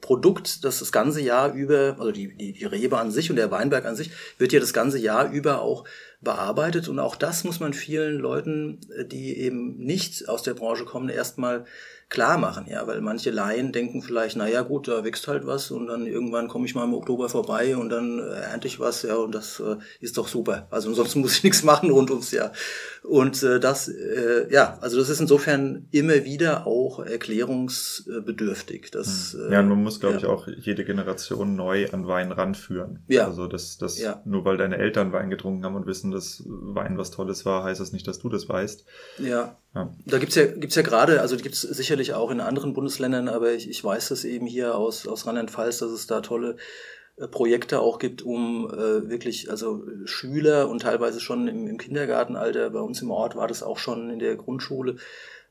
Produkt, 0.00 0.64
das 0.64 0.78
das 0.78 0.92
ganze 0.92 1.20
Jahr 1.20 1.52
über, 1.52 1.96
also 1.98 2.12
die, 2.12 2.36
die, 2.36 2.52
die 2.52 2.64
Rebe 2.64 2.98
an 2.98 3.10
sich 3.10 3.30
und 3.30 3.36
der 3.36 3.50
Weinberg 3.50 3.84
an 3.84 3.96
sich, 3.96 4.10
wird 4.38 4.52
ja 4.52 4.60
das 4.60 4.72
ganze 4.72 4.98
Jahr 4.98 5.30
über 5.30 5.62
auch 5.62 5.84
bearbeitet. 6.20 6.88
Und 6.88 6.98
auch 6.98 7.16
das 7.16 7.44
muss 7.44 7.60
man 7.60 7.72
vielen 7.72 8.18
Leuten, 8.18 8.80
die 9.06 9.38
eben 9.38 9.76
nicht 9.78 10.28
aus 10.28 10.42
der 10.42 10.54
Branche 10.54 10.84
kommen, 10.84 11.08
erstmal 11.08 11.64
klar 12.10 12.38
machen, 12.38 12.66
ja, 12.68 12.84
weil 12.88 13.00
manche 13.00 13.30
Laien 13.30 13.70
denken 13.70 14.02
vielleicht, 14.02 14.36
na 14.36 14.48
ja, 14.48 14.62
gut, 14.62 14.88
da 14.88 15.04
wächst 15.04 15.28
halt 15.28 15.46
was 15.46 15.70
und 15.70 15.86
dann 15.86 16.06
irgendwann 16.06 16.48
komme 16.48 16.66
ich 16.66 16.74
mal 16.74 16.82
im 16.82 16.92
Oktober 16.92 17.28
vorbei 17.28 17.76
und 17.76 17.88
dann 17.88 18.18
äh, 18.18 18.32
ernte 18.32 18.66
ich 18.66 18.80
was, 18.80 19.02
ja, 19.02 19.14
und 19.14 19.32
das 19.32 19.60
äh, 19.60 19.76
ist 20.00 20.18
doch 20.18 20.26
super. 20.26 20.66
Also 20.70 20.88
ansonsten 20.88 21.20
muss 21.22 21.36
ich 21.36 21.44
nichts 21.44 21.62
machen 21.62 21.88
rund 21.90 22.10
ums 22.10 22.32
Jahr. 22.32 22.52
Und 23.02 23.42
äh, 23.42 23.58
das, 23.58 23.88
äh, 23.88 24.46
ja, 24.50 24.78
also 24.82 24.98
das 24.98 25.08
ist 25.08 25.20
insofern 25.20 25.88
immer 25.90 26.24
wieder 26.24 26.66
auch 26.66 27.00
erklärungsbedürftig. 27.00 28.90
Das, 28.90 29.32
hm. 29.32 29.52
ja, 29.52 29.62
man 29.62 29.82
muss, 29.82 30.00
glaube 30.00 30.16
ja. 30.16 30.20
ich, 30.20 30.26
auch 30.26 30.46
jede 30.46 30.84
Generation 30.84 31.56
neu 31.56 31.88
an 31.90 32.06
Wein 32.06 32.30
ranführen. 32.30 33.02
Ja. 33.08 33.26
Also 33.26 33.46
das, 33.46 33.78
das 33.78 33.98
ja. 33.98 34.20
nur 34.26 34.44
weil 34.44 34.58
deine 34.58 34.76
Eltern 34.76 35.12
Wein 35.12 35.30
getrunken 35.30 35.64
haben 35.64 35.76
und 35.76 35.86
wissen, 35.86 36.10
dass 36.10 36.42
Wein 36.46 36.98
was 36.98 37.10
Tolles 37.10 37.46
war, 37.46 37.64
heißt 37.64 37.80
das 37.80 37.92
nicht, 37.92 38.06
dass 38.06 38.18
du 38.18 38.28
das 38.28 38.48
weißt. 38.48 38.84
Ja. 39.18 39.56
ja. 39.74 39.92
Da 40.04 40.18
gibt's 40.18 40.34
ja, 40.34 40.46
gibt's 40.46 40.76
ja 40.76 40.82
gerade, 40.82 41.22
also 41.22 41.36
gibt's 41.36 41.62
sicherlich 41.62 42.12
auch 42.12 42.30
in 42.30 42.40
anderen 42.40 42.74
Bundesländern, 42.74 43.28
aber 43.28 43.52
ich, 43.52 43.68
ich 43.68 43.82
weiß 43.82 44.10
das 44.10 44.24
eben 44.24 44.46
hier 44.46 44.74
aus, 44.76 45.08
aus 45.08 45.26
Rheinland-Pfalz, 45.26 45.78
dass 45.78 45.90
es 45.90 46.06
da 46.06 46.20
tolle 46.20 46.50
äh, 46.50 46.56
Projekte 47.28 47.80
auch 47.80 47.98
gibt, 47.98 48.22
um 48.22 48.70
äh, 48.70 49.08
wirklich, 49.08 49.50
also 49.50 49.84
Schüler 50.04 50.68
und 50.68 50.82
teilweise 50.82 51.20
schon 51.20 51.48
im, 51.48 51.66
im, 51.66 51.78
Kindergartenalter, 51.78 52.70
bei 52.70 52.80
uns 52.80 53.02
im 53.02 53.10
Ort 53.10 53.36
war 53.36 53.48
das 53.48 53.62
auch 53.62 53.78
schon 53.78 54.10
in 54.10 54.18
der 54.18 54.36
Grundschule, 54.36 54.96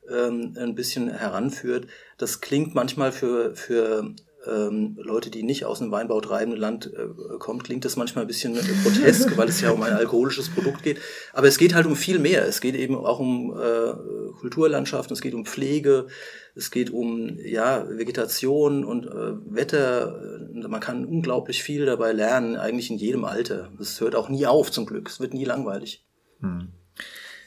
ähm, 0.08 0.54
ein 0.58 0.74
bisschen 0.74 1.08
heranführt. 1.08 1.86
Das 2.18 2.40
klingt 2.40 2.74
manchmal 2.74 3.12
für, 3.12 3.54
für 3.54 4.14
ähm, 4.46 4.96
Leute, 5.00 5.30
die 5.30 5.42
nicht 5.42 5.64
aus 5.64 5.80
einem 5.80 5.90
Weinbau 5.90 6.20
treibenden 6.20 6.58
Land 6.58 6.92
äh, 6.94 7.38
kommt, 7.38 7.64
klingt 7.64 7.84
das 7.84 7.96
manchmal 7.96 8.24
ein 8.24 8.28
bisschen 8.28 8.56
äh, 8.56 8.60
grotesk, 8.82 9.36
weil 9.36 9.48
es 9.48 9.60
ja 9.60 9.70
um 9.70 9.82
ein 9.82 9.92
alkoholisches 9.92 10.48
Produkt 10.48 10.82
geht. 10.82 10.98
Aber 11.32 11.46
es 11.46 11.58
geht 11.58 11.74
halt 11.74 11.86
um 11.86 11.96
viel 11.96 12.18
mehr. 12.18 12.46
Es 12.46 12.60
geht 12.60 12.74
eben 12.74 12.96
auch 12.96 13.18
um 13.18 13.52
äh, 13.52 13.92
Kulturlandschaften, 14.40 15.14
es 15.14 15.20
geht 15.20 15.34
um 15.34 15.44
Pflege, 15.44 16.06
es 16.54 16.70
geht 16.70 16.90
um 16.90 17.38
ja, 17.38 17.86
Vegetation 17.88 18.84
und 18.84 19.06
äh, 19.06 19.54
Wetter. 19.54 20.40
Man 20.52 20.80
kann 20.80 21.04
unglaublich 21.04 21.62
viel 21.62 21.86
dabei 21.86 22.12
lernen, 22.12 22.56
eigentlich 22.56 22.90
in 22.90 22.98
jedem 22.98 23.24
Alter. 23.24 23.70
Es 23.78 24.00
hört 24.00 24.14
auch 24.14 24.28
nie 24.28 24.46
auf, 24.46 24.70
zum 24.70 24.86
Glück. 24.86 25.08
Es 25.08 25.20
wird 25.20 25.34
nie 25.34 25.44
langweilig. 25.44 26.06
Hm. 26.40 26.68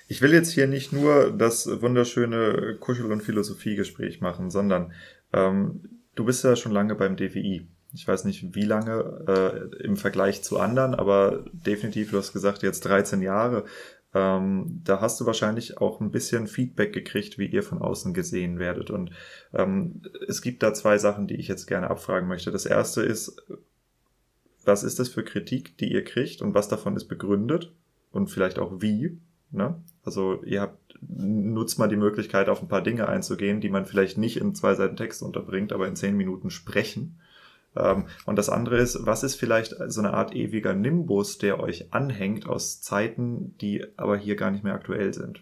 Ich 0.08 0.22
will 0.22 0.34
jetzt 0.34 0.52
hier 0.52 0.68
nicht 0.68 0.94
nur 0.94 1.32
das 1.32 1.68
wunderschöne 1.82 2.78
Kuschel- 2.80 3.12
und 3.12 3.24
Philosophiegespräch 3.24 4.22
machen, 4.22 4.52
sondern 4.52 4.94
ähm, 5.32 6.03
du 6.16 6.26
bist 6.26 6.44
ja 6.44 6.56
schon 6.56 6.72
lange 6.72 6.96
beim 6.96 7.16
DWI. 7.16 7.68
Ich 7.94 8.08
weiß 8.08 8.26
nicht, 8.26 8.56
wie 8.56 8.66
lange 8.66 9.24
äh, 9.28 9.84
im 9.84 9.98
Vergleich 9.98 10.44
zu 10.44 10.60
anderen, 10.60 10.96
aber 10.96 11.46
definitiv, 11.52 12.12
du 12.12 12.18
hast 12.18 12.34
gesagt, 12.34 12.64
jetzt 12.64 12.82
13 12.82 13.22
Jahre. 13.22 13.66
Ähm, 14.16 14.82
da 14.84 15.02
hast 15.02 15.20
du 15.20 15.26
wahrscheinlich 15.26 15.78
auch 15.80 16.00
ein 16.00 16.12
bisschen 16.12 16.48
Feedback 16.48 16.94
gekriegt, 16.94 17.38
wie 17.38 17.48
ihr 17.48 17.64
von 17.64 17.82
außen 17.82 18.14
gesehen 18.14 18.60
werdet. 18.60 18.90
Und 18.92 19.12
ähm, 19.54 20.02
es 20.28 20.42
gibt 20.42 20.64
da 20.64 20.74
zwei 20.74 20.98
Sachen, 20.98 21.28
die 21.28 21.36
ich 21.36 21.48
jetzt 21.48 21.66
gerne 21.66 21.90
abfragen 21.90 22.28
möchte. 22.28 22.52
Das 22.52 22.66
erste 22.66 23.02
ist, 23.02 23.42
was 24.66 24.84
ist 24.84 25.00
das 25.00 25.10
für 25.10 25.24
Kritik, 25.24 25.78
die 25.78 25.92
ihr 25.92 26.04
kriegt 26.04 26.42
und 26.42 26.54
was 26.54 26.68
davon 26.68 26.96
ist 26.96 27.06
begründet 27.06 27.74
und 28.12 28.28
vielleicht 28.30 28.60
auch 28.60 28.82
wie? 28.82 29.20
Ne? 29.52 29.82
Also 30.04 30.44
ihr 30.44 30.62
habt 30.62 30.84
nutzt 31.18 31.80
mal 31.80 31.88
die 31.88 31.96
Möglichkeit, 31.96 32.50
auf 32.50 32.62
ein 32.62 32.68
paar 32.68 32.82
Dinge 32.82 33.08
einzugehen, 33.08 33.62
die 33.62 33.70
man 33.70 33.86
vielleicht 33.86 34.18
nicht 34.18 34.38
in 34.38 34.56
zwei 34.56 34.76
Seiten 34.76 34.96
Text 34.96 35.22
unterbringt, 35.22 35.74
aber 35.74 35.88
in 35.88 35.96
zehn 35.96 36.16
Minuten 36.16 36.50
sprechen. 36.50 37.20
Ähm, 37.76 38.06
und 38.26 38.38
das 38.38 38.50
andere 38.50 38.78
ist, 38.78 39.06
was 39.06 39.24
ist 39.24 39.36
vielleicht 39.36 39.76
so 39.88 40.02
eine 40.02 40.14
Art 40.14 40.36
ewiger 40.36 40.74
Nimbus, 40.74 41.38
der 41.38 41.60
euch 41.60 41.94
anhängt 41.94 42.48
aus 42.48 42.82
Zeiten, 42.82 43.56
die 43.60 43.86
aber 43.98 44.18
hier 44.18 44.36
gar 44.36 44.52
nicht 44.52 44.64
mehr 44.64 44.74
aktuell 44.74 45.14
sind? 45.14 45.42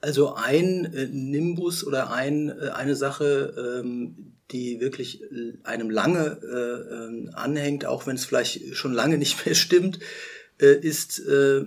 Also 0.00 0.34
ein 0.34 0.92
äh, 0.92 1.06
Nimbus 1.06 1.86
oder 1.86 2.12
ein, 2.12 2.48
äh, 2.48 2.70
eine 2.70 2.96
Sache, 2.96 3.82
ähm, 3.84 4.34
die 4.50 4.80
wirklich 4.80 5.22
äh, 5.22 5.54
einem 5.62 5.90
lange 5.90 6.40
ähm, 6.42 7.30
anhängt, 7.34 7.86
auch 7.86 8.06
wenn 8.06 8.16
es 8.16 8.24
vielleicht 8.24 8.74
schon 8.74 8.92
lange 8.92 9.18
nicht 9.18 9.46
mehr 9.46 9.54
stimmt, 9.54 10.00
ist 10.66 11.22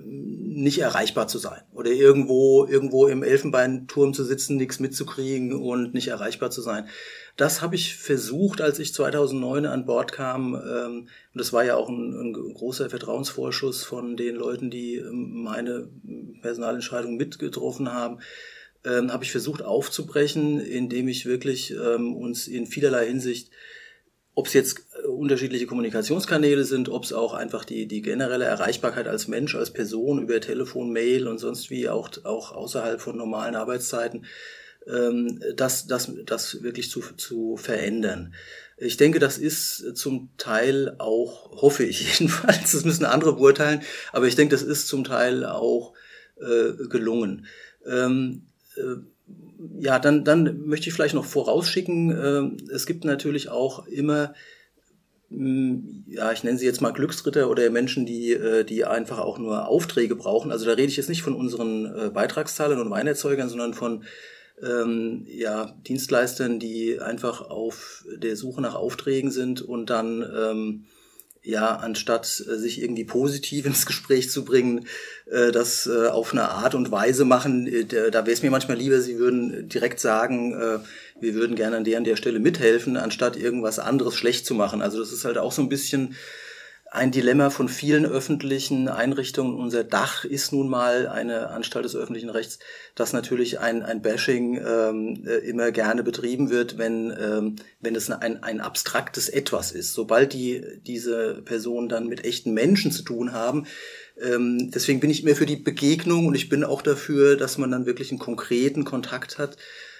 nicht 0.05 0.79
erreichbar 0.79 1.27
zu 1.27 1.37
sein 1.37 1.61
oder 1.73 1.91
irgendwo 1.91 2.65
irgendwo 2.65 3.07
im 3.07 3.23
Elfenbeinturm 3.23 4.13
zu 4.13 4.23
sitzen, 4.23 4.55
nichts 4.57 4.79
mitzukriegen 4.79 5.53
und 5.53 5.93
nicht 5.93 6.07
erreichbar 6.07 6.51
zu 6.51 6.61
sein. 6.61 6.87
Das 7.37 7.61
habe 7.61 7.75
ich 7.75 7.97
versucht, 7.97 8.61
als 8.61 8.79
ich 8.79 8.93
2009 8.93 9.65
an 9.65 9.85
Bord 9.85 10.13
kam. 10.13 10.55
Ähm, 10.55 10.99
und 10.99 11.09
das 11.33 11.51
war 11.51 11.65
ja 11.65 11.75
auch 11.75 11.89
ein, 11.89 12.13
ein 12.13 12.33
großer 12.33 12.89
Vertrauensvorschuss 12.89 13.83
von 13.83 14.15
den 14.15 14.35
Leuten, 14.35 14.69
die 14.69 14.95
ähm, 14.95 15.43
meine 15.43 15.89
Personalentscheidung 16.41 17.17
mitgetroffen 17.17 17.91
haben. 17.91 18.19
Ähm, 18.85 19.11
habe 19.11 19.25
ich 19.25 19.31
versucht 19.31 19.63
aufzubrechen, 19.63 20.61
indem 20.61 21.09
ich 21.09 21.25
wirklich 21.25 21.71
ähm, 21.71 22.15
uns 22.15 22.47
in 22.47 22.67
vielerlei 22.67 23.07
Hinsicht 23.07 23.51
ob 24.35 24.47
es 24.47 24.53
jetzt 24.53 24.79
äh, 24.79 24.94
unterschiedliche 25.15 25.67
Kommunikationskanäle 25.67 26.63
sind, 26.63 26.89
ob 26.89 27.03
es 27.03 27.13
auch 27.13 27.33
einfach 27.33 27.65
die, 27.65 27.87
die 27.87 28.01
generelle 28.01 28.45
Erreichbarkeit 28.45 29.07
als 29.07 29.27
Mensch, 29.27 29.55
als 29.55 29.71
Person 29.71 30.21
über 30.21 30.39
Telefon, 30.39 30.91
Mail 30.91 31.27
und 31.27 31.39
sonst 31.39 31.69
wie 31.69 31.89
auch, 31.89 32.09
auch 32.23 32.51
außerhalb 32.51 33.01
von 33.01 33.17
normalen 33.17 33.55
Arbeitszeiten 33.55 34.25
ähm, 34.87 35.39
das, 35.55 35.87
das, 35.87 36.11
das 36.25 36.63
wirklich 36.63 36.89
zu, 36.89 37.01
zu 37.17 37.57
verändern. 37.57 38.33
Ich 38.77 38.97
denke, 38.97 39.19
das 39.19 39.37
ist 39.37 39.95
zum 39.95 40.29
Teil 40.37 40.95
auch, 40.97 41.61
hoffe 41.61 41.83
ich 41.83 42.19
jedenfalls, 42.19 42.71
das 42.71 42.85
müssen 42.85 43.05
andere 43.05 43.35
beurteilen, 43.35 43.81
aber 44.11 44.27
ich 44.27 44.35
denke, 44.35 44.55
das 44.55 44.63
ist 44.63 44.87
zum 44.87 45.03
Teil 45.03 45.45
auch 45.45 45.93
äh, 46.39 46.87
gelungen. 46.87 47.45
Ähm, 47.85 48.47
äh, 48.75 48.97
ja, 49.79 49.99
dann, 49.99 50.23
dann 50.23 50.67
möchte 50.67 50.89
ich 50.89 50.93
vielleicht 50.93 51.15
noch 51.15 51.25
vorausschicken, 51.25 52.11
äh, 52.11 52.73
es 52.73 52.85
gibt 52.85 53.05
natürlich 53.05 53.49
auch 53.49 53.87
immer 53.87 54.33
ja, 55.29 56.31
ich 56.31 56.43
nenne 56.43 56.57
sie 56.57 56.65
jetzt 56.65 56.81
mal 56.81 56.91
Glücksritter 56.91 57.49
oder 57.49 57.69
Menschen, 57.69 58.05
die, 58.05 58.33
äh, 58.33 58.63
die 58.63 58.85
einfach 58.85 59.19
auch 59.19 59.37
nur 59.37 59.67
Aufträge 59.67 60.15
brauchen. 60.15 60.51
Also 60.51 60.65
da 60.65 60.71
rede 60.71 60.87
ich 60.87 60.97
jetzt 60.97 61.09
nicht 61.09 61.23
von 61.23 61.35
unseren 61.35 61.85
äh, 61.85 62.09
Beitragszahlern 62.09 62.79
und 62.79 62.91
Weinerzeugern, 62.91 63.49
sondern 63.49 63.73
von 63.73 64.03
ähm, 64.61 65.25
ja, 65.27 65.75
Dienstleistern, 65.87 66.59
die 66.59 66.99
einfach 66.99 67.41
auf 67.49 68.05
der 68.15 68.35
Suche 68.35 68.61
nach 68.61 68.75
Aufträgen 68.75 69.31
sind 69.31 69.61
und 69.61 69.89
dann 69.89 70.21
ähm, 70.21 70.85
ja, 71.45 71.75
anstatt 71.75 72.43
äh, 72.47 72.57
sich 72.57 72.81
irgendwie 72.81 73.05
positiv 73.05 73.65
ins 73.65 73.85
Gespräch 73.85 74.31
zu 74.31 74.43
bringen, 74.43 74.87
äh, 75.31 75.51
das 75.51 75.87
äh, 75.87 76.07
auf 76.07 76.33
eine 76.33 76.49
Art 76.49 76.75
und 76.75 76.91
Weise 76.91 77.25
machen, 77.25 77.67
äh, 77.67 77.85
da 77.85 78.25
wäre 78.25 78.31
es 78.31 78.41
mir 78.41 78.51
manchmal 78.51 78.77
lieber, 78.77 78.99
sie 78.99 79.17
würden 79.17 79.69
direkt 79.69 79.99
sagen, 79.99 80.53
äh, 80.53 80.79
wir 81.19 81.33
würden 81.33 81.55
gerne 81.55 81.77
an 81.77 81.83
der 81.83 81.97
an 81.97 82.03
der 82.03 82.15
Stelle 82.17 82.39
mithelfen, 82.39 82.97
anstatt 82.97 83.37
irgendwas 83.37 83.79
anderes 83.79 84.15
schlecht 84.15 84.45
zu 84.45 84.53
machen. 84.53 84.81
Also 84.81 84.99
das 84.99 85.11
ist 85.11 85.23
halt 85.23 85.37
auch 85.37 85.51
so 85.51 85.61
ein 85.61 85.69
bisschen 85.69 86.15
ein 86.95 87.11
Dilemma 87.11 87.49
von 87.49 87.67
vielen 87.69 88.05
öffentlichen 88.05 88.87
Einrichtungen. 88.87 89.55
Unser 89.55 89.83
Dach 89.83 90.23
ist 90.23 90.53
nun 90.53 90.69
mal 90.69 91.07
eine 91.07 91.49
Anstalt 91.49 91.85
des 91.85 91.95
öffentlichen 91.95 92.29
Rechts, 92.29 92.59
dass 92.95 93.13
natürlich 93.13 93.59
ein, 93.59 93.83
ein 93.83 94.01
Bashing 94.01 94.57
ähm, 94.65 95.23
äh, 95.27 95.37
immer 95.47 95.71
gerne 95.71 96.03
betrieben 96.03 96.49
wird, 96.49 96.77
wenn, 96.77 97.11
ähm, 97.11 97.57
wenn 97.81 97.95
es 97.95 98.09
ein, 98.09 98.43
ein 98.43 98.61
abstraktes 98.61 99.29
Etwas 99.29 99.71
ist. 99.71 99.93
Sobald 99.93 100.33
die, 100.33 100.63
diese 100.87 101.41
Personen 101.43 101.89
dann 101.89 102.07
mit 102.07 102.23
echten 102.23 102.53
Menschen 102.53 102.91
zu 102.91 103.03
tun 103.03 103.33
haben, 103.33 103.67
ähm, 104.21 104.71
deswegen 104.71 105.01
bin 105.01 105.09
ich 105.09 105.23
immer 105.23 105.35
für 105.35 105.45
die 105.45 105.57
Begegnung 105.57 106.27
und 106.27 106.35
ich 106.35 106.47
bin 106.47 106.63
auch 106.63 106.81
dafür, 106.81 107.35
dass 107.35 107.57
man 107.57 107.71
dann 107.71 107.85
wirklich 107.85 108.11
einen 108.11 108.19
konkreten 108.19 108.85
Kontakt 108.85 109.37
hat 109.37 109.57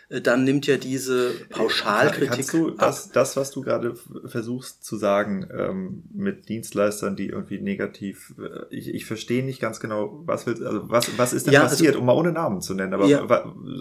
dann 0.10 0.44
nimmt 0.44 0.68
ja 0.68 0.78
diese 0.78 1.32
Pauschalkritik. 1.50 2.30
Kannst 2.30 2.54
du 2.54 2.72
das, 2.72 3.12
das 3.12 3.36
was 3.36 3.52
du 3.52 3.62
gerade 3.62 3.96
versuchst 4.26 4.84
zu 4.84 4.98
sagen, 4.98 5.48
ähm, 5.52 6.04
mit 6.14 6.48
Dienstleistern, 6.48 7.16
die 7.16 7.28
irgendwie 7.28 7.60
negativ, 7.60 8.34
äh, 8.38 8.66
ich, 8.70 8.94
ich 8.94 9.06
verstehe 9.06 9.44
nicht 9.44 9.60
ganz 9.60 9.80
genau, 9.80 10.22
was 10.26 10.46
willst, 10.46 10.62
also 10.62 10.90
was, 10.90 11.18
was 11.18 11.34
ist 11.34 11.48
denn 11.48 11.54
ja, 11.54 11.64
also 11.64 11.74
passiert, 11.74 11.94
also, 11.94 12.00
um 12.02 12.06
mal 12.06 12.14
ohne 12.14 12.32
Namen 12.32 12.62
zu 12.62 12.76
nennen, 12.76 12.94
aber 12.94 13.08
ja, 13.08 13.26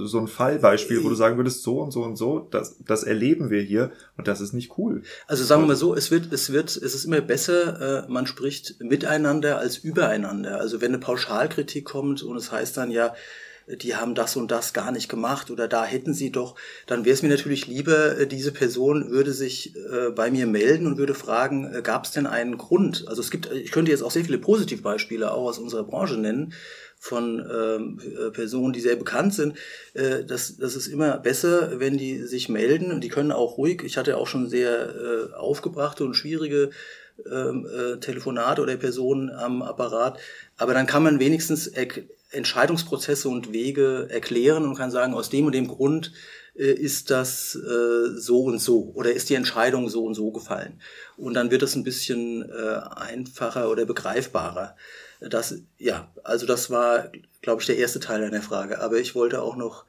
so 0.04 0.18
ein 0.18 0.28
Fallbeispiel, 0.28 1.04
wo 1.04 1.10
du 1.10 1.14
sagen 1.14 1.36
würdest, 1.36 1.62
so 1.62 1.80
und 1.80 1.90
so 1.90 2.02
und 2.02 2.16
so, 2.16 2.48
das, 2.50 2.78
das 2.84 3.04
erleben 3.04 3.50
wir 3.50 3.60
hier 3.60 3.92
und 4.16 4.26
das 4.26 4.40
ist 4.40 4.54
nicht 4.54 4.78
cool. 4.78 5.02
Also 5.26 5.44
sagen 5.44 5.62
wir 5.62 5.68
mal 5.68 5.76
so, 5.76 5.94
es 5.94 6.10
wird, 6.10 6.32
es 6.32 6.52
wird, 6.52 6.74
es 6.74 6.94
ist 6.94 7.04
immer 7.04 7.20
besser, 7.20 8.06
äh, 8.06 8.10
man 8.10 8.26
spricht 8.26 8.80
miteinander 8.80 9.58
als 9.58 9.76
übereinander. 9.76 10.58
Also 10.58 10.80
wenn 10.80 10.88
eine 10.88 10.98
Pauschalkritik 10.98 11.84
kommt 11.84 12.22
und 12.22 12.36
es 12.36 12.50
heißt 12.50 12.76
dann 12.76 12.90
ja, 12.90 13.14
die 13.66 13.96
haben 13.96 14.14
das 14.14 14.36
und 14.36 14.50
das 14.50 14.72
gar 14.72 14.92
nicht 14.92 15.08
gemacht 15.08 15.50
oder 15.50 15.68
da 15.68 15.84
hätten 15.84 16.14
sie 16.14 16.30
doch, 16.30 16.54
dann 16.86 17.04
wäre 17.04 17.14
es 17.14 17.22
mir 17.22 17.28
natürlich 17.28 17.66
lieber, 17.66 18.18
äh, 18.18 18.26
diese 18.26 18.52
Person 18.52 19.10
würde 19.10 19.32
sich 19.32 19.74
äh, 19.76 20.10
bei 20.10 20.30
mir 20.30 20.46
melden 20.46 20.86
und 20.86 20.98
würde 20.98 21.14
fragen, 21.14 21.72
äh, 21.72 21.82
gab 21.82 22.04
es 22.04 22.10
denn 22.10 22.26
einen 22.26 22.58
Grund? 22.58 23.04
Also 23.08 23.22
es 23.22 23.30
gibt, 23.30 23.50
ich 23.50 23.70
könnte 23.70 23.90
jetzt 23.90 24.02
auch 24.02 24.10
sehr 24.10 24.24
viele 24.24 24.38
Positivbeispiele 24.38 25.32
auch 25.32 25.48
aus 25.48 25.58
unserer 25.58 25.84
Branche 25.84 26.16
nennen 26.16 26.52
von 26.98 27.44
ähm, 27.52 28.32
Personen, 28.32 28.72
die 28.72 28.80
sehr 28.80 28.96
bekannt 28.96 29.34
sind. 29.34 29.58
Äh, 29.92 30.24
das, 30.24 30.56
das 30.56 30.74
ist 30.74 30.86
immer 30.86 31.18
besser, 31.18 31.78
wenn 31.78 31.98
die 31.98 32.22
sich 32.22 32.48
melden 32.48 32.92
und 32.92 33.02
die 33.02 33.10
können 33.10 33.32
auch 33.32 33.58
ruhig. 33.58 33.82
Ich 33.84 33.98
hatte 33.98 34.16
auch 34.16 34.26
schon 34.26 34.48
sehr 34.48 34.94
äh, 34.94 35.34
aufgebrachte 35.34 36.04
und 36.04 36.14
schwierige 36.14 36.70
ähm, 37.30 37.66
äh, 37.66 38.00
Telefonate 38.00 38.62
oder 38.62 38.76
Personen 38.76 39.30
am 39.30 39.62
Apparat. 39.62 40.18
Aber 40.56 40.74
dann 40.74 40.86
kann 40.86 41.02
man 41.02 41.20
wenigstens 41.20 41.68
Entscheidungsprozesse 42.34 43.28
und 43.28 43.52
Wege 43.52 44.08
erklären 44.10 44.64
und 44.64 44.76
kann 44.76 44.90
sagen, 44.90 45.14
aus 45.14 45.30
dem 45.30 45.46
und 45.46 45.54
dem 45.54 45.68
Grund 45.68 46.12
äh, 46.56 46.72
ist 46.72 47.10
das 47.10 47.54
äh, 47.54 48.18
so 48.18 48.44
und 48.44 48.60
so 48.60 48.92
oder 48.94 49.12
ist 49.12 49.30
die 49.30 49.34
Entscheidung 49.34 49.88
so 49.88 50.04
und 50.04 50.14
so 50.14 50.30
gefallen. 50.30 50.80
Und 51.16 51.34
dann 51.34 51.50
wird 51.50 51.62
es 51.62 51.74
ein 51.74 51.84
bisschen 51.84 52.42
äh, 52.42 52.80
einfacher 52.96 53.70
oder 53.70 53.84
begreifbarer. 53.86 54.76
Das, 55.20 55.60
ja, 55.78 56.12
also 56.22 56.46
das 56.46 56.70
war, 56.70 57.10
glaube 57.40 57.62
ich, 57.62 57.66
der 57.66 57.78
erste 57.78 58.00
Teil 58.00 58.20
deiner 58.20 58.42
Frage. 58.42 58.80
Aber 58.80 58.98
ich 58.98 59.14
wollte 59.14 59.40
auch 59.42 59.56
noch 59.56 59.84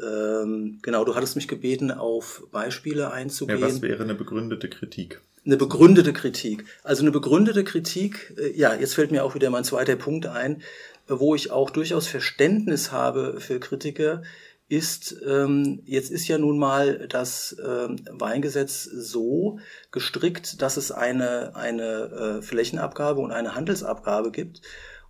ähm, 0.00 0.78
genau, 0.82 1.04
du 1.04 1.14
hattest 1.14 1.36
mich 1.36 1.48
gebeten, 1.48 1.90
auf 1.90 2.46
Beispiele 2.50 3.10
einzugehen. 3.12 3.60
Ja, 3.60 3.66
was 3.66 3.82
wäre 3.82 4.02
eine 4.02 4.14
begründete 4.14 4.68
Kritik? 4.68 5.20
Eine 5.44 5.56
begründete 5.56 6.12
Kritik. 6.12 6.64
Also 6.82 7.02
eine 7.02 7.12
begründete 7.12 7.64
Kritik, 7.64 8.34
äh, 8.36 8.52
ja, 8.56 8.74
jetzt 8.74 8.94
fällt 8.94 9.10
mir 9.10 9.24
auch 9.24 9.34
wieder 9.34 9.48
mein 9.50 9.64
zweiter 9.64 9.96
Punkt 9.96 10.26
ein 10.26 10.62
wo 11.08 11.34
ich 11.34 11.50
auch 11.50 11.70
durchaus 11.70 12.06
Verständnis 12.06 12.92
habe 12.92 13.40
für 13.40 13.60
Kritiker, 13.60 14.22
ist, 14.68 15.16
ähm, 15.24 15.80
jetzt 15.84 16.10
ist 16.10 16.26
ja 16.26 16.38
nun 16.38 16.58
mal 16.58 17.06
das 17.06 17.56
ähm, 17.64 18.00
Weingesetz 18.10 18.82
so 18.82 19.60
gestrickt, 19.92 20.60
dass 20.60 20.76
es 20.76 20.90
eine, 20.90 21.54
eine 21.54 22.38
äh, 22.38 22.42
Flächenabgabe 22.42 23.20
und 23.20 23.30
eine 23.30 23.54
Handelsabgabe 23.54 24.32
gibt. 24.32 24.62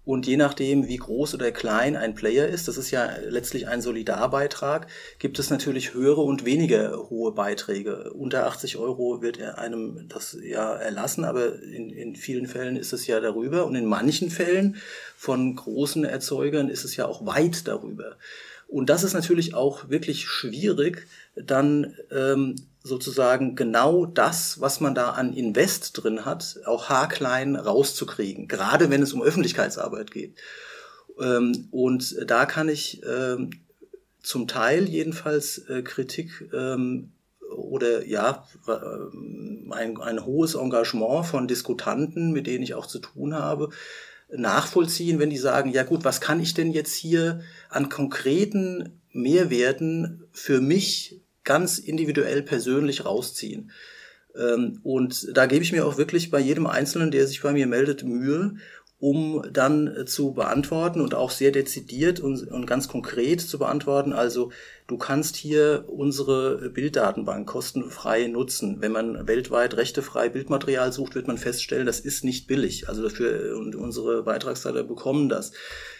Und 0.06 0.28
je 0.28 0.36
nachdem, 0.36 0.86
wie 0.86 0.98
groß 0.98 1.34
oder 1.34 1.50
klein 1.50 1.96
ein 1.96 2.14
Player 2.14 2.46
ist, 2.46 2.68
das 2.68 2.76
ist 2.76 2.92
ja 2.92 3.10
letztlich 3.28 3.66
ein 3.66 3.82
Solidarbeitrag, 3.82 4.86
gibt 5.18 5.40
es 5.40 5.50
natürlich 5.50 5.94
höhere 5.94 6.20
und 6.20 6.44
weniger 6.44 7.10
hohe 7.10 7.32
Beiträge. 7.32 8.12
Unter 8.12 8.46
80 8.46 8.76
Euro 8.76 9.20
wird 9.20 9.42
einem 9.42 10.06
das 10.08 10.38
ja 10.40 10.76
erlassen, 10.76 11.24
aber 11.24 11.60
in, 11.60 11.90
in 11.90 12.14
vielen 12.14 12.46
Fällen 12.46 12.76
ist 12.76 12.92
es 12.92 13.08
ja 13.08 13.18
darüber. 13.18 13.66
Und 13.66 13.74
in 13.74 13.84
manchen 13.84 14.30
Fällen 14.30 14.76
von 15.16 15.56
großen 15.56 16.04
Erzeugern 16.04 16.68
ist 16.68 16.84
es 16.84 16.94
ja 16.94 17.06
auch 17.06 17.26
weit 17.26 17.66
darüber. 17.66 18.16
Und 18.68 18.90
das 18.90 19.02
ist 19.02 19.14
natürlich 19.14 19.54
auch 19.54 19.88
wirklich 19.88 20.28
schwierig, 20.28 21.08
dann 21.34 21.96
ähm, 22.12 22.54
sozusagen 22.86 23.56
genau 23.56 24.06
das, 24.06 24.60
was 24.60 24.80
man 24.80 24.94
da 24.94 25.10
an 25.10 25.32
Invest 25.32 26.02
drin 26.02 26.24
hat, 26.24 26.60
auch 26.64 26.88
haarklein 26.88 27.56
rauszukriegen, 27.56 28.46
gerade 28.48 28.90
wenn 28.90 29.02
es 29.02 29.12
um 29.12 29.22
Öffentlichkeitsarbeit 29.22 30.10
geht. 30.10 30.36
Ähm, 31.20 31.68
und 31.70 32.16
da 32.30 32.46
kann 32.46 32.68
ich 32.68 33.02
ähm, 33.04 33.50
zum 34.22 34.46
Teil 34.46 34.88
jedenfalls 34.88 35.58
äh, 35.68 35.82
Kritik 35.82 36.48
ähm, 36.52 37.12
oder 37.56 38.06
ja, 38.06 38.46
ein, 39.70 40.00
ein 40.00 40.24
hohes 40.24 40.54
Engagement 40.54 41.26
von 41.26 41.48
Diskutanten, 41.48 42.32
mit 42.32 42.46
denen 42.46 42.62
ich 42.62 42.74
auch 42.74 42.86
zu 42.86 42.98
tun 42.98 43.34
habe, 43.34 43.70
nachvollziehen, 44.28 45.18
wenn 45.18 45.30
die 45.30 45.36
sagen, 45.38 45.70
ja 45.70 45.84
gut, 45.84 46.04
was 46.04 46.20
kann 46.20 46.40
ich 46.40 46.54
denn 46.54 46.72
jetzt 46.72 46.94
hier 46.94 47.40
an 47.68 47.88
konkreten 47.88 49.00
Mehrwerten 49.12 50.24
für 50.32 50.60
mich 50.60 51.20
ganz 51.46 51.78
individuell 51.78 52.42
persönlich 52.42 53.06
rausziehen? 53.06 53.70
Ähm, 54.36 54.80
und 54.82 55.34
da 55.34 55.46
gebe 55.46 55.64
ich 55.64 55.72
mir 55.72 55.86
auch 55.86 55.96
wirklich 55.96 56.30
bei 56.30 56.40
jedem 56.40 56.66
Einzelnen, 56.66 57.10
der 57.10 57.26
sich 57.26 57.40
bei 57.40 57.52
mir 57.52 57.66
meldet, 57.66 58.04
Mühe, 58.04 58.56
um 58.98 59.42
dann 59.52 59.88
äh, 59.88 60.04
zu 60.06 60.32
beantworten 60.32 61.00
und 61.00 61.14
auch 61.14 61.30
sehr 61.30 61.50
dezidiert 61.50 62.18
und, 62.18 62.50
und, 62.50 62.66
ganz 62.66 62.88
konkret 62.88 63.42
zu 63.42 63.58
beantworten. 63.58 64.14
Also 64.14 64.52
du 64.86 64.96
kannst 64.96 65.36
hier 65.36 65.84
unsere 65.88 66.70
Bilddatenbank 66.70 67.46
kostenfrei 67.46 68.26
nutzen. 68.26 68.78
Wenn 68.80 68.92
man 68.92 69.28
weltweit 69.28 69.76
rechtefrei 69.76 70.30
Bildmaterial 70.30 70.92
sucht, 70.92 71.14
wird 71.14 71.28
man 71.28 71.36
feststellen, 71.36 71.84
das 71.84 72.00
ist 72.00 72.24
nicht 72.24 72.46
billig. 72.46 72.88
Also 72.88 73.02
dafür 73.02 73.56
und 73.58 73.76
unsere 73.76 74.22
Beitragszahler 74.22 74.82
bekommen 74.82 75.28
das. 75.28 75.52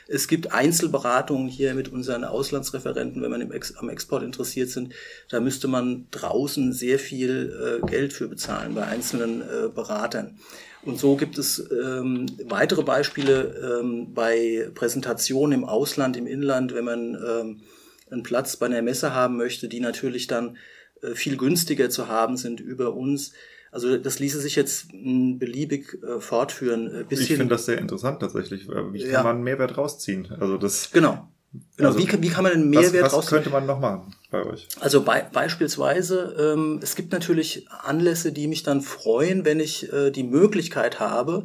Es 0.09 0.29
gibt 0.29 0.53
Einzelberatungen 0.53 1.49
hier 1.49 1.75
mit 1.75 1.89
unseren 1.89 2.25
Auslandsreferenten, 2.25 3.21
wenn 3.23 3.31
man 3.31 3.41
im 3.41 3.53
Ex 3.53 3.77
am 3.77 3.91
Export 3.91 4.23
interessiert 4.23 4.71
sind. 4.71 4.95
Da 5.29 5.41
müsste 5.41 5.69
man 5.69 6.07
draußen 6.13 6.73
sehr 6.73 6.99
viel 6.99 7.83
äh, 7.83 7.87
Geld 7.87 8.13
für 8.13 8.29
bezahlen 8.29 8.75
bei 8.75 8.85
einzelnen 8.85 9.43
äh, 9.43 9.69
Beratern. 9.69 10.39
Und 10.87 10.99
so 10.99 11.17
gibt 11.17 11.37
es 11.37 11.69
ähm, 11.71 12.27
weitere 12.45 12.85
Beispiele 12.85 13.81
ähm, 13.81 14.15
bei 14.15 14.71
Präsentationen 14.75 15.61
im 15.61 15.65
Ausland, 15.65 16.17
im 16.17 16.29
Inland, 16.29 16.75
wenn 16.75 16.85
man 16.85 17.15
ähm, 17.15 17.61
einen 18.09 18.23
Platz 18.23 18.57
bei 18.57 18.67
einer 18.67 18.83
Messe 18.83 19.13
haben 19.13 19.37
möchte, 19.37 19.69
die 19.69 19.81
natürlich 19.81 20.29
dann 20.29 20.57
äh, 21.03 21.15
viel 21.15 21.37
günstiger 21.37 21.91
zu 21.91 22.07
haben 22.07 22.37
sind 22.37 22.61
über 22.61 22.95
uns. 22.95 23.33
Also 23.73 23.99
das 23.99 24.21
ließe 24.21 24.41
sich 24.41 24.55
jetzt 24.55 24.93
mh, 24.93 25.03
hm, 25.03 25.39
beliebig 25.41 25.99
äh, 26.03 26.21
fortführen. 26.21 26.87
Äh, 26.89 27.05
ich 27.11 27.27
finde 27.27 27.49
das 27.49 27.67
sehr 27.67 27.79
interessant 27.79 28.21
tatsächlich. 28.21 28.69
Wie 28.69 29.03
kann 29.03 29.11
ja. 29.11 29.23
man 29.25 29.43
Mehrwert 29.43 29.77
rausziehen? 29.77 30.29
Also 30.39 30.57
das 30.57 30.93
genau. 30.93 31.29
Genau, 31.77 31.91
also, 31.91 31.99
wie, 31.99 32.23
wie 32.23 32.29
kann 32.29 32.45
man 32.45 32.53
einen 32.53 32.71
Mehrwert 32.71 33.05
was, 33.05 33.13
was 33.13 33.27
könnte 33.27 33.51
man 33.51 33.67
noch 33.67 33.81
machen 33.81 34.15
bei 34.31 34.45
euch? 34.45 34.69
Also 34.81 35.03
bei, 35.03 35.23
beispielsweise, 35.23 36.55
ähm, 36.55 36.81
es 36.83 36.95
gibt 36.97 37.13
natürlich 37.13 37.67
Anlässe, 37.71 38.33
die 38.33 38.47
mich 38.47 38.63
dann 38.63 38.81
freuen, 38.81 39.45
wenn 39.45 39.61
ich 39.61 39.93
äh, 39.93 40.11
die 40.11 40.25
Möglichkeit 40.25 41.01
habe, 41.01 41.45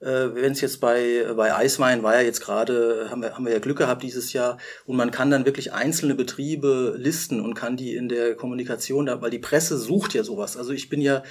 äh, 0.00 0.34
wenn 0.34 0.52
es 0.52 0.60
jetzt 0.60 0.80
bei, 0.80 1.26
bei 1.36 1.54
Eiswein 1.54 2.02
war 2.02 2.14
ja 2.14 2.22
jetzt 2.22 2.40
gerade, 2.40 3.08
haben 3.10 3.22
wir, 3.22 3.34
haben 3.34 3.44
wir 3.44 3.52
ja 3.52 3.58
Glück 3.58 3.78
gehabt 3.78 4.02
dieses 4.02 4.32
Jahr 4.32 4.58
und 4.86 4.96
man 4.96 5.10
kann 5.10 5.30
dann 5.30 5.44
wirklich 5.44 5.72
einzelne 5.72 6.14
Betriebe 6.14 6.94
listen 6.96 7.40
und 7.40 7.54
kann 7.54 7.76
die 7.76 7.94
in 7.94 8.08
der 8.08 8.34
Kommunikation, 8.34 9.06
da, 9.06 9.20
weil 9.20 9.30
die 9.30 9.38
Presse 9.38 9.78
sucht 9.78 10.14
ja 10.14 10.24
sowas. 10.24 10.56
Also 10.56 10.72
ich 10.72 10.88
bin 10.88 11.02
ja 11.02 11.22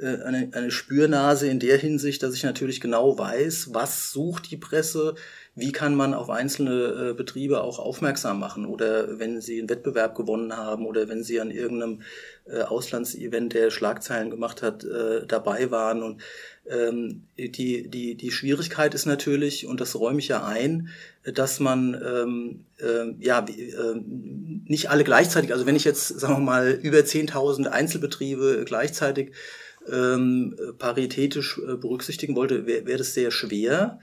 äh, 0.00 0.22
eine, 0.22 0.50
eine 0.52 0.70
Spürnase 0.70 1.48
in 1.48 1.60
der 1.60 1.78
Hinsicht, 1.78 2.22
dass 2.22 2.34
ich 2.34 2.42
natürlich 2.42 2.80
genau 2.80 3.16
weiß, 3.16 3.68
was 3.72 4.10
sucht 4.10 4.50
die 4.50 4.56
Presse, 4.56 5.14
wie 5.56 5.72
kann 5.72 5.94
man 5.94 6.12
auf 6.12 6.28
einzelne 6.28 7.10
äh, 7.10 7.14
Betriebe 7.14 7.62
auch 7.62 7.78
aufmerksam 7.78 8.38
machen 8.38 8.66
oder 8.66 9.18
wenn 9.18 9.40
sie 9.40 9.58
einen 9.58 9.70
Wettbewerb 9.70 10.14
gewonnen 10.14 10.54
haben 10.54 10.84
oder 10.84 11.08
wenn 11.08 11.24
sie 11.24 11.40
an 11.40 11.50
irgendeinem 11.50 12.02
äh, 12.44 12.60
Auslandsevent, 12.60 13.54
der 13.54 13.70
Schlagzeilen 13.70 14.28
gemacht 14.28 14.60
hat, 14.60 14.84
äh, 14.84 15.26
dabei 15.26 15.70
waren. 15.70 16.02
Und 16.02 16.22
ähm, 16.68 17.22
die, 17.38 17.88
die, 17.88 18.16
die 18.16 18.30
Schwierigkeit 18.30 18.94
ist 18.94 19.06
natürlich, 19.06 19.66
und 19.66 19.80
das 19.80 19.96
räume 19.98 20.18
ich 20.18 20.28
ja 20.28 20.44
ein, 20.44 20.90
dass 21.24 21.58
man 21.58 21.94
ähm, 22.04 22.66
äh, 22.78 23.14
ja 23.18 23.40
äh, 23.48 24.00
nicht 24.68 24.90
alle 24.90 25.04
gleichzeitig, 25.04 25.54
also 25.54 25.64
wenn 25.64 25.76
ich 25.76 25.84
jetzt, 25.84 26.20
sagen 26.20 26.34
wir 26.34 26.40
mal, 26.40 26.70
über 26.70 26.98
10.000 26.98 27.68
Einzelbetriebe 27.68 28.64
gleichzeitig 28.66 29.32
ähm, 29.90 30.54
paritätisch 30.78 31.58
äh, 31.58 31.76
berücksichtigen 31.76 32.36
wollte, 32.36 32.66
wäre 32.66 32.86
wär 32.86 32.98
das 32.98 33.14
sehr 33.14 33.30
schwer. 33.30 34.00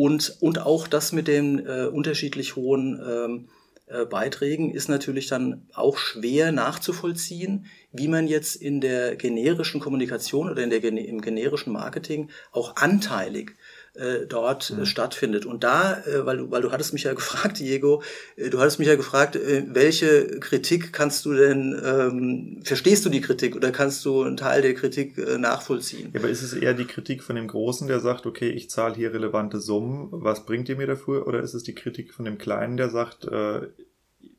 Und, 0.00 0.38
und 0.40 0.60
auch 0.60 0.88
das 0.88 1.12
mit 1.12 1.28
den 1.28 1.58
äh, 1.58 1.84
unterschiedlich 1.84 2.56
hohen 2.56 2.98
ähm, 3.06 3.48
äh, 3.86 4.06
Beiträgen 4.06 4.70
ist 4.70 4.88
natürlich 4.88 5.26
dann 5.26 5.66
auch 5.74 5.98
schwer 5.98 6.52
nachzuvollziehen, 6.52 7.66
wie 7.92 8.08
man 8.08 8.26
jetzt 8.26 8.56
in 8.56 8.80
der 8.80 9.14
generischen 9.16 9.78
Kommunikation 9.78 10.48
oder 10.48 10.62
in 10.62 10.70
der, 10.70 10.82
im 10.82 11.20
generischen 11.20 11.74
Marketing 11.74 12.30
auch 12.50 12.76
anteilig 12.76 13.56
äh, 13.94 14.26
dort 14.26 14.70
mhm. 14.70 14.86
stattfindet. 14.86 15.46
Und 15.46 15.64
da, 15.64 15.98
äh, 16.04 16.24
weil, 16.24 16.38
du, 16.38 16.50
weil 16.50 16.62
du 16.62 16.72
hattest 16.72 16.92
mich 16.92 17.04
ja 17.04 17.12
gefragt, 17.14 17.58
Diego, 17.58 18.02
äh, 18.36 18.50
du 18.50 18.58
hattest 18.60 18.78
mich 18.78 18.88
ja 18.88 18.96
gefragt, 18.96 19.36
äh, 19.36 19.64
welche 19.68 20.38
Kritik 20.40 20.92
kannst 20.92 21.24
du 21.24 21.34
denn, 21.34 21.80
ähm, 21.84 22.60
verstehst 22.64 23.04
du 23.04 23.10
die 23.10 23.20
Kritik 23.20 23.56
oder 23.56 23.72
kannst 23.72 24.04
du 24.04 24.22
einen 24.22 24.36
Teil 24.36 24.62
der 24.62 24.74
Kritik 24.74 25.18
äh, 25.18 25.38
nachvollziehen? 25.38 26.10
Ja, 26.12 26.20
aber 26.20 26.28
ist 26.28 26.42
es 26.42 26.52
eher 26.52 26.74
die 26.74 26.86
Kritik 26.86 27.22
von 27.22 27.36
dem 27.36 27.48
Großen, 27.48 27.88
der 27.88 28.00
sagt, 28.00 28.26
okay, 28.26 28.50
ich 28.50 28.70
zahle 28.70 28.94
hier 28.94 29.12
relevante 29.12 29.60
Summen, 29.60 30.08
was 30.10 30.46
bringt 30.46 30.68
ihr 30.68 30.76
mir 30.76 30.86
dafür? 30.86 31.26
Oder 31.26 31.40
ist 31.40 31.54
es 31.54 31.62
die 31.62 31.74
Kritik 31.74 32.14
von 32.14 32.24
dem 32.24 32.38
Kleinen, 32.38 32.76
der 32.76 32.90
sagt, 32.90 33.24
äh, 33.24 33.68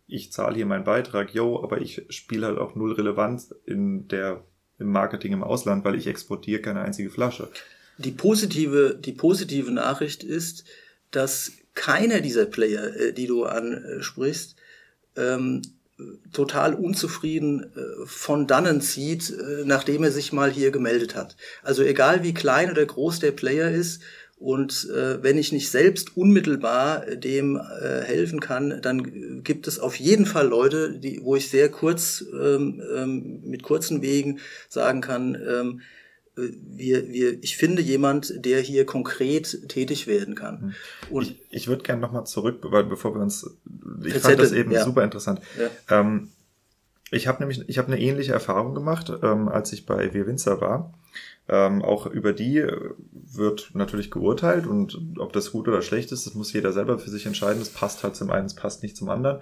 ich 0.07 0.31
zahle 0.31 0.55
hier 0.55 0.65
meinen 0.65 0.83
Beitrag, 0.83 1.33
yo, 1.33 1.63
aber 1.63 1.79
ich 1.79 2.05
spiele 2.09 2.45
halt 2.45 2.57
auch 2.57 2.75
null 2.75 2.93
Relevanz 2.93 3.55
in 3.65 4.09
der, 4.09 4.43
im 4.77 4.91
Marketing 4.91 5.31
im 5.31 5.43
Ausland, 5.43 5.85
weil 5.85 5.95
ich 5.95 6.07
exportiere 6.07 6.61
keine 6.61 6.81
einzige 6.81 7.09
Flasche. 7.09 7.49
Die 8.03 8.11
positive, 8.11 8.97
die 8.99 9.13
positive 9.13 9.71
Nachricht 9.71 10.23
ist, 10.23 10.65
dass 11.11 11.51
keiner 11.73 12.21
dieser 12.21 12.45
Player, 12.45 12.95
äh, 12.95 13.13
die 13.13 13.27
du 13.27 13.45
ansprichst, 13.45 14.55
ähm, 15.15 15.61
total 16.33 16.73
unzufrieden 16.73 17.63
äh, 17.63 18.05
von 18.05 18.47
dannen 18.47 18.81
zieht, 18.81 19.29
äh, 19.29 19.63
nachdem 19.65 20.03
er 20.03 20.11
sich 20.11 20.33
mal 20.33 20.51
hier 20.51 20.71
gemeldet 20.71 21.15
hat. 21.15 21.35
Also 21.63 21.83
egal 21.83 22.23
wie 22.23 22.33
klein 22.33 22.71
oder 22.71 22.85
groß 22.85 23.19
der 23.19 23.31
Player 23.31 23.69
ist, 23.69 24.01
und 24.41 24.89
äh, 24.89 25.21
wenn 25.21 25.37
ich 25.37 25.51
nicht 25.51 25.69
selbst 25.69 26.17
unmittelbar 26.17 27.05
dem 27.05 27.57
äh, 27.57 28.01
helfen 28.01 28.39
kann, 28.39 28.81
dann 28.81 29.43
gibt 29.43 29.67
es 29.67 29.77
auf 29.77 29.97
jeden 29.97 30.25
Fall 30.25 30.47
Leute, 30.47 30.97
die, 30.97 31.23
wo 31.23 31.35
ich 31.35 31.51
sehr 31.51 31.69
kurz 31.69 32.25
ähm, 32.33 32.81
ähm, 32.91 33.41
mit 33.43 33.61
kurzen 33.61 34.01
Wegen 34.01 34.39
sagen 34.67 35.01
kann, 35.01 35.35
ähm, 35.35 35.81
wir, 36.35 37.09
wir, 37.09 37.43
ich 37.43 37.57
finde 37.57 37.81
jemand, 37.81 38.33
der 38.45 38.61
hier 38.61 38.85
konkret 38.85 39.67
tätig 39.67 40.07
werden 40.07 40.35
kann. 40.35 40.61
Hm. 40.61 40.73
Und 41.09 41.23
ich, 41.23 41.41
ich 41.49 41.67
würde 41.67 41.83
gerne 41.83 42.01
nochmal 42.01 42.25
zurück, 42.25 42.59
weil 42.63 42.85
bevor 42.85 43.13
wir 43.13 43.21
uns, 43.21 43.57
ich 44.03 44.13
fand 44.15 44.39
das 44.39 44.51
eben 44.51 44.71
ja. 44.71 44.83
super 44.83 45.03
interessant. 45.03 45.41
Ja. 45.59 45.99
Ähm, 45.99 46.29
ich 47.11 47.27
habe 47.27 47.39
nämlich, 47.39 47.67
ich 47.67 47.77
habe 47.77 47.91
eine 47.91 48.01
ähnliche 48.01 48.31
Erfahrung 48.31 48.73
gemacht, 48.73 49.11
ähm, 49.21 49.49
als 49.49 49.73
ich 49.73 49.85
bei 49.85 50.13
Wir 50.13 50.25
Winzer 50.27 50.61
war. 50.61 50.93
Ähm, 51.49 51.81
auch 51.81 52.05
über 52.05 52.31
die 52.31 52.65
wird 53.11 53.71
natürlich 53.73 54.11
geurteilt 54.11 54.65
und 54.65 54.97
ob 55.17 55.33
das 55.33 55.51
gut 55.51 55.67
oder 55.67 55.81
schlecht 55.81 56.13
ist, 56.13 56.25
das 56.25 56.35
muss 56.35 56.53
jeder 56.53 56.71
selber 56.71 56.97
für 56.97 57.09
sich 57.09 57.25
entscheiden. 57.25 57.61
Es 57.61 57.69
passt 57.69 58.03
halt 58.03 58.15
zum 58.15 58.29
einen, 58.29 58.45
es 58.45 58.55
passt 58.55 58.83
nicht 58.83 58.95
zum 58.95 59.09
anderen. 59.09 59.41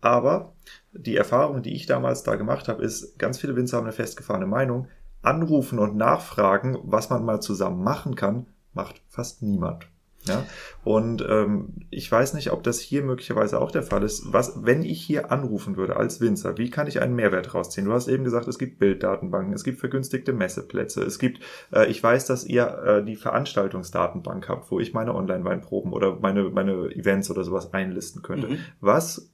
Aber 0.00 0.54
die 0.92 1.16
Erfahrung, 1.16 1.62
die 1.62 1.74
ich 1.74 1.86
damals 1.86 2.24
da 2.24 2.34
gemacht 2.34 2.66
habe, 2.66 2.82
ist, 2.84 3.18
ganz 3.18 3.38
viele 3.38 3.54
Winzer 3.54 3.76
haben 3.76 3.84
eine 3.84 3.92
festgefahrene 3.92 4.46
Meinung 4.46 4.88
anrufen 5.26 5.78
und 5.78 5.96
nachfragen, 5.96 6.78
was 6.84 7.10
man 7.10 7.24
mal 7.24 7.40
zusammen 7.40 7.82
machen 7.82 8.14
kann, 8.14 8.46
macht 8.72 9.02
fast 9.08 9.42
niemand. 9.42 9.88
Ja, 10.28 10.44
und 10.82 11.24
ähm, 11.28 11.86
ich 11.90 12.10
weiß 12.10 12.34
nicht, 12.34 12.50
ob 12.50 12.64
das 12.64 12.80
hier 12.80 13.02
möglicherweise 13.02 13.60
auch 13.60 13.70
der 13.70 13.84
Fall 13.84 14.02
ist. 14.02 14.32
Was, 14.32 14.64
wenn 14.64 14.82
ich 14.82 15.00
hier 15.00 15.30
anrufen 15.30 15.76
würde 15.76 15.96
als 15.96 16.20
Winzer, 16.20 16.58
wie 16.58 16.68
kann 16.68 16.88
ich 16.88 17.00
einen 17.00 17.14
Mehrwert 17.14 17.54
rausziehen? 17.54 17.86
Du 17.86 17.92
hast 17.92 18.08
eben 18.08 18.24
gesagt, 18.24 18.48
es 18.48 18.58
gibt 18.58 18.80
Bilddatenbanken, 18.80 19.54
es 19.54 19.62
gibt 19.62 19.78
vergünstigte 19.78 20.32
Messeplätze, 20.32 21.02
es 21.04 21.20
gibt, 21.20 21.44
äh, 21.72 21.88
ich 21.88 22.02
weiß, 22.02 22.26
dass 22.26 22.44
ihr 22.44 22.66
äh, 22.66 23.04
die 23.04 23.14
Veranstaltungsdatenbank 23.14 24.48
habt, 24.48 24.70
wo 24.70 24.80
ich 24.80 24.92
meine 24.92 25.14
Online-Weinproben 25.14 25.92
oder 25.92 26.18
meine, 26.20 26.50
meine 26.50 26.90
Events 26.96 27.30
oder 27.30 27.44
sowas 27.44 27.72
einlisten 27.72 28.22
könnte. 28.22 28.48
Mhm. 28.48 28.58
Was 28.80 29.30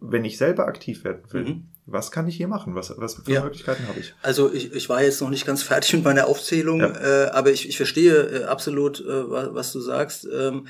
wenn 0.00 0.24
ich 0.24 0.38
selber 0.38 0.66
aktiv 0.66 1.04
werden 1.04 1.22
will, 1.30 1.44
mhm. 1.44 1.68
was 1.86 2.10
kann 2.10 2.28
ich 2.28 2.36
hier 2.36 2.48
machen? 2.48 2.74
Was, 2.74 2.92
was 2.96 3.16
für 3.16 3.30
ja. 3.30 3.42
Möglichkeiten 3.42 3.86
habe 3.88 4.00
ich? 4.00 4.14
Also 4.22 4.52
ich, 4.52 4.72
ich 4.72 4.88
war 4.88 5.02
jetzt 5.02 5.20
noch 5.20 5.30
nicht 5.30 5.46
ganz 5.46 5.62
fertig 5.62 5.94
mit 5.94 6.04
meiner 6.04 6.26
Aufzählung, 6.26 6.80
ja. 6.80 7.26
äh, 7.26 7.30
aber 7.30 7.50
ich, 7.50 7.68
ich 7.68 7.76
verstehe 7.76 8.14
äh, 8.14 8.44
absolut, 8.44 9.00
äh, 9.00 9.30
was, 9.30 9.72
du 9.72 9.80
sagst. 9.80 10.28
Ähm, 10.32 10.66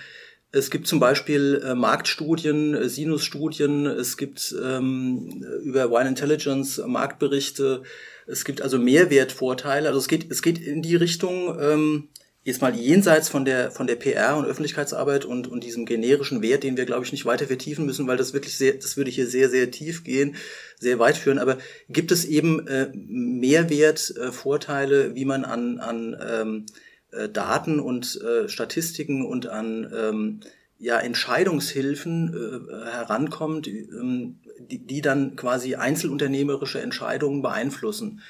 es 0.53 0.71
gibt 0.71 0.87
zum 0.87 1.01
Beispiel 1.01 1.61
äh, 1.65 1.75
Marktstudien, 1.75 2.75
äh, 2.75 2.89
Sinusstudien, 2.89 3.87
es 3.87 4.17
gibt 4.17 4.55
ähm, 4.63 5.45
über 5.65 5.91
Wine 5.91 6.09
Intelligence 6.11 6.81
Marktberichte, 6.87 7.83
es 8.27 8.45
gibt 8.45 8.63
also 8.63 8.79
Mehrwertvorteile. 8.79 9.89
Also 9.89 9.99
es 9.99 10.09
geht, 10.09 10.31
es 10.31 10.43
geht 10.43 10.59
in 10.59 10.81
die 10.81 10.97
Richtung, 10.97 11.59
ähm, 11.61 12.09
jetzt 12.45 12.61
mal 12.61 12.77
jenseits 12.77 13.31
von 13.31 13.47
der, 13.47 13.71
von 13.71 13.87
der 13.87 13.97
PR 13.97 14.37
und 14.37 14.45
Öffentlichkeitsarbeit 14.45 15.25
und, 15.25 15.49
und 15.49 15.65
diesem 15.65 15.87
generischen 15.87 16.43
Wert, 16.43 16.63
den 16.63 16.77
wir, 16.77 16.85
glaube 16.85 17.05
ich, 17.05 17.13
nicht 17.13 17.25
weiter 17.25 17.47
vertiefen 17.47 17.87
müssen, 17.87 18.07
weil 18.07 18.19
das 18.19 18.35
wirklich 18.35 18.55
sehr, 18.57 18.75
das 18.75 18.99
würde 18.99 19.11
hier 19.11 19.27
sehr, 19.27 19.49
sehr 19.49 19.71
tief 19.71 20.05
gehen, 20.05 20.37
sehr 20.79 20.99
weit 20.99 21.17
führen. 21.17 21.39
Aber 21.39 21.57
gibt 21.89 22.13
es 22.13 22.27
eben 22.27 22.69
äh, 22.69 22.93
Mehrwertvorteile, 22.95 25.07
äh, 25.07 25.15
wie 25.15 25.25
man 25.25 25.47
an, 25.47 25.81
an 25.81 26.15
ähm, 26.23 26.67
äh, 27.13 27.31
Daten 27.31 27.81
und 27.81 28.21
äh, 28.21 28.47
Statistiken 28.47 29.25
und 29.25 29.47
an 29.47 29.91
ähm, 29.97 30.41
ja, 30.79 30.99
Entscheidungshilfen 30.99 32.35
äh, 32.35 32.59
herankommt, 32.91 33.69
ähm, 33.69 34.41
die, 34.59 34.85
die 34.85 35.01
dann 35.01 35.35
quasi 35.35 35.77
einzelunternehmerische 35.77 36.83
Entscheidungen 36.83 37.41
beeinflussen. 37.41 38.21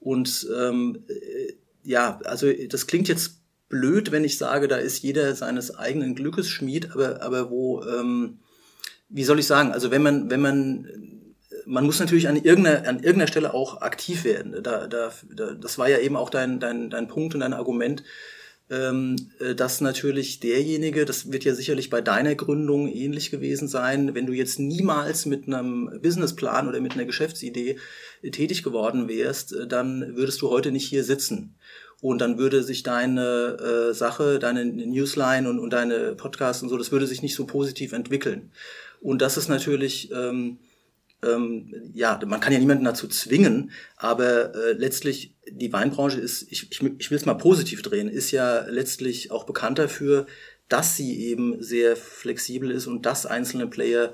Und 0.00 0.48
ähm, 0.52 1.04
äh, 1.06 1.52
ja, 1.84 2.18
also 2.24 2.52
das 2.68 2.88
klingt 2.88 3.06
jetzt 3.06 3.41
blöd, 3.72 4.12
wenn 4.12 4.22
ich 4.22 4.36
sage, 4.36 4.68
da 4.68 4.76
ist 4.76 5.02
jeder 5.02 5.34
seines 5.34 5.74
eigenen 5.74 6.14
Glückes 6.14 6.46
Schmied, 6.46 6.92
aber, 6.92 7.22
aber 7.22 7.48
wo, 7.48 7.82
ähm, 7.82 8.38
wie 9.08 9.24
soll 9.24 9.38
ich 9.38 9.46
sagen, 9.46 9.72
also 9.72 9.90
wenn 9.90 10.02
man, 10.02 10.30
wenn 10.30 10.42
man, 10.42 10.86
man 11.64 11.86
muss 11.86 11.98
natürlich 11.98 12.28
an 12.28 12.36
irgendeiner, 12.36 12.86
an 12.86 12.96
irgendeiner 12.96 13.28
Stelle 13.28 13.54
auch 13.54 13.80
aktiv 13.80 14.24
werden. 14.24 14.62
Da, 14.62 14.86
da, 14.86 15.10
da, 15.34 15.54
das 15.54 15.78
war 15.78 15.88
ja 15.88 15.98
eben 15.98 16.16
auch 16.16 16.28
dein, 16.28 16.60
dein, 16.60 16.90
dein 16.90 17.08
Punkt 17.08 17.34
und 17.34 17.40
dein 17.40 17.54
Argument, 17.54 18.04
ähm, 18.68 19.16
äh, 19.40 19.54
dass 19.54 19.80
natürlich 19.80 20.40
derjenige, 20.40 21.06
das 21.06 21.32
wird 21.32 21.44
ja 21.44 21.54
sicherlich 21.54 21.88
bei 21.88 22.02
deiner 22.02 22.34
Gründung 22.34 22.88
ähnlich 22.88 23.30
gewesen 23.30 23.68
sein, 23.68 24.14
wenn 24.14 24.26
du 24.26 24.34
jetzt 24.34 24.58
niemals 24.58 25.24
mit 25.24 25.46
einem 25.46 25.98
Businessplan 26.02 26.68
oder 26.68 26.82
mit 26.82 26.92
einer 26.92 27.06
Geschäftsidee 27.06 27.78
tätig 28.32 28.62
geworden 28.62 29.08
wärst, 29.08 29.54
äh, 29.54 29.66
dann 29.66 30.14
würdest 30.16 30.42
du 30.42 30.50
heute 30.50 30.72
nicht 30.72 30.88
hier 30.88 31.04
sitzen. 31.04 31.54
Und 32.02 32.20
dann 32.20 32.36
würde 32.36 32.64
sich 32.64 32.82
deine 32.82 33.90
äh, 33.90 33.94
Sache, 33.94 34.40
deine 34.40 34.64
Newsline 34.64 35.48
und, 35.48 35.60
und 35.60 35.72
deine 35.72 36.16
Podcasts 36.16 36.60
und 36.60 36.68
so, 36.68 36.76
das 36.76 36.90
würde 36.90 37.06
sich 37.06 37.22
nicht 37.22 37.36
so 37.36 37.46
positiv 37.46 37.92
entwickeln. 37.92 38.50
Und 39.00 39.22
das 39.22 39.36
ist 39.36 39.48
natürlich, 39.48 40.10
ähm, 40.10 40.58
ähm, 41.24 41.92
ja, 41.94 42.20
man 42.26 42.40
kann 42.40 42.52
ja 42.52 42.58
niemanden 42.58 42.84
dazu 42.84 43.06
zwingen, 43.06 43.70
aber 43.96 44.52
äh, 44.52 44.72
letztlich 44.72 45.36
die 45.48 45.72
Weinbranche 45.72 46.18
ist, 46.18 46.50
ich, 46.50 46.72
ich, 46.72 46.82
ich 46.98 47.10
will 47.12 47.18
es 47.18 47.24
mal 47.24 47.34
positiv 47.34 47.82
drehen, 47.82 48.08
ist 48.08 48.32
ja 48.32 48.66
letztlich 48.68 49.30
auch 49.30 49.44
bekannt 49.44 49.78
dafür, 49.78 50.26
dass 50.68 50.96
sie 50.96 51.26
eben 51.28 51.62
sehr 51.62 51.96
flexibel 51.96 52.72
ist 52.72 52.88
und 52.88 53.06
dass 53.06 53.26
einzelne 53.26 53.68
Player, 53.68 54.12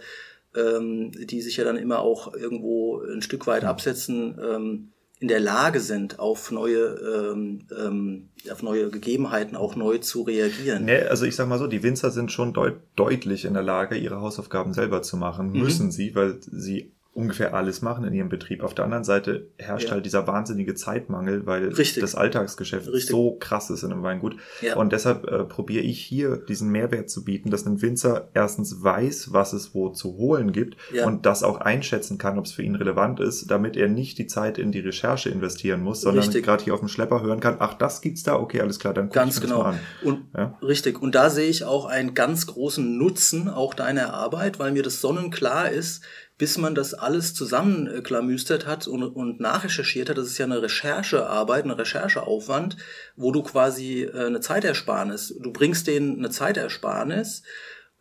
ähm, 0.55 1.12
die 1.12 1.41
sich 1.41 1.57
ja 1.57 1.64
dann 1.64 1.78
immer 1.78 2.01
auch 2.01 2.34
irgendwo 2.34 3.01
ein 3.01 3.22
Stück 3.22 3.47
weit 3.47 3.64
absetzen, 3.64 4.39
ähm, 4.39 4.93
in 5.21 5.29
der 5.29 5.41
Lage 5.41 5.81
sind, 5.81 6.19
auf 6.19 6.51
neue, 6.53 7.33
ähm, 7.33 7.66
ähm, 7.77 8.29
auf 8.51 8.62
neue 8.62 8.89
Gegebenheiten 8.91 9.57
auch 9.57 9.75
neu 9.75 9.99
zu 9.99 10.23
reagieren. 10.23 10.85
Nee, 10.85 11.01
also 11.01 11.25
ich 11.25 11.35
sag 11.35 11.49
mal 11.49 11.59
so, 11.59 11.66
die 11.66 11.83
Winzer 11.83 12.11
sind 12.11 12.31
schon 12.31 12.53
deut 12.53 12.77
deutlich 12.95 13.45
in 13.45 13.55
der 13.55 13.62
Lage, 13.62 13.97
ihre 13.97 14.21
Hausaufgaben 14.21 14.73
selber 14.73 15.03
zu 15.03 15.16
machen. 15.16 15.51
Mhm. 15.51 15.61
Müssen 15.61 15.91
sie, 15.91 16.14
weil 16.14 16.39
sie 16.41 16.93
ungefähr 17.19 17.53
alles 17.53 17.83
machen 17.83 18.05
in 18.05 18.14
ihrem 18.14 18.29
Betrieb. 18.29 18.62
Auf 18.62 18.75
der 18.75 18.85
anderen 18.85 19.03
Seite 19.03 19.49
herrscht 19.57 19.87
ja. 19.87 19.95
halt 19.95 20.07
dieser 20.07 20.29
wahnsinnige 20.29 20.77
Zeitmangel, 20.77 21.47
weil 21.47 21.69
Richtig. 21.69 22.01
das 22.01 22.14
Alltagsgeschäft 22.14 22.87
Richtig. 22.87 23.11
so 23.11 23.37
krass 23.41 23.71
ist 23.71 23.83
in 23.83 23.91
einem 23.91 24.05
Weingut. 24.05 24.37
Ja. 24.62 24.77
Und 24.77 24.93
deshalb 24.93 25.27
äh, 25.27 25.43
probiere 25.43 25.83
ich 25.83 26.01
hier 26.01 26.37
diesen 26.37 26.71
Mehrwert 26.71 27.11
zu 27.11 27.25
bieten, 27.25 27.51
dass 27.51 27.66
ein 27.66 27.83
Winzer 27.83 28.29
erstens 28.35 28.85
weiß, 28.85 29.33
was 29.33 29.53
es 29.53 29.75
wo 29.75 29.89
zu 29.89 30.16
holen 30.16 30.53
gibt 30.53 30.77
ja. 30.95 31.07
und 31.07 31.27
das 31.27 31.43
auch 31.43 31.59
einschätzen 31.61 32.19
kann, 32.19 32.39
ob 32.39 32.45
es 32.45 32.53
für 32.53 32.62
ihn 32.62 32.77
relevant 32.77 33.19
ist, 33.19 33.51
damit 33.51 33.77
er 33.77 33.89
nicht 33.89 34.19
die 34.19 34.29
Zeit 34.29 34.57
in 34.57 34.71
die 34.71 34.81
Recherche 34.81 35.29
investieren 35.29 35.83
muss, 35.83 36.03
sondern 36.03 36.31
gerade 36.31 36.62
hier 36.62 36.75
auf 36.75 36.81
dem 36.81 36.89
Schlepper 36.89 37.21
hören 37.21 37.41
kann, 37.41 37.57
ach, 37.59 37.75
das 37.75 38.01
gibt's 38.01 38.23
da, 38.23 38.37
okay, 38.37 38.61
alles 38.61 38.79
klar, 38.79 38.95
dann 38.95 39.07
guck 39.07 39.14
ganz 39.14 39.37
ich 39.37 39.43
genau. 39.43 39.64
mal 39.64 39.73
an. 39.73 39.81
Und 40.05 40.23
richtig. 40.62 41.03
Und 41.03 41.16
da 41.16 41.31
sehe 41.31 41.49
ich 41.49 41.64
auch 41.64 41.87
einen 41.87 42.14
ganz 42.14 42.47
großen 42.47 42.97
Nutzen 42.97 43.49
auch 43.49 43.75
deiner 43.75 44.14
Arbeit, 44.14 44.61
weil 44.61 44.71
mir 44.71 44.85
das 44.85 45.01
sonnenklar 45.01 45.71
ist, 45.71 46.05
bis 46.39 46.57
man 46.57 46.74
das 46.76 46.95
alles 46.95 47.34
zusammenklamüstert 47.34 48.66
hat 48.66 48.86
und, 48.86 49.03
und 49.03 49.41
nachrecherchiert 49.41 50.09
hat. 50.09 50.18
Das 50.18 50.28
ist 50.28 50.39
ja 50.39 50.47
eine 50.47 50.62
Recherchearbeit, 50.62 51.64
ein 51.64 51.72
Rechercheaufwand, 51.72 52.76
wo 53.16 53.32
du 53.32 53.43
quasi 53.43 54.05
äh, 54.05 54.26
eine 54.26 54.41
Zeitersparnis, 54.41 55.34
du 55.41 55.53
bringst 55.53 55.89
denen 55.89 56.18
eine 56.18 56.30
Zeitersparnis. 56.30 57.43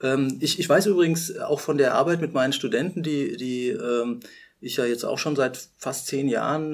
Ähm, 0.01 0.37
ich, 0.39 0.59
ich 0.59 0.69
weiß 0.69 0.85
übrigens 0.85 1.35
auch 1.37 1.59
von 1.59 1.79
der 1.79 1.95
Arbeit 1.95 2.21
mit 2.21 2.33
meinen 2.33 2.53
Studenten, 2.53 3.01
die, 3.01 3.35
die 3.37 3.69
ähm, 3.69 4.19
ich 4.61 4.77
ja 4.77 4.85
jetzt 4.85 5.03
auch 5.03 5.17
schon 5.17 5.35
seit 5.35 5.69
fast 5.77 6.07
zehn 6.07 6.27
Jahren 6.27 6.73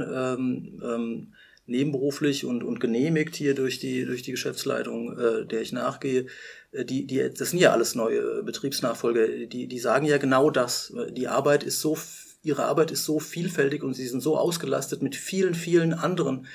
ähm, 0.82 1.34
nebenberuflich 1.66 2.46
und, 2.46 2.64
und 2.64 2.80
genehmigt 2.80 3.36
hier 3.36 3.56
durch 3.56 3.80
die, 3.80 4.06
durch 4.06 4.22
die 4.22 4.32
Geschäftsleitung, 4.32 5.18
äh, 5.18 5.46
der 5.46 5.62
ich 5.62 5.72
nachgehe, 5.72 6.28
die, 6.74 7.06
die, 7.06 7.30
das 7.30 7.52
sind 7.52 7.60
ja 7.60 7.72
alles 7.72 7.96
neue 7.96 8.44
Betriebsnachfolger, 8.44 9.46
die, 9.46 9.68
die 9.68 9.80
sagen 9.80 10.06
ja 10.06 10.18
genau 10.18 10.50
das. 10.50 10.94
Die 11.12 11.28
Arbeit 11.28 11.64
ist 11.64 11.82
so, 11.82 11.98
ihre 12.42 12.66
Arbeit 12.66 12.92
ist 12.92 13.06
so 13.06 13.20
vielfältig 13.20 13.84
und 13.84 13.94
sie 13.94 14.08
sind 14.08 14.22
so 14.22 14.38
ausgelastet 14.38 15.02
mit 15.02 15.16
vielen, 15.16 15.54
vielen 15.54 15.94
anderen 15.94 16.48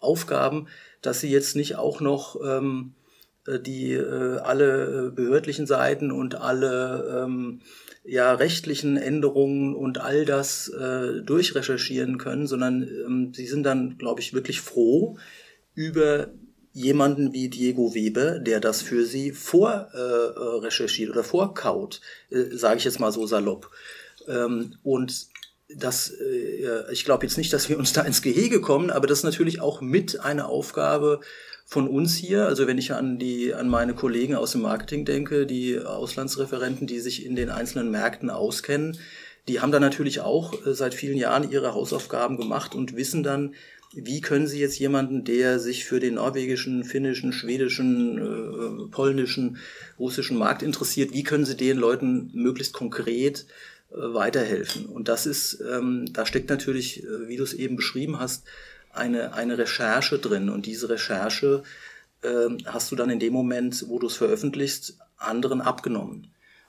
Aufgaben, 0.00 0.68
dass 1.02 1.20
sie 1.20 1.30
jetzt 1.30 1.56
nicht 1.56 1.76
auch 1.76 2.00
noch 2.00 2.40
ähm, 2.44 2.94
äh, 3.46 3.60
die 3.60 3.92
äh, 3.92 4.38
alle 4.38 5.12
behördlichen 5.14 5.66
Seiten 5.66 6.10
und 6.10 6.36
alle 6.36 7.24
ähm, 7.24 7.60
ja, 8.04 8.32
rechtlichen 8.34 8.96
Änderungen 8.96 9.74
und 9.74 9.98
all 9.98 10.24
das 10.24 10.68
äh, 10.68 11.22
durchrecherchieren 11.22 12.18
können, 12.18 12.46
sondern 12.46 12.82
ähm, 12.82 13.32
sie 13.34 13.46
sind 13.46 13.64
dann, 13.64 13.98
glaube 13.98 14.20
ich, 14.20 14.32
wirklich 14.32 14.60
froh 14.60 15.18
über 15.74 16.28
jemanden 16.76 17.32
wie 17.32 17.48
Diego 17.48 17.94
Weber, 17.94 18.38
der 18.38 18.60
das 18.60 18.82
für 18.82 19.06
sie 19.06 19.32
vorrecherchiert 19.32 21.08
äh, 21.08 21.12
oder 21.12 21.24
vorkaut, 21.24 22.02
äh, 22.30 22.54
sage 22.54 22.76
ich 22.76 22.84
jetzt 22.84 23.00
mal 23.00 23.12
so 23.12 23.26
salopp. 23.26 23.70
Ähm, 24.28 24.74
und 24.82 25.28
das, 25.74 26.10
äh, 26.10 26.92
ich 26.92 27.06
glaube 27.06 27.24
jetzt 27.24 27.38
nicht, 27.38 27.50
dass 27.54 27.70
wir 27.70 27.78
uns 27.78 27.94
da 27.94 28.02
ins 28.02 28.20
Gehege 28.20 28.60
kommen, 28.60 28.90
aber 28.90 29.06
das 29.06 29.20
ist 29.20 29.24
natürlich 29.24 29.62
auch 29.62 29.80
mit 29.80 30.20
eine 30.20 30.48
Aufgabe 30.48 31.20
von 31.64 31.88
uns 31.88 32.14
hier. 32.14 32.44
Also 32.44 32.66
wenn 32.66 32.76
ich 32.76 32.92
an 32.92 33.18
die, 33.18 33.54
an 33.54 33.70
meine 33.70 33.94
Kollegen 33.94 34.34
aus 34.34 34.52
dem 34.52 34.60
Marketing 34.60 35.06
denke, 35.06 35.46
die 35.46 35.78
Auslandsreferenten, 35.78 36.86
die 36.86 37.00
sich 37.00 37.24
in 37.24 37.36
den 37.36 37.48
einzelnen 37.48 37.90
Märkten 37.90 38.28
auskennen, 38.28 38.98
die 39.48 39.60
haben 39.60 39.72
dann 39.72 39.82
natürlich 39.82 40.20
auch 40.20 40.52
äh, 40.66 40.74
seit 40.74 40.92
vielen 40.92 41.16
Jahren 41.16 41.50
ihre 41.50 41.72
Hausaufgaben 41.72 42.36
gemacht 42.36 42.74
und 42.74 42.96
wissen 42.96 43.22
dann, 43.22 43.54
wie 43.96 44.20
können 44.20 44.46
Sie 44.46 44.60
jetzt 44.60 44.78
jemanden, 44.78 45.24
der 45.24 45.58
sich 45.58 45.86
für 45.86 46.00
den 46.00 46.14
norwegischen, 46.14 46.84
finnischen, 46.84 47.32
schwedischen, 47.32 48.18
äh, 48.18 48.90
polnischen, 48.90 49.56
russischen 49.98 50.36
Markt 50.36 50.62
interessiert, 50.62 51.14
wie 51.14 51.22
können 51.22 51.46
Sie 51.46 51.56
den 51.56 51.78
Leuten 51.78 52.30
möglichst 52.34 52.74
konkret 52.74 53.46
äh, 53.90 53.94
weiterhelfen? 53.96 54.86
Und 54.86 55.08
das 55.08 55.24
ist, 55.24 55.60
ähm, 55.60 56.12
da 56.12 56.26
steckt 56.26 56.50
natürlich, 56.50 57.04
äh, 57.04 57.28
wie 57.28 57.38
du 57.38 57.42
es 57.42 57.54
eben 57.54 57.76
beschrieben 57.76 58.18
hast, 58.20 58.44
eine, 58.92 59.32
eine 59.32 59.56
Recherche 59.56 60.18
drin. 60.18 60.50
Und 60.50 60.66
diese 60.66 60.90
Recherche 60.90 61.62
äh, 62.22 62.48
hast 62.66 62.92
du 62.92 62.96
dann 62.96 63.08
in 63.08 63.18
dem 63.18 63.32
Moment, 63.32 63.86
wo 63.88 63.98
du 63.98 64.08
es 64.08 64.16
veröffentlichst, 64.16 64.98
anderen 65.16 65.62
abgenommen. 65.62 66.28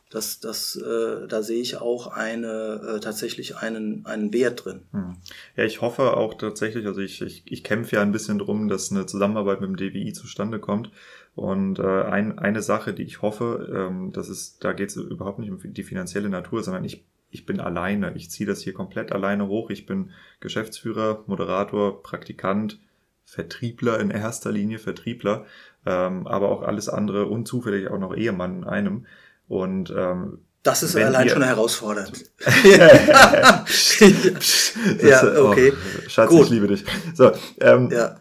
Das, 0.09 0.39
das, 0.39 0.77
äh, 0.77 1.27
da 1.27 1.43
sehe 1.43 1.61
ich 1.61 1.77
auch 1.77 2.07
eine, 2.07 2.95
äh, 2.95 2.99
tatsächlich 2.99 3.57
einen, 3.57 4.05
einen 4.05 4.31
Wert 4.31 4.65
drin. 4.65 4.81
Hm. 4.91 5.17
Ja, 5.55 5.65
ich 5.65 5.81
hoffe 5.81 6.15
auch 6.15 6.35
tatsächlich, 6.35 6.85
also 6.85 7.01
ich, 7.01 7.21
ich, 7.21 7.43
ich 7.45 7.63
kämpfe 7.63 7.97
ja 7.97 8.01
ein 8.01 8.13
bisschen 8.13 8.39
drum, 8.39 8.69
dass 8.69 8.91
eine 8.91 9.05
Zusammenarbeit 9.05 9.59
mit 9.59 9.69
dem 9.69 9.75
DWI 9.75 10.13
zustande 10.13 10.59
kommt. 10.59 10.91
Und 11.35 11.79
äh, 11.79 12.03
ein, 12.03 12.39
eine 12.39 12.61
Sache, 12.61 12.93
die 12.93 13.03
ich 13.03 13.21
hoffe, 13.21 13.69
ähm, 13.71 14.11
das 14.11 14.29
ist, 14.29 14.63
da 14.63 14.73
geht 14.73 14.89
es 14.89 14.95
überhaupt 14.95 15.39
nicht 15.39 15.51
um 15.51 15.59
die 15.61 15.83
finanzielle 15.83 16.29
Natur, 16.29 16.63
sondern 16.63 16.85
ich 16.85 17.05
ich 17.29 17.45
bin 17.45 17.59
alleine. 17.59 18.13
Ich 18.15 18.31
ziehe 18.31 18.47
das 18.47 18.61
hier 18.61 18.73
komplett 18.73 19.11
alleine 19.11 19.47
hoch. 19.47 19.69
Ich 19.69 19.85
bin 19.85 20.11
Geschäftsführer, 20.39 21.23
Moderator, 21.27 22.01
Praktikant, 22.01 22.79
Vertriebler 23.25 23.99
in 23.99 24.09
erster 24.09 24.51
Linie, 24.51 24.79
Vertriebler, 24.79 25.45
ähm, 25.85 26.27
aber 26.27 26.49
auch 26.49 26.61
alles 26.61 26.87
andere 26.87 27.25
und 27.25 27.47
zufällig 27.47 27.89
auch 27.89 27.99
noch 27.99 28.15
Ehemann 28.15 28.59
in 28.59 28.63
einem. 28.63 29.05
Und 29.47 29.93
ähm, 29.95 30.39
das 30.63 30.83
ist 30.83 30.95
allein 30.97 31.27
ihr... 31.27 31.33
schon 31.33 31.43
herausfordernd. 31.43 32.25
ja, 32.65 33.63
okay. 35.43 35.71
Oh, 35.71 36.09
Schatz, 36.09 36.29
Gut. 36.29 36.43
ich 36.45 36.49
liebe 36.49 36.67
dich. 36.67 36.83
So, 37.13 37.31
ähm, 37.61 37.89
ja. 37.91 38.17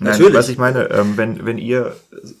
Nein, 0.00 0.12
Natürlich. 0.12 0.34
was 0.34 0.48
ich 0.48 0.58
meine, 0.58 0.90
ähm, 0.90 1.16
wenn, 1.16 1.44
wenn 1.44 1.58
ihr 1.58 1.96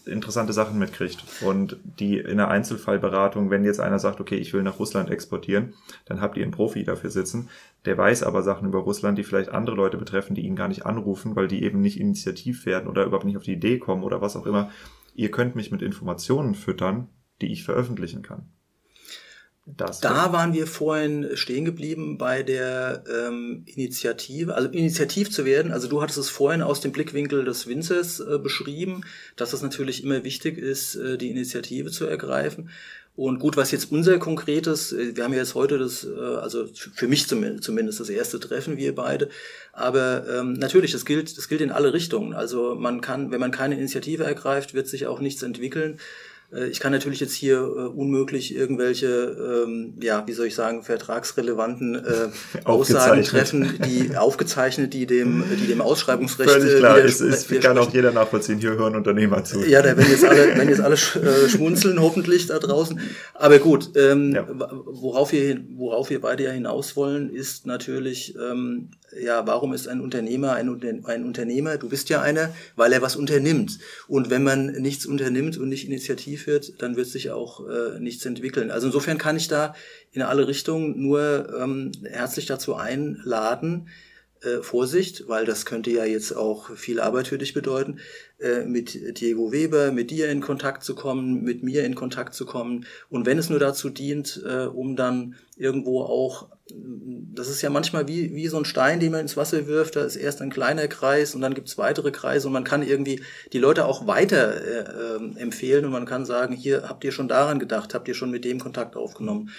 interessante 0.06 0.52
Sachen 0.52 0.78
mitkriegt 0.78 1.24
und 1.40 1.76
die 1.82 2.18
in 2.18 2.36
der 2.36 2.48
Einzelfallberatung, 2.48 3.50
wenn 3.50 3.64
jetzt 3.64 3.80
einer 3.80 3.98
sagt, 3.98 4.20
okay, 4.20 4.36
ich 4.36 4.52
will 4.52 4.62
nach 4.62 4.78
Russland 4.78 5.10
exportieren, 5.10 5.74
dann 6.04 6.20
habt 6.20 6.36
ihr 6.36 6.44
einen 6.44 6.52
Profi 6.52 6.84
dafür 6.84 7.10
sitzen. 7.10 7.48
Der 7.84 7.98
weiß 7.98 8.22
aber 8.22 8.44
Sachen 8.44 8.68
über 8.68 8.78
Russland, 8.78 9.18
die 9.18 9.24
vielleicht 9.24 9.50
andere 9.50 9.74
Leute 9.74 9.96
betreffen, 9.96 10.36
die 10.36 10.42
ihn 10.42 10.54
gar 10.54 10.68
nicht 10.68 10.86
anrufen, 10.86 11.34
weil 11.34 11.48
die 11.48 11.64
eben 11.64 11.80
nicht 11.80 11.98
initiativ 11.98 12.64
werden 12.64 12.88
oder 12.88 13.04
überhaupt 13.04 13.24
nicht 13.24 13.36
auf 13.36 13.42
die 13.42 13.54
Idee 13.54 13.78
kommen 13.78 14.04
oder 14.04 14.20
was 14.20 14.36
auch 14.36 14.46
immer. 14.46 14.70
Ihr 15.16 15.32
könnt 15.32 15.56
mich 15.56 15.72
mit 15.72 15.82
Informationen 15.82 16.54
füttern, 16.54 17.08
die 17.40 17.52
ich 17.52 17.64
veröffentlichen 17.64 18.22
kann. 18.22 18.50
Das 19.76 20.00
da 20.00 20.32
waren 20.32 20.54
wir 20.54 20.66
vorhin 20.66 21.28
stehen 21.34 21.66
geblieben 21.66 22.16
bei 22.16 22.42
der 22.42 23.04
ähm, 23.06 23.64
Initiative, 23.66 24.54
also 24.54 24.70
initiativ 24.70 25.30
zu 25.30 25.44
werden. 25.44 25.72
Also 25.72 25.88
du 25.88 26.00
hattest 26.00 26.16
es 26.18 26.30
vorhin 26.30 26.62
aus 26.62 26.80
dem 26.80 26.92
Blickwinkel 26.92 27.44
des 27.44 27.66
Winzers 27.66 28.18
äh, 28.20 28.38
beschrieben, 28.38 29.02
dass 29.36 29.52
es 29.52 29.60
natürlich 29.60 30.02
immer 30.02 30.24
wichtig 30.24 30.56
ist, 30.56 30.94
äh, 30.96 31.18
die 31.18 31.30
Initiative 31.30 31.90
zu 31.90 32.06
ergreifen. 32.06 32.70
Und 33.14 33.40
gut, 33.40 33.56
was 33.56 33.72
jetzt 33.72 33.90
unser 33.90 34.18
konkretes, 34.18 34.92
äh, 34.92 35.16
wir 35.16 35.24
haben 35.24 35.32
ja 35.32 35.40
jetzt 35.40 35.54
heute 35.54 35.76
das, 35.76 36.04
äh, 36.04 36.18
also 36.18 36.66
für 36.72 37.08
mich 37.08 37.26
zumindest 37.26 38.00
das 38.00 38.08
erste 38.08 38.40
Treffen, 38.40 38.78
wir 38.78 38.94
beide. 38.94 39.28
Aber 39.72 40.24
ähm, 40.28 40.52
natürlich, 40.54 40.92
das 40.92 41.04
gilt, 41.04 41.36
das 41.36 41.48
gilt 41.48 41.60
in 41.60 41.72
alle 41.72 41.92
Richtungen. 41.92 42.32
Also 42.32 42.74
man 42.74 43.00
kann, 43.00 43.32
wenn 43.32 43.40
man 43.40 43.50
keine 43.50 43.76
Initiative 43.76 44.24
ergreift, 44.24 44.72
wird 44.72 44.88
sich 44.88 45.08
auch 45.08 45.20
nichts 45.20 45.42
entwickeln. 45.42 45.98
Äh, 46.52 46.68
ich 46.68 46.80
kann 46.80 46.92
natürlich 46.92 47.20
jetzt 47.20 47.34
hier 47.34 47.58
äh, 47.58 47.60
unmöglich 47.60 48.54
irgendwelche, 48.54 49.64
ähm, 49.66 49.94
ja, 50.00 50.26
wie 50.26 50.32
soll 50.32 50.46
ich 50.46 50.54
sagen, 50.54 50.82
vertragsrelevanten 50.82 51.94
äh, 51.96 52.28
Aussagen 52.64 53.22
treffen, 53.22 53.78
die 53.84 54.16
aufgezeichnet, 54.16 54.94
die 54.94 55.06
dem, 55.06 55.44
die 55.60 55.66
dem 55.66 55.80
Ausschreibungsrecht. 55.80 56.50
Völlig 56.50 56.74
äh, 56.74 56.78
klar, 56.78 56.98
es, 56.98 57.20
es 57.20 57.48
kann 57.60 57.78
auch 57.78 57.92
jeder 57.92 58.12
nachvollziehen, 58.12 58.58
hier 58.58 58.76
hören 58.76 58.96
Unternehmer 58.96 59.44
zu. 59.44 59.64
Ja, 59.64 59.82
da 59.82 59.96
werden 59.96 60.10
jetzt 60.10 60.24
alle, 60.24 60.56
werden 60.56 60.68
jetzt 60.68 60.80
alle 60.80 60.94
äh, 60.94 61.48
schmunzeln, 61.48 62.00
hoffentlich 62.00 62.46
da 62.46 62.58
draußen. 62.58 63.00
Aber 63.34 63.58
gut, 63.58 63.90
ähm, 63.96 64.34
ja. 64.34 64.46
worauf 64.48 65.32
wir, 65.32 65.60
worauf 65.76 66.10
wir 66.10 66.20
beide 66.20 66.44
ja 66.44 66.50
hinaus 66.50 66.96
wollen, 66.96 67.30
ist 67.30 67.66
natürlich, 67.66 68.34
ähm, 68.36 68.90
ja, 69.20 69.46
warum 69.46 69.72
ist 69.72 69.88
ein 69.88 70.00
Unternehmer 70.00 70.52
ein, 70.52 71.04
ein 71.04 71.24
Unternehmer? 71.24 71.76
Du 71.76 71.88
bist 71.88 72.08
ja 72.08 72.20
einer, 72.20 72.52
weil 72.76 72.92
er 72.92 73.02
was 73.02 73.16
unternimmt. 73.16 73.78
Und 74.06 74.30
wenn 74.30 74.42
man 74.42 74.66
nichts 74.66 75.06
unternimmt 75.06 75.56
und 75.56 75.68
nicht 75.68 75.86
initiativ 75.86 76.46
wird, 76.46 76.82
dann 76.82 76.96
wird 76.96 77.08
sich 77.08 77.30
auch 77.30 77.66
äh, 77.68 77.98
nichts 78.00 78.24
entwickeln. 78.26 78.70
Also 78.70 78.86
insofern 78.86 79.18
kann 79.18 79.36
ich 79.36 79.48
da 79.48 79.74
in 80.12 80.22
alle 80.22 80.48
Richtungen 80.48 81.00
nur 81.00 81.54
ähm, 81.58 81.92
herzlich 82.04 82.46
dazu 82.46 82.74
einladen, 82.74 83.88
äh, 84.42 84.62
Vorsicht, 84.62 85.28
weil 85.28 85.44
das 85.44 85.66
könnte 85.66 85.90
ja 85.90 86.04
jetzt 86.04 86.32
auch 86.32 86.70
viel 86.76 87.00
Arbeit 87.00 87.28
für 87.28 87.38
dich 87.38 87.54
bedeuten, 87.54 87.98
äh, 88.38 88.64
mit 88.64 89.18
Diego 89.20 89.50
Weber, 89.50 89.90
mit 89.90 90.10
dir 90.10 90.28
in 90.28 90.40
Kontakt 90.40 90.84
zu 90.84 90.94
kommen, 90.94 91.42
mit 91.42 91.62
mir 91.62 91.84
in 91.84 91.94
Kontakt 91.94 92.34
zu 92.34 92.46
kommen. 92.46 92.86
Und 93.10 93.26
wenn 93.26 93.38
es 93.38 93.50
nur 93.50 93.58
dazu 93.58 93.90
dient, 93.90 94.42
äh, 94.46 94.66
um 94.66 94.94
dann 94.94 95.34
irgendwo 95.56 96.02
auch, 96.02 96.48
das 97.34 97.48
ist 97.48 97.62
ja 97.62 97.70
manchmal 97.70 98.06
wie, 98.06 98.34
wie 98.34 98.46
so 98.46 98.58
ein 98.58 98.64
Stein, 98.64 99.00
den 99.00 99.10
man 99.10 99.22
ins 99.22 99.36
Wasser 99.36 99.66
wirft, 99.66 99.96
da 99.96 100.04
ist 100.04 100.16
erst 100.16 100.40
ein 100.40 100.50
kleiner 100.50 100.86
Kreis 100.86 101.34
und 101.34 101.40
dann 101.40 101.54
gibt 101.54 101.68
es 101.68 101.78
weitere 101.78 102.12
Kreise 102.12 102.46
und 102.46 102.52
man 102.52 102.64
kann 102.64 102.82
irgendwie 102.82 103.22
die 103.52 103.58
Leute 103.58 103.86
auch 103.86 104.06
weiter 104.06 104.54
äh, 105.16 105.40
empfehlen 105.40 105.84
und 105.84 105.90
man 105.90 106.06
kann 106.06 106.24
sagen, 106.24 106.54
hier 106.54 106.88
habt 106.88 107.02
ihr 107.02 107.12
schon 107.12 107.26
daran 107.26 107.58
gedacht, 107.58 107.94
habt 107.94 108.06
ihr 108.06 108.14
schon 108.14 108.30
mit 108.30 108.44
dem 108.44 108.60
Kontakt 108.60 108.96
aufgenommen. 108.96 109.50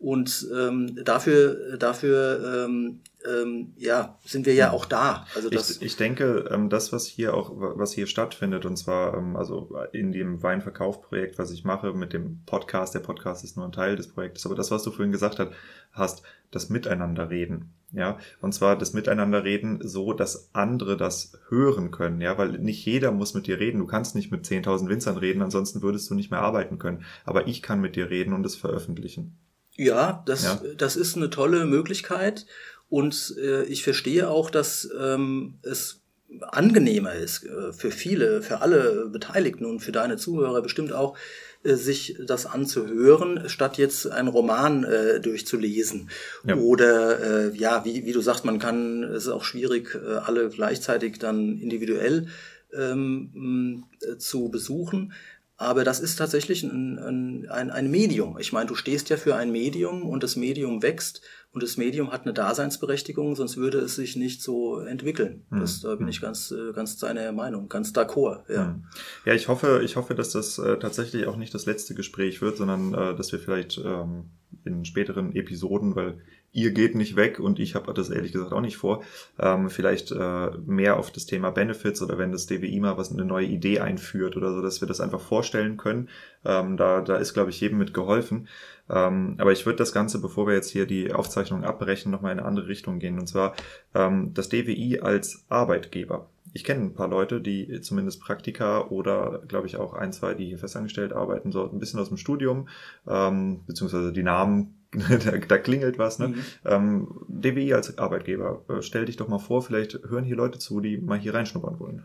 Und 0.00 0.48
ähm, 0.56 0.98
dafür, 1.04 1.76
dafür 1.76 2.64
ähm, 2.66 3.00
ähm, 3.28 3.74
ja, 3.76 4.18
sind 4.24 4.46
wir 4.46 4.54
ja 4.54 4.70
auch 4.70 4.86
da. 4.86 5.26
Also 5.34 5.50
das 5.50 5.70
ich, 5.70 5.82
ich 5.82 5.96
denke, 5.96 6.48
ähm, 6.50 6.70
das, 6.70 6.92
was 6.92 7.06
hier 7.06 7.34
auch, 7.34 7.52
was 7.54 7.92
hier 7.92 8.06
stattfindet, 8.06 8.64
und 8.64 8.76
zwar 8.76 9.16
ähm, 9.16 9.36
also 9.36 9.76
in 9.92 10.12
dem 10.12 10.42
Weinverkaufprojekt, 10.42 11.38
was 11.38 11.50
ich 11.50 11.64
mache 11.64 11.92
mit 11.92 12.12
dem 12.12 12.42
Podcast, 12.46 12.94
der 12.94 13.00
Podcast 13.00 13.44
ist 13.44 13.56
nur 13.56 13.66
ein 13.66 13.72
Teil 13.72 13.96
des 13.96 14.08
Projektes, 14.08 14.46
aber 14.46 14.54
das, 14.54 14.70
was 14.70 14.82
du 14.82 14.90
vorhin 14.90 15.12
gesagt 15.12 15.38
hast, 15.38 15.52
hast 15.92 16.22
das 16.50 16.70
Miteinanderreden. 16.70 17.72
Ja, 17.92 18.18
und 18.40 18.54
zwar 18.54 18.78
das 18.78 18.92
Miteinanderreden 18.92 19.80
so, 19.82 20.12
dass 20.12 20.54
andere 20.54 20.96
das 20.96 21.38
hören 21.48 21.90
können, 21.90 22.20
ja, 22.20 22.38
weil 22.38 22.52
nicht 22.52 22.86
jeder 22.86 23.10
muss 23.10 23.34
mit 23.34 23.48
dir 23.48 23.58
reden. 23.58 23.80
Du 23.80 23.86
kannst 23.86 24.14
nicht 24.14 24.30
mit 24.30 24.44
10.000 24.46 24.88
Winzern 24.88 25.16
reden, 25.16 25.42
ansonsten 25.42 25.82
würdest 25.82 26.08
du 26.08 26.14
nicht 26.14 26.30
mehr 26.30 26.40
arbeiten 26.40 26.78
können. 26.78 27.04
Aber 27.24 27.48
ich 27.48 27.62
kann 27.62 27.80
mit 27.80 27.96
dir 27.96 28.08
reden 28.08 28.32
und 28.32 28.46
es 28.46 28.54
veröffentlichen. 28.54 29.36
Ja, 29.74 30.22
das, 30.26 30.44
ja. 30.44 30.60
das 30.76 30.94
ist 30.94 31.16
eine 31.16 31.30
tolle 31.30 31.64
Möglichkeit. 31.64 32.46
Und 32.90 33.36
äh, 33.38 33.62
ich 33.64 33.82
verstehe 33.82 34.28
auch, 34.28 34.50
dass 34.50 34.90
ähm, 35.00 35.54
es 35.62 36.00
angenehmer 36.40 37.14
ist 37.14 37.44
äh, 37.44 37.72
für 37.72 37.90
viele, 37.90 38.42
für 38.42 38.60
alle 38.60 39.06
Beteiligten 39.06 39.64
und 39.64 39.80
für 39.80 39.92
deine 39.92 40.16
Zuhörer 40.16 40.60
bestimmt 40.60 40.92
auch, 40.92 41.16
äh, 41.62 41.74
sich 41.74 42.16
das 42.24 42.46
anzuhören, 42.46 43.48
statt 43.48 43.78
jetzt 43.78 44.10
einen 44.10 44.28
Roman 44.28 44.84
äh, 44.84 45.20
durchzulesen. 45.20 46.10
Ja. 46.44 46.56
Oder 46.56 47.52
äh, 47.52 47.56
ja, 47.56 47.84
wie, 47.84 48.04
wie 48.04 48.12
du 48.12 48.20
sagst, 48.20 48.44
man 48.44 48.58
kann, 48.58 49.04
es 49.04 49.24
ist 49.24 49.30
auch 49.30 49.44
schwierig, 49.44 49.94
äh, 49.94 50.16
alle 50.16 50.48
gleichzeitig 50.48 51.18
dann 51.18 51.58
individuell 51.58 52.26
ähm, 52.72 53.84
äh, 54.02 54.16
zu 54.16 54.48
besuchen. 54.48 55.12
Aber 55.56 55.84
das 55.84 56.00
ist 56.00 56.16
tatsächlich 56.16 56.62
ein, 56.62 56.98
ein, 56.98 57.48
ein, 57.50 57.70
ein 57.70 57.90
Medium. 57.90 58.38
Ich 58.38 58.50
meine, 58.52 58.66
du 58.66 58.74
stehst 58.74 59.10
ja 59.10 59.18
für 59.18 59.36
ein 59.36 59.52
Medium 59.52 60.08
und 60.08 60.22
das 60.22 60.34
Medium 60.34 60.82
wächst 60.82 61.20
und 61.52 61.62
das 61.64 61.76
Medium 61.76 62.12
hat 62.12 62.22
eine 62.22 62.32
Daseinsberechtigung, 62.32 63.34
sonst 63.34 63.56
würde 63.56 63.78
es 63.78 63.96
sich 63.96 64.14
nicht 64.14 64.40
so 64.42 64.78
entwickeln. 64.78 65.46
Hm. 65.50 65.60
Das, 65.60 65.80
da 65.80 65.96
bin 65.96 66.06
ich 66.06 66.20
ganz, 66.20 66.52
äh, 66.52 66.72
ganz 66.72 66.98
seiner 66.98 67.32
Meinung, 67.32 67.68
ganz 67.68 67.90
d'accord. 67.92 68.42
Ja, 68.48 68.66
hm. 68.66 68.84
ja 69.24 69.34
ich 69.34 69.48
hoffe, 69.48 69.82
ich 69.84 69.96
hoffe, 69.96 70.14
dass 70.14 70.30
das 70.30 70.58
äh, 70.58 70.78
tatsächlich 70.78 71.26
auch 71.26 71.36
nicht 71.36 71.52
das 71.52 71.66
letzte 71.66 71.94
Gespräch 71.94 72.40
wird, 72.40 72.56
sondern 72.56 72.94
äh, 72.94 73.16
dass 73.16 73.32
wir 73.32 73.40
vielleicht 73.40 73.78
ähm, 73.84 74.30
in 74.64 74.84
späteren 74.84 75.34
Episoden, 75.34 75.96
weil 75.96 76.20
ihr 76.52 76.72
geht 76.72 76.94
nicht 76.94 77.16
weg 77.16 77.38
und 77.38 77.58
ich 77.58 77.74
habe 77.74 77.92
das 77.94 78.10
ehrlich 78.10 78.32
gesagt 78.32 78.52
auch 78.52 78.60
nicht 78.60 78.76
vor. 78.76 79.02
Ähm, 79.38 79.70
vielleicht 79.70 80.10
äh, 80.10 80.50
mehr 80.66 80.98
auf 80.98 81.12
das 81.12 81.26
Thema 81.26 81.50
Benefits 81.50 82.02
oder 82.02 82.18
wenn 82.18 82.32
das 82.32 82.46
DWI 82.46 82.80
mal 82.80 82.96
was 82.96 83.12
eine 83.12 83.24
neue 83.24 83.46
Idee 83.46 83.80
einführt 83.80 84.36
oder 84.36 84.52
so, 84.52 84.60
dass 84.60 84.80
wir 84.80 84.88
das 84.88 85.00
einfach 85.00 85.20
vorstellen 85.20 85.76
können. 85.76 86.08
Ähm, 86.44 86.76
da, 86.76 87.02
da 87.02 87.16
ist, 87.16 87.34
glaube 87.34 87.50
ich, 87.50 87.60
jedem 87.60 87.78
mit 87.78 87.94
geholfen. 87.94 88.48
Ähm, 88.90 89.36
aber 89.38 89.52
ich 89.52 89.64
würde 89.66 89.76
das 89.76 89.92
Ganze, 89.92 90.20
bevor 90.20 90.46
wir 90.46 90.54
jetzt 90.54 90.70
hier 90.70 90.86
die 90.86 91.12
Aufzeichnung 91.12 91.64
abbrechen, 91.64 92.10
nochmal 92.10 92.32
in 92.32 92.38
eine 92.38 92.48
andere 92.48 92.68
Richtung 92.68 92.98
gehen. 92.98 93.18
Und 93.18 93.28
zwar 93.28 93.54
ähm, 93.94 94.32
das 94.34 94.48
DWI 94.48 95.00
als 95.00 95.44
Arbeitgeber. 95.48 96.28
Ich 96.52 96.64
kenne 96.64 96.82
ein 96.82 96.94
paar 96.94 97.08
Leute, 97.08 97.40
die 97.40 97.80
zumindest 97.80 98.20
Praktika 98.20 98.86
oder, 98.88 99.42
glaube 99.46 99.68
ich, 99.68 99.76
auch 99.76 99.94
ein, 99.94 100.12
zwei, 100.12 100.34
die 100.34 100.46
hier 100.46 100.58
festangestellt 100.58 101.12
arbeiten, 101.12 101.52
so 101.52 101.70
ein 101.70 101.78
bisschen 101.78 102.00
aus 102.00 102.08
dem 102.08 102.16
Studium, 102.16 102.68
ähm, 103.06 103.60
beziehungsweise 103.66 104.12
die 104.12 104.24
Namen 104.24 104.74
da, 104.92 105.36
da 105.36 105.58
klingelt 105.58 105.98
was. 105.98 106.18
Ne? 106.18 106.28
Mhm. 106.28 106.44
Ähm, 106.64 107.08
DWI 107.28 107.74
als 107.74 107.96
Arbeitgeber, 107.98 108.64
äh, 108.68 108.82
stell 108.82 109.04
dich 109.04 109.16
doch 109.16 109.28
mal 109.28 109.38
vor, 109.38 109.62
vielleicht 109.62 110.00
hören 110.08 110.24
hier 110.24 110.36
Leute 110.36 110.58
zu, 110.58 110.80
die 110.80 110.98
mal 110.98 111.18
hier 111.18 111.34
reinschnuppern 111.34 111.78
wollen. 111.78 112.02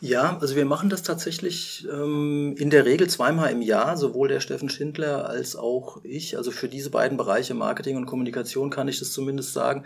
Ja, 0.00 0.38
also 0.40 0.56
wir 0.56 0.64
machen 0.64 0.90
das 0.90 1.02
tatsächlich 1.02 1.86
ähm, 1.90 2.54
in 2.56 2.70
der 2.70 2.84
Regel 2.84 3.08
zweimal 3.08 3.52
im 3.52 3.62
Jahr, 3.62 3.96
sowohl 3.96 4.28
der 4.28 4.40
Steffen 4.40 4.68
Schindler 4.68 5.28
als 5.28 5.56
auch 5.56 6.00
ich. 6.04 6.36
Also 6.36 6.50
für 6.50 6.68
diese 6.68 6.90
beiden 6.90 7.16
Bereiche 7.16 7.54
Marketing 7.54 7.96
und 7.96 8.06
Kommunikation 8.06 8.70
kann 8.70 8.88
ich 8.88 8.98
das 8.98 9.12
zumindest 9.12 9.52
sagen, 9.52 9.84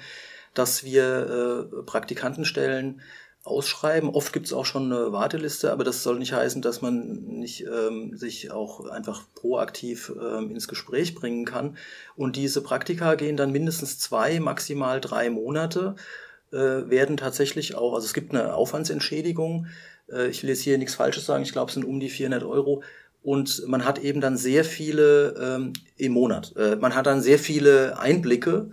dass 0.54 0.84
wir 0.84 1.68
äh, 1.72 1.82
Praktikanten 1.82 2.44
stellen, 2.44 3.00
ausschreiben. 3.44 4.10
Oft 4.10 4.32
gibt 4.32 4.46
es 4.46 4.52
auch 4.52 4.64
schon 4.64 4.92
eine 4.92 5.12
Warteliste, 5.12 5.72
aber 5.72 5.82
das 5.82 6.02
soll 6.02 6.18
nicht 6.18 6.32
heißen, 6.32 6.62
dass 6.62 6.80
man 6.80 7.22
nicht 7.24 7.66
ähm, 7.66 8.16
sich 8.16 8.52
auch 8.52 8.86
einfach 8.86 9.24
proaktiv 9.34 10.12
ähm, 10.16 10.50
ins 10.52 10.68
Gespräch 10.68 11.14
bringen 11.14 11.44
kann. 11.44 11.76
Und 12.14 12.36
diese 12.36 12.62
Praktika 12.62 13.16
gehen 13.16 13.36
dann 13.36 13.50
mindestens 13.50 13.98
zwei, 13.98 14.38
maximal 14.38 15.00
drei 15.00 15.28
Monate, 15.28 15.96
werden 16.53 17.16
tatsächlich 17.16 17.74
auch, 17.74 17.94
also 17.94 18.05
es 18.05 18.14
gibt 18.14 18.32
eine 18.34 18.55
Aufwandsentschädigung. 18.55 19.66
Äh, 20.11 20.28
ich 20.28 20.42
will 20.42 20.50
jetzt 20.50 20.62
hier 20.62 20.78
nichts 20.78 20.94
Falsches 20.94 21.26
sagen, 21.26 21.42
ich 21.42 21.53
glaube, 21.53 21.68
es 21.68 21.74
sind 21.74 21.84
um 21.84 22.00
die 22.00 22.11
400 22.11 22.44
Euro. 22.44 22.82
Und 23.22 23.66
man 23.68 23.84
hat 23.84 24.00
eben 24.00 24.20
dann 24.20 24.36
sehr 24.36 24.64
viele 24.64 25.34
ähm, 25.40 25.72
im 25.96 26.12
Monat. 26.12 26.55
Äh, 26.57 26.76
man 26.76 26.94
hat 26.94 27.07
dann 27.07 27.22
sehr 27.22 27.38
viele 27.38 27.98
Einblicke 27.98 28.70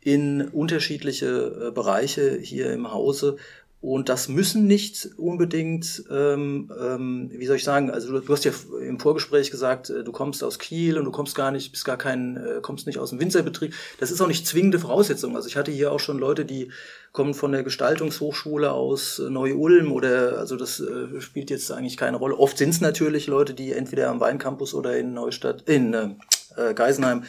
in 0.00 0.48
unterschiedliche 0.48 1.68
äh, 1.68 1.70
Bereiche 1.70 2.36
hier 2.38 2.72
im 2.72 2.92
Hause 2.92 3.36
und 3.82 4.08
das 4.08 4.28
müssen 4.28 4.68
nicht 4.68 5.10
unbedingt, 5.16 6.04
ähm, 6.08 6.70
ähm, 6.80 7.30
wie 7.34 7.46
soll 7.46 7.56
ich 7.56 7.64
sagen, 7.64 7.90
also 7.90 8.12
du, 8.12 8.20
du, 8.20 8.32
hast 8.32 8.44
ja 8.44 8.52
im 8.80 9.00
Vorgespräch 9.00 9.50
gesagt, 9.50 9.90
äh, 9.90 10.04
du 10.04 10.12
kommst 10.12 10.44
aus 10.44 10.60
Kiel 10.60 10.96
und 10.96 11.04
du 11.04 11.10
kommst 11.10 11.34
gar 11.34 11.50
nicht, 11.50 11.72
bist 11.72 11.84
gar 11.84 11.96
kein, 11.96 12.36
äh, 12.36 12.60
kommst 12.62 12.86
nicht 12.86 13.00
aus 13.00 13.10
dem 13.10 13.18
Winzerbetrieb. 13.18 13.74
Das 13.98 14.12
ist 14.12 14.20
auch 14.20 14.28
nicht 14.28 14.46
zwingende 14.46 14.78
Voraussetzung. 14.78 15.34
Also 15.34 15.48
ich 15.48 15.56
hatte 15.56 15.72
hier 15.72 15.90
auch 15.90 15.98
schon 15.98 16.20
Leute, 16.20 16.44
die 16.44 16.70
kommen 17.10 17.34
von 17.34 17.50
der 17.50 17.64
Gestaltungshochschule 17.64 18.70
aus 18.70 19.18
äh, 19.18 19.28
Neu-Ulm 19.28 19.90
oder, 19.90 20.38
also 20.38 20.54
das 20.54 20.78
äh, 20.78 21.20
spielt 21.20 21.50
jetzt 21.50 21.72
eigentlich 21.72 21.96
keine 21.96 22.18
Rolle. 22.18 22.38
Oft 22.38 22.58
sind 22.58 22.70
es 22.70 22.80
natürlich 22.80 23.26
Leute, 23.26 23.52
die 23.52 23.72
entweder 23.72 24.10
am 24.10 24.20
Weincampus 24.20 24.74
oder 24.74 24.96
in 24.96 25.12
Neustadt, 25.12 25.68
in 25.68 25.92
äh, 25.92 26.74
Geisenheim 26.74 27.24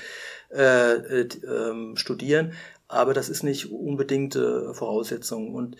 äh, 0.51 0.93
äh, 0.93 1.29
ähm, 1.47 1.97
studieren. 1.97 2.53
Aber 2.87 3.15
das 3.15 3.27
ist 3.27 3.41
nicht 3.41 3.71
unbedingte 3.71 4.75
Voraussetzung. 4.75 5.55
Und 5.55 5.77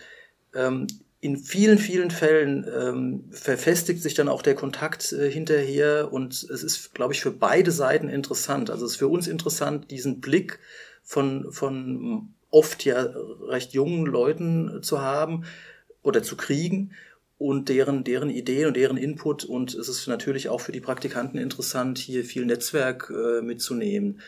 ähm, 0.54 0.86
in 1.20 1.38
vielen, 1.38 1.78
vielen 1.78 2.10
Fällen 2.10 2.66
ähm, 2.70 3.24
verfestigt 3.30 4.02
sich 4.02 4.12
dann 4.12 4.28
auch 4.28 4.42
der 4.42 4.54
Kontakt 4.54 5.10
äh, 5.12 5.30
hinterher 5.30 6.12
und 6.12 6.34
es 6.34 6.62
ist, 6.62 6.92
glaube 6.94 7.14
ich, 7.14 7.22
für 7.22 7.30
beide 7.30 7.70
Seiten 7.70 8.10
interessant. 8.10 8.68
Also 8.68 8.84
es 8.84 8.92
ist 8.92 8.98
für 8.98 9.08
uns 9.08 9.26
interessant, 9.26 9.90
diesen 9.90 10.20
Blick 10.20 10.58
von, 11.02 11.50
von 11.50 12.34
oft 12.50 12.84
ja 12.84 13.08
recht 13.48 13.72
jungen 13.72 14.04
Leuten 14.04 14.82
zu 14.82 15.00
haben 15.00 15.44
oder 16.02 16.22
zu 16.22 16.36
kriegen 16.36 16.92
und 17.38 17.68
deren, 17.68 18.04
deren 18.04 18.28
Ideen 18.30 18.68
und 18.68 18.76
deren 18.76 18.96
Input. 18.96 19.44
Und 19.44 19.74
es 19.74 19.88
ist 19.88 20.06
natürlich 20.06 20.50
auch 20.50 20.60
für 20.60 20.72
die 20.72 20.80
Praktikanten 20.80 21.38
interessant, 21.38 21.98
hier 21.98 22.24
viel 22.24 22.44
Netzwerk 22.44 23.10
äh, 23.10 23.40
mitzunehmen. 23.40 24.20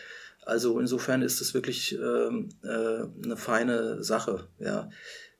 Also 0.45 0.79
insofern 0.79 1.21
ist 1.21 1.41
es 1.41 1.53
wirklich 1.53 1.93
ähm, 1.93 2.49
äh, 2.63 3.23
eine 3.23 3.37
feine 3.37 4.03
Sache, 4.03 4.47
ja. 4.59 4.89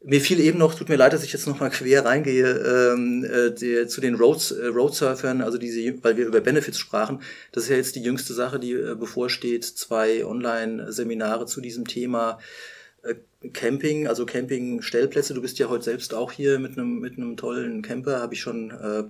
Mir 0.03 0.21
fiel 0.21 0.39
eben 0.39 0.59
noch, 0.59 0.75
tut 0.75 0.89
mir 0.89 0.95
leid, 0.95 1.13
dass 1.13 1.23
ich 1.23 1.33
jetzt 1.33 1.47
nochmal 1.47 1.71
quer 1.71 2.05
reingehe, 2.05 2.47
ähm, 2.47 3.25
äh, 3.25 3.51
die, 3.51 3.87
zu 3.87 3.99
den 3.99 4.15
Roads, 4.15 4.51
äh, 4.51 4.67
Roadsurfern, 4.67 5.41
also 5.41 5.57
diese, 5.57 6.03
weil 6.03 6.17
wir 6.17 6.27
über 6.27 6.39
Benefits 6.39 6.77
sprachen. 6.77 7.21
Das 7.51 7.63
ist 7.63 7.69
ja 7.69 7.77
jetzt 7.77 7.95
die 7.95 8.03
jüngste 8.03 8.33
Sache, 8.33 8.59
die 8.59 8.73
äh, 8.73 8.95
bevorsteht. 8.95 9.65
Zwei 9.65 10.23
Online-Seminare 10.23 11.47
zu 11.47 11.61
diesem 11.61 11.87
Thema. 11.87 12.37
Äh, 13.01 13.15
Camping, 13.53 14.07
also 14.07 14.25
Camping-Stellplätze. 14.25 15.33
Du 15.33 15.41
bist 15.41 15.57
ja 15.57 15.67
heute 15.67 15.85
selbst 15.85 16.13
auch 16.13 16.31
hier 16.31 16.59
mit 16.59 16.77
einem 16.77 16.99
mit 16.99 17.17
einem 17.17 17.35
tollen 17.35 17.81
Camper, 17.81 18.19
habe 18.19 18.35
ich 18.35 18.41
schon 18.41 18.71
äh, 18.71 19.03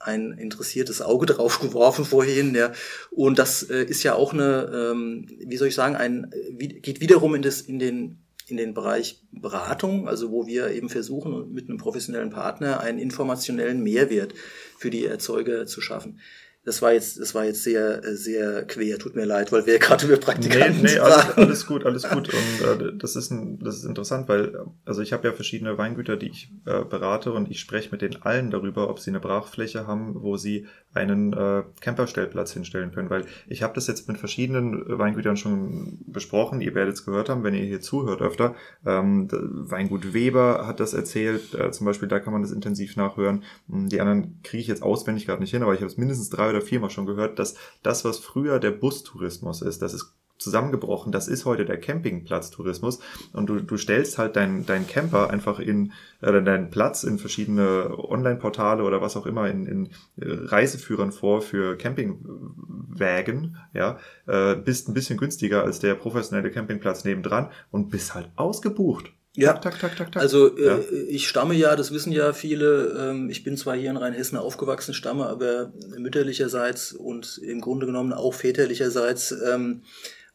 ein 0.00 0.32
interessiertes 0.32 1.02
Auge 1.02 1.26
drauf 1.32 1.60
geworfen 1.60 2.04
vorhin, 2.04 2.54
ja. 2.54 2.72
Und 3.10 3.38
das 3.38 3.62
äh, 3.62 3.84
ist 3.84 4.02
ja 4.02 4.14
auch 4.14 4.32
eine, 4.32 4.90
ähm, 4.92 5.28
wie 5.38 5.56
soll 5.56 5.68
ich 5.68 5.74
sagen, 5.74 5.94
ein 5.94 6.32
wie, 6.50 6.68
geht 6.68 7.00
wiederum 7.00 7.34
in 7.36 7.42
das 7.42 7.60
in 7.60 7.78
den 7.78 8.18
in 8.52 8.58
den 8.58 8.74
Bereich 8.74 9.22
Beratung, 9.32 10.08
also 10.08 10.30
wo 10.30 10.46
wir 10.46 10.68
eben 10.68 10.90
versuchen, 10.90 11.52
mit 11.54 11.68
einem 11.68 11.78
professionellen 11.78 12.28
Partner 12.28 12.80
einen 12.80 12.98
informationellen 12.98 13.82
Mehrwert 13.82 14.34
für 14.78 14.90
die 14.90 15.06
Erzeuger 15.06 15.66
zu 15.66 15.80
schaffen. 15.80 16.20
Das 16.64 16.80
war 16.80 16.92
jetzt, 16.92 17.18
das 17.18 17.34
war 17.34 17.44
jetzt 17.44 17.64
sehr, 17.64 18.02
sehr 18.16 18.64
quer. 18.64 18.96
Tut 18.98 19.16
mir 19.16 19.24
leid, 19.24 19.50
weil 19.50 19.66
wir 19.66 19.80
gerade 19.80 20.06
über 20.06 20.16
Praktikanten 20.16 20.82
Nee, 20.82 20.92
nee 20.92 20.98
alles, 21.00 21.30
alles, 21.36 21.66
gut, 21.66 21.84
alles 21.84 22.08
gut. 22.08 22.32
Und 22.32 22.82
äh, 22.82 22.92
das 22.96 23.16
ist 23.16 23.32
ein, 23.32 23.58
das 23.58 23.78
ist 23.78 23.84
interessant, 23.84 24.28
weil 24.28 24.56
also 24.84 25.02
ich 25.02 25.12
habe 25.12 25.26
ja 25.26 25.34
verschiedene 25.34 25.76
Weingüter, 25.76 26.16
die 26.16 26.28
ich 26.28 26.52
äh, 26.66 26.84
berate 26.84 27.32
und 27.32 27.50
ich 27.50 27.58
spreche 27.58 27.90
mit 27.90 28.00
denen 28.00 28.22
allen 28.22 28.52
darüber, 28.52 28.90
ob 28.90 29.00
sie 29.00 29.10
eine 29.10 29.18
Brachfläche 29.18 29.88
haben, 29.88 30.22
wo 30.22 30.36
sie 30.36 30.68
einen 30.94 31.32
äh, 31.32 31.64
Camperstellplatz 31.80 32.52
hinstellen 32.52 32.92
können. 32.92 33.10
Weil 33.10 33.24
ich 33.48 33.64
habe 33.64 33.74
das 33.74 33.88
jetzt 33.88 34.06
mit 34.06 34.18
verschiedenen 34.18 34.84
Weingütern 34.86 35.36
schon 35.36 35.98
besprochen. 36.06 36.60
Ihr 36.60 36.76
werdet 36.76 36.94
es 36.94 37.04
gehört 37.04 37.28
haben, 37.28 37.42
wenn 37.42 37.54
ihr 37.54 37.64
hier 37.64 37.80
zuhört 37.80 38.20
öfter. 38.20 38.54
Ähm, 38.86 39.26
Weingut 39.32 40.14
Weber 40.14 40.64
hat 40.64 40.78
das 40.78 40.94
erzählt. 40.94 41.54
Äh, 41.54 41.72
zum 41.72 41.86
Beispiel, 41.86 42.08
da 42.08 42.20
kann 42.20 42.32
man 42.32 42.42
das 42.42 42.52
intensiv 42.52 42.96
nachhören. 42.96 43.42
Die 43.66 44.00
anderen 44.00 44.38
kriege 44.44 44.60
ich 44.60 44.68
jetzt 44.68 44.84
auswendig 44.84 45.26
gerade 45.26 45.40
nicht 45.40 45.50
hin, 45.50 45.64
aber 45.64 45.74
ich 45.74 45.80
habe 45.80 45.90
es 45.90 45.96
mindestens 45.96 46.30
drei 46.30 46.51
oder 46.52 46.62
viermal 46.62 46.90
schon 46.90 47.06
gehört, 47.06 47.38
dass 47.38 47.54
das, 47.82 48.04
was 48.04 48.18
früher 48.18 48.58
der 48.58 48.70
Bustourismus 48.70 49.62
ist, 49.62 49.82
das 49.82 49.94
ist 49.94 50.14
zusammengebrochen. 50.42 51.12
Das 51.12 51.28
ist 51.28 51.44
heute 51.44 51.64
der 51.64 51.78
Campingplatztourismus 51.78 53.00
und 53.32 53.46
du, 53.46 53.60
du 53.60 53.76
stellst 53.76 54.18
halt 54.18 54.36
deinen 54.36 54.66
dein 54.66 54.86
Camper 54.86 55.30
einfach 55.30 55.58
in 55.58 55.92
äh, 56.20 56.42
deinen 56.42 56.70
Platz 56.70 57.04
in 57.04 57.18
verschiedene 57.18 57.96
Online-Portale 57.96 58.82
oder 58.82 59.00
was 59.00 59.16
auch 59.16 59.26
immer 59.26 59.48
in, 59.48 59.66
in 59.66 59.88
Reiseführern 60.18 61.12
vor 61.12 61.40
für 61.40 61.76
Campingwägen, 61.76 63.56
ja, 63.72 63.98
äh, 64.26 64.56
bist 64.56 64.88
ein 64.88 64.94
bisschen 64.94 65.16
günstiger 65.16 65.62
als 65.62 65.78
der 65.78 65.94
professionelle 65.94 66.50
Campingplatz 66.50 67.04
nebendran 67.04 67.50
und 67.70 67.90
bist 67.90 68.14
halt 68.14 68.30
ausgebucht. 68.36 69.12
Ja, 69.34 69.54
tak, 69.54 69.80
tak, 69.80 69.96
tak, 69.96 70.12
tak. 70.12 70.22
also 70.22 70.56
äh, 70.58 70.66
ja. 70.66 70.80
ich 71.08 71.26
stamme 71.26 71.54
ja, 71.54 71.74
das 71.74 71.90
wissen 71.90 72.12
ja 72.12 72.34
viele, 72.34 73.10
ähm, 73.10 73.30
ich 73.30 73.42
bin 73.42 73.56
zwar 73.56 73.74
hier 73.76 73.88
in 73.88 73.96
Rheinhessen 73.96 74.36
aufgewachsen, 74.36 74.92
stamme 74.92 75.26
aber 75.26 75.72
mütterlicherseits 75.96 76.92
und 76.92 77.38
im 77.38 77.62
Grunde 77.62 77.86
genommen 77.86 78.12
auch 78.12 78.34
väterlicherseits 78.34 79.32
ähm, 79.32 79.82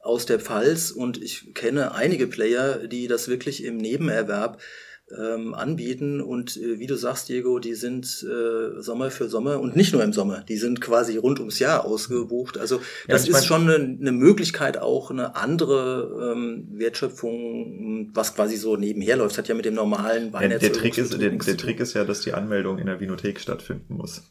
aus 0.01 0.25
der 0.25 0.39
Pfalz 0.39 0.89
und 0.89 1.21
ich 1.21 1.53
kenne 1.53 1.93
einige 1.93 2.25
Player, 2.25 2.87
die 2.87 3.07
das 3.07 3.27
wirklich 3.27 3.63
im 3.63 3.77
Nebenerwerb 3.77 4.59
ähm, 5.15 5.53
anbieten. 5.53 6.21
Und 6.21 6.57
äh, 6.57 6.79
wie 6.79 6.87
du 6.87 6.95
sagst, 6.95 7.29
Diego, 7.29 7.59
die 7.59 7.75
sind 7.75 8.05
äh, 8.23 8.81
Sommer 8.81 9.11
für 9.11 9.29
Sommer 9.29 9.59
und 9.59 9.75
nicht 9.75 9.93
nur 9.93 10.03
im 10.03 10.13
Sommer, 10.13 10.43
die 10.47 10.57
sind 10.57 10.81
quasi 10.81 11.17
rund 11.17 11.39
ums 11.39 11.59
Jahr 11.59 11.85
ausgebucht. 11.85 12.57
Also 12.57 12.81
das 13.07 13.27
ja, 13.27 13.37
ist 13.37 13.45
schon 13.45 13.69
eine, 13.69 13.75
eine, 13.75 14.11
Möglichkeit, 14.11 14.77
auch 14.77 15.11
eine 15.11 15.35
andere 15.35 16.33
ähm, 16.35 16.67
Wertschöpfung, 16.71 18.11
was 18.13 18.35
quasi 18.35 18.57
so 18.57 18.75
nebenher 18.75 19.17
läuft, 19.17 19.37
hat 19.37 19.47
ja 19.47 19.55
mit 19.55 19.65
dem 19.65 19.75
normalen 19.75 20.33
Wein 20.33 20.51
ja, 20.51 20.57
der, 20.57 20.73
Trick 20.73 20.97
ist, 20.97 21.19
der, 21.19 21.29
der 21.29 21.57
Trick 21.57 21.79
ist 21.79 21.93
ja, 21.93 22.03
dass 22.03 22.21
die 22.21 22.33
Anmeldung 22.33 22.77
in 22.77 22.87
der 22.87 22.99
Vinothek 22.99 23.39
stattfinden 23.39 23.95
muss. 23.95 24.23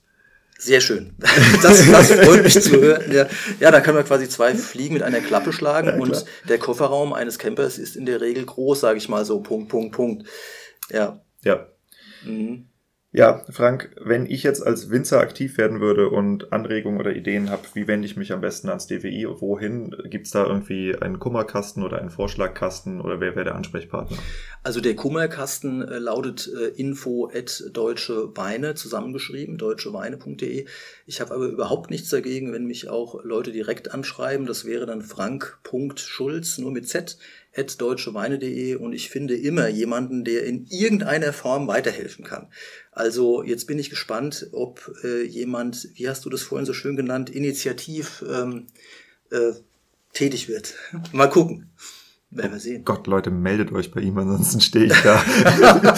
Sehr 0.59 0.81
schön. 0.81 1.15
Das, 1.63 1.91
das 1.91 2.13
freut 2.13 2.45
mich 2.45 2.61
zu 2.61 2.81
hören. 2.81 3.13
Ja, 3.13 3.27
ja, 3.61 3.71
da 3.71 3.81
können 3.81 3.97
wir 3.97 4.05
quasi 4.05 4.29
zwei 4.29 4.55
Fliegen 4.55 4.95
mit 4.95 5.03
einer 5.03 5.21
Klappe 5.21 5.53
schlagen 5.53 5.89
ja, 5.89 5.97
und 5.97 6.25
der 6.49 6.59
Kofferraum 6.59 7.13
eines 7.13 7.39
Campers 7.39 7.79
ist 7.79 7.97
in 7.97 8.07
der 8.07 8.21
Regel 8.21 8.45
groß, 8.45 8.81
sage 8.81 8.99
ich 8.99 9.09
mal 9.09 9.25
so, 9.25 9.41
Punkt, 9.41 9.69
Punkt, 9.69 9.93
Punkt. 9.95 10.29
Ja. 10.91 11.21
Ja. 11.45 11.67
Mhm. 12.25 12.69
Ja, 13.17 13.43
Frank, 13.49 13.97
wenn 13.99 14.27
ich 14.27 14.43
jetzt 14.43 14.61
als 14.61 14.91
Winzer 14.91 15.21
aktiv 15.21 15.57
werden 15.57 15.81
würde 15.81 16.11
und 16.11 16.53
Anregungen 16.53 17.01
oder 17.01 17.17
Ideen 17.17 17.49
habe, 17.49 17.63
wie 17.73 17.89
wende 17.89 18.05
ich 18.05 18.15
mich 18.19 18.31
am 18.31 18.43
besten 18.43 18.69
ans 18.69 18.89
DWI? 18.89 19.27
Wohin? 19.41 19.97
Gibt 20.11 20.27
es 20.27 20.33
da 20.33 20.45
irgendwie 20.45 20.95
einen 20.95 21.19
Kummerkasten 21.19 21.83
oder 21.83 21.99
einen 21.99 22.11
Vorschlagkasten 22.11 23.01
oder 23.01 23.19
wer 23.19 23.35
wäre 23.35 23.45
der 23.47 23.55
Ansprechpartner? 23.55 24.19
Also 24.63 24.83
der 24.83 24.97
Kummerkasten 24.97 25.81
äh, 25.81 25.97
lautet 25.97 26.53
äh, 26.55 26.79
info 26.79 27.31
at 27.33 27.65
deutsche 27.73 28.35
zusammengeschrieben, 28.75 29.57
deutscheweine.de. 29.57 30.67
Ich 31.07 31.21
habe 31.23 31.35
aber 31.35 31.47
überhaupt 31.47 31.91
nichts 31.91 32.11
dagegen, 32.11 32.53
wenn 32.53 32.67
mich 32.67 32.91
auch 32.91 33.25
Leute 33.25 33.51
direkt 33.51 33.95
anschreiben. 33.95 34.45
Das 34.45 34.67
wäre 34.67 34.85
dann 34.85 35.01
frank.schulz, 35.01 36.59
nur 36.59 36.71
mit 36.71 36.87
Z, 36.87 37.17
at 37.57 37.81
deutscheweine.de 37.81 38.75
und 38.75 38.93
ich 38.93 39.09
finde 39.09 39.37
immer 39.37 39.69
jemanden, 39.69 40.25
der 40.25 40.45
in 40.45 40.67
irgendeiner 40.69 41.33
Form 41.33 41.69
weiterhelfen 41.69 42.25
kann. 42.25 42.49
Also 42.93 43.06
jetzt 43.43 43.67
bin 43.67 43.79
ich 43.79 43.91
gespannt, 43.91 44.49
ob 44.53 44.93
äh, 45.05 45.23
jemand, 45.25 45.89
wie 45.95 46.09
hast 46.09 46.25
du 46.25 46.31
das 46.31 46.43
vorhin 46.43 46.67
so 46.67 46.73
schön 46.73 46.97
genannt, 46.97 47.31
initiativ 47.31 48.25
ähm, 48.29 48.67
äh, 49.31 49.53
tätig 50.13 50.49
wird. 50.49 50.75
Mal 51.13 51.29
gucken. 51.29 51.71
Werden 52.29 52.53
wir 52.53 52.61
sehen. 52.61 52.85
Gott, 52.85 53.07
Leute, 53.07 53.31
meldet 53.31 53.71
euch 53.73 53.93
bei 53.93 54.01
ihm, 54.01 54.19
ansonsten 54.19 54.61
stehe 54.61 54.87
ich 54.87 55.03
da. 55.03 55.23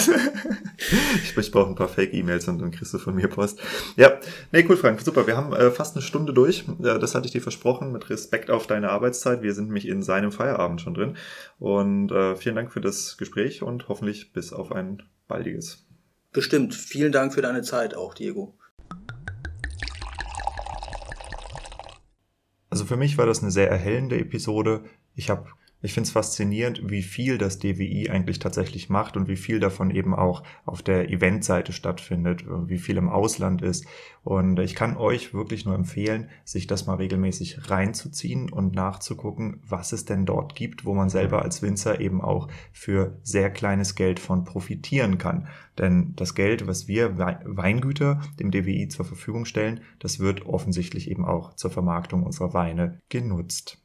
ich, 1.23 1.35
ich 1.35 1.51
brauche 1.51 1.69
ein 1.69 1.75
paar 1.75 1.89
Fake-E-Mails 1.89 2.47
und 2.47 2.59
dann 2.59 2.69
kriegst 2.69 2.93
du 2.93 2.99
von 2.99 3.15
mir 3.15 3.27
Post. 3.27 3.59
Ja, 3.95 4.19
nee, 4.51 4.63
cool, 4.69 4.77
Frank, 4.77 5.01
super. 5.01 5.25
Wir 5.25 5.35
haben 5.35 5.53
äh, 5.53 5.71
fast 5.71 5.95
eine 5.95 6.03
Stunde 6.03 6.31
durch. 6.31 6.65
Äh, 6.83 6.99
das 6.99 7.15
hatte 7.15 7.25
ich 7.25 7.31
dir 7.31 7.41
versprochen, 7.41 7.91
mit 7.91 8.11
Respekt 8.11 8.51
auf 8.51 8.67
deine 8.67 8.91
Arbeitszeit. 8.91 9.41
Wir 9.41 9.55
sind 9.55 9.65
nämlich 9.65 9.87
in 9.87 10.03
seinem 10.03 10.31
Feierabend 10.31 10.81
schon 10.81 10.93
drin. 10.93 11.17
Und 11.57 12.11
äh, 12.11 12.35
vielen 12.35 12.55
Dank 12.55 12.71
für 12.71 12.81
das 12.81 13.17
Gespräch 13.17 13.63
und 13.63 13.89
hoffentlich 13.89 14.31
bis 14.31 14.53
auf 14.53 14.71
ein 14.71 15.01
baldiges. 15.27 15.88
Bestimmt. 16.31 16.75
Vielen 16.75 17.11
Dank 17.11 17.33
für 17.33 17.41
deine 17.41 17.61
Zeit 17.61 17.95
auch, 17.95 18.13
Diego. 18.13 18.55
Also 22.69 22.85
für 22.85 22.97
mich 22.97 23.17
war 23.17 23.25
das 23.25 23.41
eine 23.41 23.51
sehr 23.51 23.69
erhellende 23.69 24.19
Episode. 24.19 24.83
Ich 25.15 25.29
habe 25.29 25.47
ich 25.81 25.93
finde 25.93 26.07
es 26.07 26.11
faszinierend, 26.11 26.89
wie 26.89 27.01
viel 27.01 27.37
das 27.37 27.57
DWI 27.59 28.09
eigentlich 28.09 28.39
tatsächlich 28.39 28.89
macht 28.89 29.15
und 29.15 29.29
wie 29.29 29.37
viel 29.37 29.61
davon 29.61 29.91
eben 29.91 30.13
auch 30.13 30.43
auf 30.65 30.81
der 30.81 31.09
Eventseite 31.09 31.71
stattfindet, 31.71 32.43
wie 32.67 32.79
viel 32.79 32.97
im 32.97 33.07
Ausland 33.07 33.61
ist. 33.61 33.85
Und 34.21 34.59
ich 34.59 34.75
kann 34.75 34.97
euch 34.97 35.33
wirklich 35.33 35.65
nur 35.65 35.75
empfehlen, 35.75 36.29
sich 36.43 36.67
das 36.67 36.85
mal 36.85 36.95
regelmäßig 36.95 37.69
reinzuziehen 37.69 38.51
und 38.51 38.75
nachzugucken, 38.75 39.61
was 39.65 39.93
es 39.93 40.03
denn 40.03 40.25
dort 40.25 40.53
gibt, 40.53 40.83
wo 40.83 40.93
man 40.93 41.09
selber 41.09 41.43
als 41.43 41.61
Winzer 41.61 42.01
eben 42.01 42.19
auch 42.19 42.49
für 42.73 43.17
sehr 43.23 43.49
kleines 43.49 43.95
Geld 43.95 44.19
von 44.19 44.43
profitieren 44.43 45.17
kann. 45.17 45.47
Denn 45.77 46.13
das 46.17 46.35
Geld, 46.35 46.67
was 46.67 46.89
wir 46.89 47.17
Weingüter 47.17 48.19
dem 48.37 48.51
DWI 48.51 48.89
zur 48.89 49.05
Verfügung 49.05 49.45
stellen, 49.45 49.79
das 49.99 50.19
wird 50.19 50.45
offensichtlich 50.45 51.09
eben 51.09 51.23
auch 51.23 51.53
zur 51.53 51.71
Vermarktung 51.71 52.23
unserer 52.23 52.53
Weine 52.53 52.99
genutzt. 53.07 53.81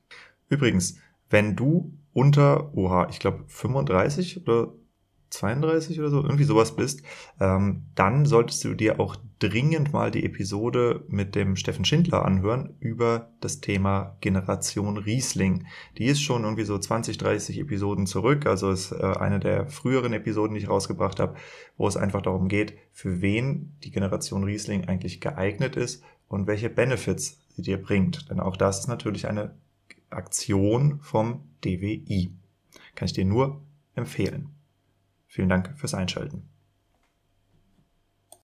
Übrigens, 0.48 0.98
wenn 1.34 1.56
du 1.56 1.92
unter, 2.12 2.72
oha, 2.76 3.08
ich 3.10 3.18
glaube 3.18 3.42
35 3.48 4.46
oder 4.46 4.72
32 5.30 5.98
oder 5.98 6.08
so, 6.08 6.22
irgendwie 6.22 6.44
sowas 6.44 6.76
bist, 6.76 7.02
ähm, 7.40 7.86
dann 7.96 8.24
solltest 8.24 8.62
du 8.62 8.74
dir 8.74 9.00
auch 9.00 9.16
dringend 9.40 9.92
mal 9.92 10.12
die 10.12 10.24
Episode 10.24 11.04
mit 11.08 11.34
dem 11.34 11.56
Steffen 11.56 11.84
Schindler 11.84 12.24
anhören 12.24 12.76
über 12.78 13.32
das 13.40 13.60
Thema 13.60 14.16
Generation 14.20 14.96
Riesling. 14.96 15.66
Die 15.98 16.04
ist 16.04 16.22
schon 16.22 16.44
irgendwie 16.44 16.62
so 16.62 16.78
20, 16.78 17.18
30 17.18 17.58
Episoden 17.58 18.06
zurück, 18.06 18.46
also 18.46 18.70
ist 18.70 18.92
äh, 18.92 19.02
eine 19.02 19.40
der 19.40 19.66
früheren 19.66 20.12
Episoden, 20.12 20.54
die 20.54 20.60
ich 20.60 20.68
rausgebracht 20.68 21.18
habe, 21.18 21.34
wo 21.76 21.88
es 21.88 21.96
einfach 21.96 22.22
darum 22.22 22.46
geht, 22.46 22.74
für 22.92 23.22
wen 23.22 23.76
die 23.82 23.90
Generation 23.90 24.44
Riesling 24.44 24.84
eigentlich 24.84 25.20
geeignet 25.20 25.74
ist 25.74 26.04
und 26.28 26.46
welche 26.46 26.70
Benefits 26.70 27.40
sie 27.56 27.62
dir 27.62 27.82
bringt. 27.82 28.30
Denn 28.30 28.38
auch 28.38 28.56
das 28.56 28.78
ist 28.78 28.86
natürlich 28.86 29.26
eine 29.26 29.56
Aktion 30.14 31.00
vom 31.00 31.48
DWI. 31.64 32.32
Kann 32.94 33.06
ich 33.06 33.12
dir 33.12 33.24
nur 33.24 33.62
empfehlen. 33.94 34.50
Vielen 35.26 35.48
Dank 35.48 35.76
fürs 35.76 35.94
Einschalten. 35.94 36.48